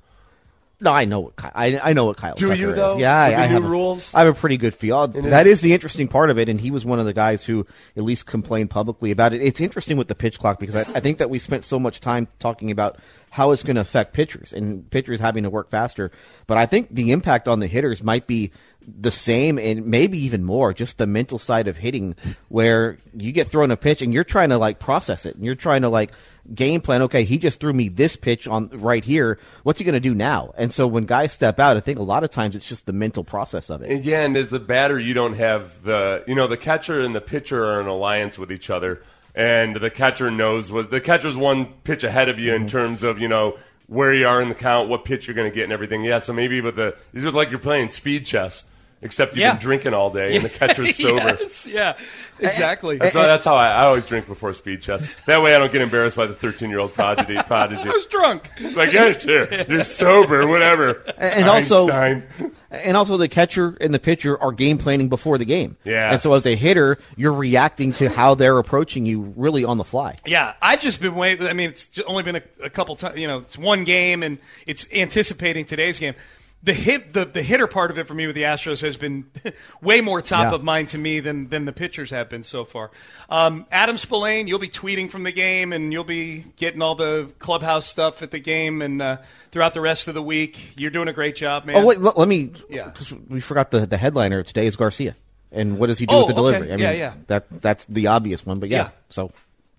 No, 0.80 0.92
I 0.92 1.06
know 1.06 1.18
what 1.20 1.36
Ky- 1.36 1.48
I 1.54 1.80
I 1.90 1.92
know 1.92 2.04
what 2.04 2.16
Kyle. 2.18 2.34
Do 2.36 2.46
Tucker 2.46 2.58
you, 2.58 2.68
is. 2.70 2.76
though? 2.76 2.98
Yeah, 2.98 3.16
I, 3.18 3.30
the 3.30 3.36
I 3.36 3.46
have 3.46 3.64
a- 3.64 3.68
rules? 3.68 4.14
I 4.14 4.20
have 4.24 4.28
a 4.36 4.38
pretty 4.38 4.56
good 4.56 4.74
feel. 4.74 5.08
That 5.08 5.46
is- 5.46 5.54
is 5.58 5.60
the 5.60 5.72
interesting 5.72 6.06
part 6.06 6.30
of 6.30 6.38
it, 6.38 6.48
and 6.48 6.60
he 6.60 6.70
was 6.70 6.84
one 6.84 7.00
of 7.00 7.04
the 7.06 7.12
guys 7.12 7.44
who 7.44 7.66
at 7.96 8.04
least 8.04 8.26
complained 8.26 8.70
publicly 8.70 9.10
about 9.10 9.32
it. 9.32 9.42
It's 9.42 9.60
interesting 9.60 9.96
with 9.96 10.06
the 10.06 10.14
pitch 10.14 10.38
clock 10.38 10.60
because 10.60 10.76
I, 10.76 10.80
I 10.82 11.00
think 11.00 11.18
that 11.18 11.30
we 11.30 11.40
spent 11.40 11.64
so 11.64 11.80
much 11.80 11.98
time 11.98 12.28
talking 12.38 12.70
about 12.70 12.96
how 13.30 13.50
it's 13.50 13.62
going 13.64 13.74
to 13.74 13.82
affect 13.82 14.12
pitchers 14.14 14.52
and 14.52 14.88
pitchers 14.90 15.18
having 15.20 15.42
to 15.42 15.50
work 15.50 15.68
faster. 15.68 16.10
But 16.46 16.58
I 16.58 16.66
think 16.66 16.94
the 16.94 17.10
impact 17.10 17.48
on 17.48 17.58
the 17.60 17.66
hitters 17.66 18.02
might 18.02 18.26
be 18.28 18.52
the 18.86 19.12
same 19.12 19.58
and 19.58 19.84
maybe 19.86 20.18
even 20.18 20.44
more 20.44 20.72
just 20.72 20.96
the 20.96 21.06
mental 21.06 21.38
side 21.38 21.68
of 21.68 21.76
hitting 21.76 22.16
where 22.48 22.98
you 23.14 23.32
get 23.32 23.48
thrown 23.48 23.70
a 23.70 23.76
pitch 23.76 24.00
and 24.00 24.14
you're 24.14 24.24
trying 24.24 24.48
to 24.48 24.56
like 24.56 24.78
process 24.78 25.26
it 25.26 25.34
and 25.36 25.44
you're 25.44 25.54
trying 25.54 25.82
to 25.82 25.90
like 25.90 26.10
game 26.54 26.80
plan 26.80 27.02
okay 27.02 27.24
he 27.24 27.38
just 27.38 27.60
threw 27.60 27.72
me 27.72 27.88
this 27.88 28.16
pitch 28.16 28.46
on 28.48 28.68
right 28.70 29.04
here. 29.04 29.38
What's 29.62 29.78
he 29.78 29.84
going 29.84 29.94
to 29.94 30.00
do 30.00 30.14
now? 30.14 30.52
And 30.56 30.72
so 30.72 30.86
when 30.86 31.04
guys 31.04 31.32
step 31.32 31.58
out 31.58 31.76
i 31.76 31.80
think 31.80 31.98
a 31.98 32.02
lot 32.02 32.24
of 32.24 32.30
times 32.30 32.56
it's 32.56 32.68
just 32.68 32.86
the 32.86 32.92
mental 32.92 33.24
process 33.24 33.70
of 33.70 33.82
it. 33.82 33.90
And 33.90 34.04
yeah, 34.04 34.20
and 34.22 34.36
as 34.36 34.50
the 34.50 34.58
batter, 34.58 34.98
you 34.98 35.14
don't 35.14 35.34
have 35.34 35.82
the 35.84 36.24
you 36.26 36.34
know 36.34 36.46
the 36.46 36.56
catcher 36.56 37.00
and 37.00 37.14
the 37.14 37.20
pitcher 37.20 37.64
are 37.64 37.80
in 37.80 37.86
alliance 37.86 38.38
with 38.38 38.52
each 38.52 38.70
other, 38.70 39.02
and 39.34 39.76
the 39.76 39.90
catcher 39.90 40.30
knows 40.30 40.70
what 40.70 40.90
the 40.90 41.00
catcher's 41.00 41.36
one 41.36 41.66
pitch 41.84 42.04
ahead 42.04 42.28
of 42.28 42.38
you 42.38 42.54
in 42.54 42.62
mm-hmm. 42.62 42.68
terms 42.68 43.02
of 43.02 43.18
you 43.20 43.28
know 43.28 43.56
where 43.86 44.12
you 44.12 44.26
are 44.26 44.40
in 44.40 44.50
the 44.50 44.54
count, 44.54 44.88
what 44.88 45.04
pitch 45.04 45.26
you're 45.26 45.34
going 45.34 45.50
to 45.50 45.54
get, 45.54 45.64
and 45.64 45.72
everything. 45.72 46.04
Yeah, 46.04 46.18
so 46.18 46.32
maybe 46.32 46.60
with 46.60 46.76
the 46.76 46.96
it's 47.12 47.22
just 47.22 47.34
like 47.34 47.50
you're 47.50 47.58
playing 47.58 47.88
speed 47.88 48.26
chess, 48.26 48.64
except 49.02 49.32
you've 49.34 49.40
Yeah. 49.40 49.52
been 49.52 49.60
drinking 49.60 49.94
all 49.94 50.10
day 50.10 50.36
and 50.36 50.44
the 50.44 50.48
catcher's 50.58 50.96
sober. 50.96 51.36
Yes, 51.40 51.66
yeah, 51.66 51.96
exactly. 52.38 52.98
That's, 52.98 53.14
that's 53.14 53.44
how 53.44 53.54
I, 53.56 53.68
I 53.68 53.84
always 53.84 54.06
drink 54.06 54.26
before 54.26 54.52
speed 54.52 54.82
chess. 54.82 55.04
That 55.26 55.42
way, 55.42 55.54
I 55.54 55.58
don't 55.58 55.70
get 55.72 55.82
embarrassed 55.82 56.16
by 56.16 56.26
the 56.26 56.34
13 56.34 56.70
year 56.70 56.78
old 56.78 56.94
prodigy. 56.94 57.36
prodigy. 57.46 57.82
I 57.82 57.92
was 57.92 58.06
drunk. 58.06 58.50
Like, 58.74 58.92
yeah, 58.92 59.12
sure, 59.12 59.48
you're 59.68 59.84
sober, 59.84 60.46
whatever. 60.46 61.02
and 61.18 61.48
also 61.48 61.88
Einstein. 61.90 62.52
and 62.70 62.96
also 62.96 63.16
the 63.16 63.28
catcher 63.28 63.76
and 63.80 63.92
the 63.94 63.98
pitcher 63.98 64.40
are 64.42 64.52
game 64.52 64.78
planning 64.78 65.08
before 65.08 65.38
the 65.38 65.44
game 65.44 65.76
Yeah. 65.84 66.12
and 66.12 66.20
so 66.20 66.34
as 66.34 66.46
a 66.46 66.54
hitter 66.54 66.98
you're 67.16 67.32
reacting 67.32 67.92
to 67.94 68.08
how 68.08 68.34
they're 68.34 68.58
approaching 68.58 69.06
you 69.06 69.32
really 69.36 69.64
on 69.64 69.78
the 69.78 69.84
fly 69.84 70.16
Yeah, 70.26 70.54
I've 70.60 70.80
just 70.80 71.00
been 71.00 71.14
waiting. 71.14 71.46
I 71.46 71.52
mean, 71.52 71.70
it's 71.70 71.98
only 72.06 72.22
been 72.22 72.36
a, 72.36 72.42
a 72.64 72.70
couple 72.70 72.96
times. 72.96 73.18
You 73.18 73.26
know, 73.28 73.38
it's 73.38 73.56
one 73.56 73.84
game, 73.84 74.22
and 74.22 74.38
it's 74.66 74.86
anticipating 74.92 75.64
today's 75.64 75.98
game. 75.98 76.14
The 76.60 76.74
hit, 76.74 77.12
the, 77.12 77.24
the 77.24 77.42
hitter 77.42 77.68
part 77.68 77.92
of 77.92 77.98
it 78.00 78.08
for 78.08 78.14
me 78.14 78.26
with 78.26 78.34
the 78.34 78.42
Astros 78.42 78.80
has 78.80 78.96
been 78.96 79.30
way 79.80 80.00
more 80.00 80.20
top 80.20 80.50
Yeah. 80.50 80.54
of 80.56 80.64
mind 80.64 80.88
to 80.88 80.98
me 80.98 81.20
than 81.20 81.48
than 81.50 81.66
the 81.66 81.72
pitchers 81.72 82.10
have 82.10 82.28
been 82.28 82.42
so 82.42 82.64
far. 82.64 82.90
Um, 83.30 83.64
Adam 83.70 83.94
Spolane, 83.96 84.48
you'll 84.48 84.58
be 84.58 84.68
tweeting 84.68 85.08
from 85.08 85.22
the 85.22 85.30
game, 85.30 85.72
and 85.72 85.92
you'll 85.92 86.02
be 86.02 86.46
getting 86.56 86.82
all 86.82 86.96
the 86.96 87.32
clubhouse 87.38 87.86
stuff 87.86 88.22
at 88.22 88.32
the 88.32 88.40
game, 88.40 88.82
and 88.82 89.00
uh, 89.00 89.18
throughout 89.52 89.72
the 89.72 89.80
rest 89.80 90.08
of 90.08 90.14
the 90.14 90.22
week. 90.22 90.72
You're 90.76 90.90
doing 90.90 91.06
a 91.06 91.12
great 91.12 91.36
job, 91.36 91.64
man. 91.64 91.76
oh 91.76 91.86
wait 91.86 92.00
let, 92.00 92.18
let 92.18 92.26
me 92.26 92.50
Yeah. 92.68 92.86
because 92.86 93.12
we 93.12 93.40
forgot 93.40 93.70
the, 93.70 93.86
the 93.86 93.96
headliner 93.96 94.42
today 94.42 94.66
is 94.66 94.74
garcia 94.74 95.14
And 95.52 95.78
what 95.78 95.86
does 95.86 95.98
he 96.00 96.06
do 96.06 96.14
Oh, 96.14 96.26
with 96.26 96.34
the 96.34 96.42
okay. 96.42 96.52
delivery? 96.52 96.72
I 96.72 96.76
mean, 96.76 96.84
Yeah, 96.84 96.90
yeah. 96.92 97.14
That 97.28 97.46
that's 97.62 97.84
the 97.86 98.08
obvious 98.08 98.44
one, 98.44 98.58
but 98.58 98.68
yeah. 98.68 98.76
Yeah. 98.78 98.90
So 99.10 99.30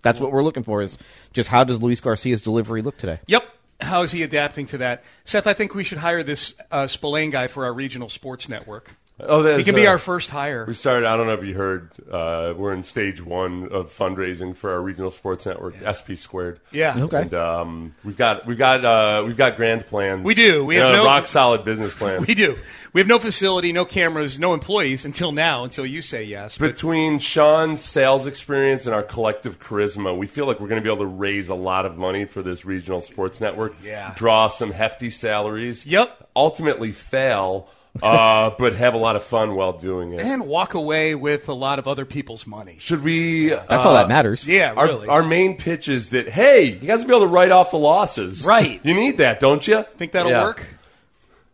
that's 0.02 0.18
what 0.18 0.32
we're 0.32 0.42
looking 0.42 0.62
for 0.62 0.80
is 0.80 0.96
just 1.34 1.50
how 1.50 1.62
does 1.64 1.82
Luis 1.82 2.00
Garcia's 2.00 2.40
delivery 2.40 2.80
look 2.80 2.96
today? 2.96 3.20
Yep. 3.26 3.44
How 3.82 4.02
is 4.02 4.12
he 4.12 4.22
adapting 4.22 4.66
to 4.66 4.78
that? 4.78 5.04
Seth, 5.24 5.46
I 5.46 5.54
think 5.54 5.74
we 5.74 5.84
should 5.84 5.98
hire 5.98 6.22
this 6.22 6.54
uh, 6.70 6.84
Spolane 6.84 7.30
guy 7.30 7.46
for 7.46 7.64
our 7.64 7.72
regional 7.72 8.08
sports 8.08 8.48
network. 8.48 8.94
Oh, 9.26 9.42
that's, 9.42 9.58
he 9.58 9.64
can 9.64 9.74
be 9.74 9.86
uh, 9.86 9.90
our 9.90 9.98
first 9.98 10.30
hire. 10.30 10.64
We 10.66 10.74
started. 10.74 11.06
I 11.06 11.16
don't 11.16 11.26
know 11.26 11.34
if 11.34 11.44
you 11.44 11.54
heard. 11.54 11.90
Uh, 12.10 12.54
we're 12.56 12.72
in 12.72 12.82
stage 12.82 13.22
one 13.22 13.68
of 13.70 13.92
fundraising 13.92 14.56
for 14.56 14.72
our 14.72 14.80
regional 14.80 15.10
sports 15.10 15.46
network, 15.46 15.74
SP 15.86 16.14
Squared. 16.16 16.60
Yeah. 16.72 16.94
Okay. 16.98 17.22
And 17.22 17.34
um, 17.34 17.94
we've 18.04 18.16
got 18.16 18.46
we've 18.46 18.58
got 18.58 18.84
uh, 18.84 19.24
we've 19.26 19.36
got 19.36 19.56
grand 19.56 19.86
plans. 19.86 20.24
We 20.24 20.34
do. 20.34 20.64
We 20.64 20.76
have 20.76 20.92
know, 20.92 20.98
no- 20.98 21.04
rock 21.04 21.26
solid 21.26 21.64
business 21.64 21.94
plan. 21.94 22.24
We 22.30 22.34
do. 22.34 22.56
We 22.92 23.00
have 23.00 23.08
no 23.08 23.18
facility, 23.20 23.72
no 23.72 23.84
cameras, 23.84 24.38
no 24.40 24.52
employees 24.52 25.04
until 25.04 25.30
now, 25.30 25.62
until 25.64 25.86
you 25.86 26.02
say 26.02 26.24
yes. 26.24 26.58
But 26.58 26.72
Between 26.72 27.20
Sean's 27.20 27.80
sales 27.80 28.26
experience 28.26 28.84
and 28.84 28.94
our 28.94 29.02
collective 29.04 29.60
charisma, 29.60 30.16
we 30.16 30.26
feel 30.26 30.46
like 30.46 30.58
we're 30.58 30.68
going 30.68 30.82
to 30.82 30.84
be 30.84 30.92
able 30.92 31.04
to 31.04 31.10
raise 31.10 31.48
a 31.48 31.54
lot 31.54 31.86
of 31.86 31.96
money 31.96 32.24
for 32.24 32.42
this 32.42 32.64
regional 32.64 33.00
sports 33.00 33.40
network. 33.40 33.74
Yeah. 33.82 34.12
Draw 34.16 34.48
some 34.48 34.72
hefty 34.72 35.08
salaries. 35.10 35.86
Yep. 35.86 36.30
Ultimately 36.34 36.90
fail, 36.90 37.68
uh, 38.02 38.50
but 38.58 38.76
have 38.76 38.94
a 38.94 38.98
lot 38.98 39.16
of 39.16 39.22
fun 39.24 39.54
while 39.56 39.72
doing 39.72 40.12
it. 40.12 40.20
and 40.20 40.46
walk 40.46 40.74
away 40.74 41.14
with 41.14 41.48
a 41.48 41.52
lot 41.52 41.78
of 41.78 41.88
other 41.88 42.04
people's 42.04 42.46
money. 42.46 42.76
Should 42.78 43.02
we? 43.02 43.48
That's 43.48 43.72
all 43.84 43.94
that 43.94 44.08
matters. 44.08 44.46
Yeah, 44.46 44.72
Our, 44.76 44.86
really. 44.86 45.08
our 45.08 45.22
main 45.22 45.56
pitch 45.56 45.88
is 45.88 46.10
that 46.10 46.28
hey, 46.28 46.66
you 46.66 46.86
guys 46.86 47.00
will 47.00 47.08
be 47.08 47.14
able 47.16 47.26
to 47.26 47.32
write 47.32 47.50
off 47.50 47.70
the 47.72 47.78
losses. 47.78 48.46
Right. 48.46 48.80
You 48.90 48.94
need 48.94 49.18
that, 49.18 49.40
don't 49.40 49.66
you? 49.66 49.82
Think 49.98 50.12
that'll 50.12 50.30
Yeah. 50.30 50.42
work? 50.44 50.66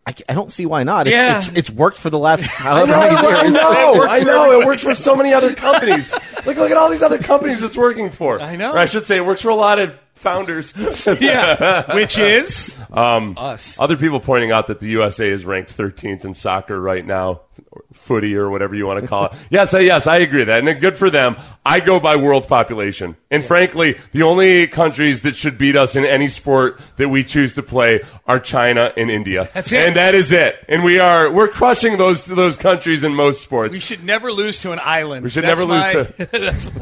I, 0.05 0.13
I 0.29 0.33
don't 0.35 0.51
see 0.51 0.65
why 0.65 0.83
not. 0.83 1.07
It's, 1.07 1.11
Yeah. 1.11 1.37
it's, 1.37 1.47
it's 1.49 1.69
worked 1.69 1.97
for 1.97 2.09
the 2.09 2.17
last 2.19 2.41
I 2.43 2.45
however 2.45 2.91
know, 2.93 2.99
many 3.01 3.15
I 3.17 3.47
know, 3.49 3.93
It 3.95 3.97
works 3.97 4.11
I 4.13 4.19
for 4.19 4.25
know. 4.25 4.61
It 4.61 4.65
works 4.65 4.83
for 4.83 4.95
so 4.95 5.15
many 5.15 5.33
other 5.33 5.53
companies. 5.53 6.13
look, 6.45 6.55
look 6.57 6.71
at 6.71 6.77
all 6.77 6.89
these 6.89 7.03
other 7.03 7.17
companies 7.17 7.61
it's 7.61 7.75
working 7.75 8.09
for. 8.09 8.39
I 8.39 8.55
know. 8.55 8.71
Or 8.71 8.77
I 8.77 8.85
should 8.85 9.05
say, 9.05 9.17
it 9.17 9.25
works 9.25 9.41
for 9.41 9.49
a 9.49 9.55
lot 9.55 9.79
of 9.79 9.93
founders. 10.17 10.73
Yeah. 11.21 11.93
Which 11.95 12.17
is 12.17 12.75
Um, 12.91 13.35
us. 13.37 13.77
Other 13.79 13.97
people 13.97 14.19
pointing 14.19 14.51
out 14.51 14.67
that 14.67 14.79
the 14.79 14.87
USA 14.89 15.29
is 15.29 15.45
ranked 15.45 15.75
13th 15.77 16.23
in 16.25 16.33
soccer 16.33 16.79
right 16.79 17.05
now, 17.05 17.41
or 17.71 17.83
footy 17.91 18.35
or 18.35 18.49
whatever 18.49 18.75
you 18.75 18.85
want 18.87 19.01
to 19.01 19.07
call 19.07 19.25
it. 19.25 19.33
yes, 19.49 19.73
I, 19.73 19.79
yes, 19.81 20.07
I 20.07 20.17
agree 20.17 20.39
with 20.39 20.47
that, 20.47 20.65
and 20.65 20.79
good 20.79 20.97
for 20.97 21.09
them. 21.09 21.35
I 21.65 21.81
go 21.81 21.99
by 21.99 22.15
world 22.15 22.47
population, 22.47 23.17
and 23.29 23.43
frankly, 23.43 23.97
the 24.13 24.23
only 24.23 24.67
countries 24.67 25.23
that 25.23 25.35
should 25.35 25.57
beat 25.57 25.75
us 25.75 25.97
in 25.97 26.05
any 26.05 26.29
sport 26.29 26.79
that 26.95 27.09
we 27.09 27.25
choose 27.25 27.53
to 27.55 27.63
play 27.63 28.01
are 28.25 28.39
China 28.39 28.93
and 28.95 29.11
India. 29.11 29.49
That's 29.53 29.71
it. 29.73 29.85
and 29.85 29.95
that 29.97 30.15
is 30.15 30.31
it. 30.31 30.55
And 30.69 30.83
we 30.85 30.97
are 30.99 31.29
we're 31.29 31.49
crushing 31.49 31.97
those 31.97 32.25
those 32.25 32.55
countries 32.55 33.03
in 33.03 33.13
most 33.15 33.41
sports. 33.41 33.73
We 33.73 33.81
should 33.81 34.03
never 34.05 34.31
lose 34.31 34.61
to 34.61 34.71
an 34.71 34.79
island. 34.81 35.25
We 35.25 35.29
should 35.29 35.43
That's 35.43 35.59
never 35.59 35.69
lose 35.73 35.83
my- 35.93 36.25
to- 36.25 36.39
that's 36.39 36.73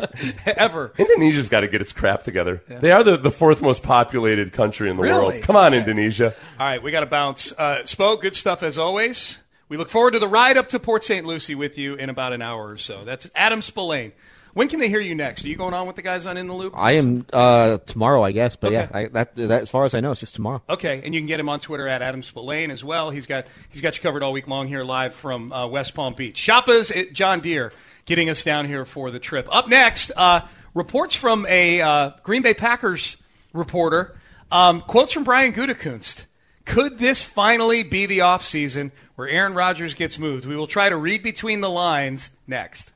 my- 0.45 0.53
ever. 0.55 0.93
Indonesia's 0.99 1.49
got 1.49 1.61
to 1.61 1.67
get 1.67 1.81
its 1.81 1.91
crap 1.93 2.21
together. 2.23 2.61
They 2.67 2.91
are 2.91 3.03
the, 3.03 3.17
the 3.25 3.31
fourth 3.31 3.61
most 3.61 3.83
populated 3.83 4.53
country 4.53 4.89
in 4.89 4.95
the 4.95 5.03
Really? 5.03 5.33
world. 5.33 5.43
Come 5.43 5.55
on, 5.57 5.73
Indonesia. 5.73 6.33
All 6.59 6.65
right, 6.65 6.81
we 6.81 6.91
got 6.91 7.01
to 7.01 7.05
bounce. 7.07 7.51
Uh, 7.57 7.79
Spo, 7.83 8.19
good 8.21 8.35
stuff 8.35 8.63
as 8.63 8.77
always. 8.77 9.39
We 9.67 9.77
look 9.77 9.89
forward 9.89 10.11
to 10.11 10.19
the 10.19 10.27
ride 10.27 10.57
up 10.57 10.69
to 10.69 10.79
Port 10.79 11.03
St. 11.03 11.25
Lucie 11.25 11.55
with 11.55 11.77
you 11.77 11.95
in 11.95 12.09
about 12.09 12.33
an 12.33 12.41
hour 12.41 12.69
or 12.69 12.77
so. 12.77 13.03
That's 13.03 13.29
Adam 13.35 13.59
Spolane. 13.61 14.11
When 14.53 14.69
can 14.69 14.79
they 14.79 14.87
hear 14.87 15.01
you 15.01 15.15
next? 15.15 15.43
Are 15.43 15.49
you 15.49 15.57
going 15.57 15.73
on 15.73 15.85
with 15.85 15.97
the 15.97 16.01
guys 16.01 16.25
on 16.25 16.37
In 16.37 16.47
the 16.47 16.53
Loop? 16.53 16.73
I 16.77 16.93
am 16.93 17.25
uh, 17.33 17.79
tomorrow, 17.79 18.23
I 18.23 18.31
guess, 18.31 18.55
but 18.55 18.67
Okay. 18.71 18.87
yeah, 18.89 18.97
I, 18.97 19.05
that, 19.07 19.35
that 19.35 19.61
as 19.63 19.69
far 19.69 19.83
as 19.83 19.93
I 19.93 19.99
know, 19.99 20.11
it's 20.11 20.21
just 20.21 20.35
tomorrow. 20.35 20.61
Okay, 20.69 21.01
and 21.03 21.13
you 21.13 21.19
can 21.19 21.27
get 21.27 21.41
him 21.41 21.49
on 21.49 21.59
Twitter 21.59 21.87
at 21.89 22.01
Adam 22.01 22.21
Spolane 22.21 22.69
as 22.71 22.81
well. 22.81 23.09
He's 23.09 23.25
got 23.25 23.47
he's 23.69 23.81
got 23.81 23.97
you 23.97 24.01
covered 24.01 24.23
all 24.23 24.31
week 24.31 24.47
long 24.47 24.67
here 24.67 24.83
live 24.85 25.13
from 25.13 25.51
uh, 25.51 25.67
West 25.67 25.93
Palm 25.93 26.13
Beach. 26.13 26.37
Shoppa's 26.37 26.89
at 26.91 27.11
John 27.11 27.41
Deere 27.41 27.73
getting 28.05 28.29
us 28.29 28.45
down 28.45 28.65
here 28.65 28.85
for 28.85 29.11
the 29.11 29.19
trip. 29.19 29.49
Up 29.53 29.67
next, 29.67 30.11
uh, 30.15 30.41
reports 30.75 31.15
from 31.15 31.47
a 31.47 31.81
uh, 31.81 32.11
Green 32.21 32.43
Bay 32.43 32.53
Packers 32.53 33.17
reporter. 33.53 34.15
Um, 34.51 34.81
quotes 34.81 35.11
from 35.11 35.23
Brian 35.23 35.53
Gutekunst. 35.53 36.25
Could 36.65 36.99
this 36.99 37.23
finally 37.23 37.83
be 37.83 38.05
the 38.05 38.19
offseason 38.19 38.91
where 39.15 39.27
Aaron 39.27 39.53
Rodgers 39.53 39.95
gets 39.95 40.19
moved? 40.19 40.45
We 40.45 40.55
will 40.55 40.67
try 40.67 40.89
to 40.89 40.97
read 40.97 41.23
between 41.23 41.61
the 41.61 41.69
lines 41.69 42.29
next. 42.45 42.91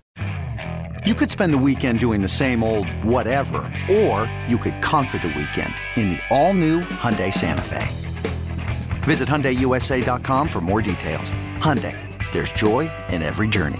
You 1.05 1.15
could 1.15 1.31
spend 1.31 1.53
the 1.53 1.57
weekend 1.57 1.99
doing 1.99 2.21
the 2.21 2.27
same 2.27 2.63
old 2.63 2.87
whatever, 3.05 3.59
or 3.89 4.31
you 4.47 4.57
could 4.57 4.81
conquer 4.81 5.17
the 5.17 5.29
weekend 5.29 5.73
in 5.95 6.09
the 6.09 6.19
all-new 6.29 6.81
Hyundai 6.81 7.33
Santa 7.33 7.61
Fe. 7.61 7.87
Visit 9.03 9.29
HyundaiUSA.com 9.29 10.49
for 10.49 10.61
more 10.61 10.81
details. 10.81 11.31
Hyundai, 11.59 11.97
there's 12.33 12.51
joy 12.51 12.91
in 13.09 13.21
every 13.21 13.47
journey. 13.47 13.79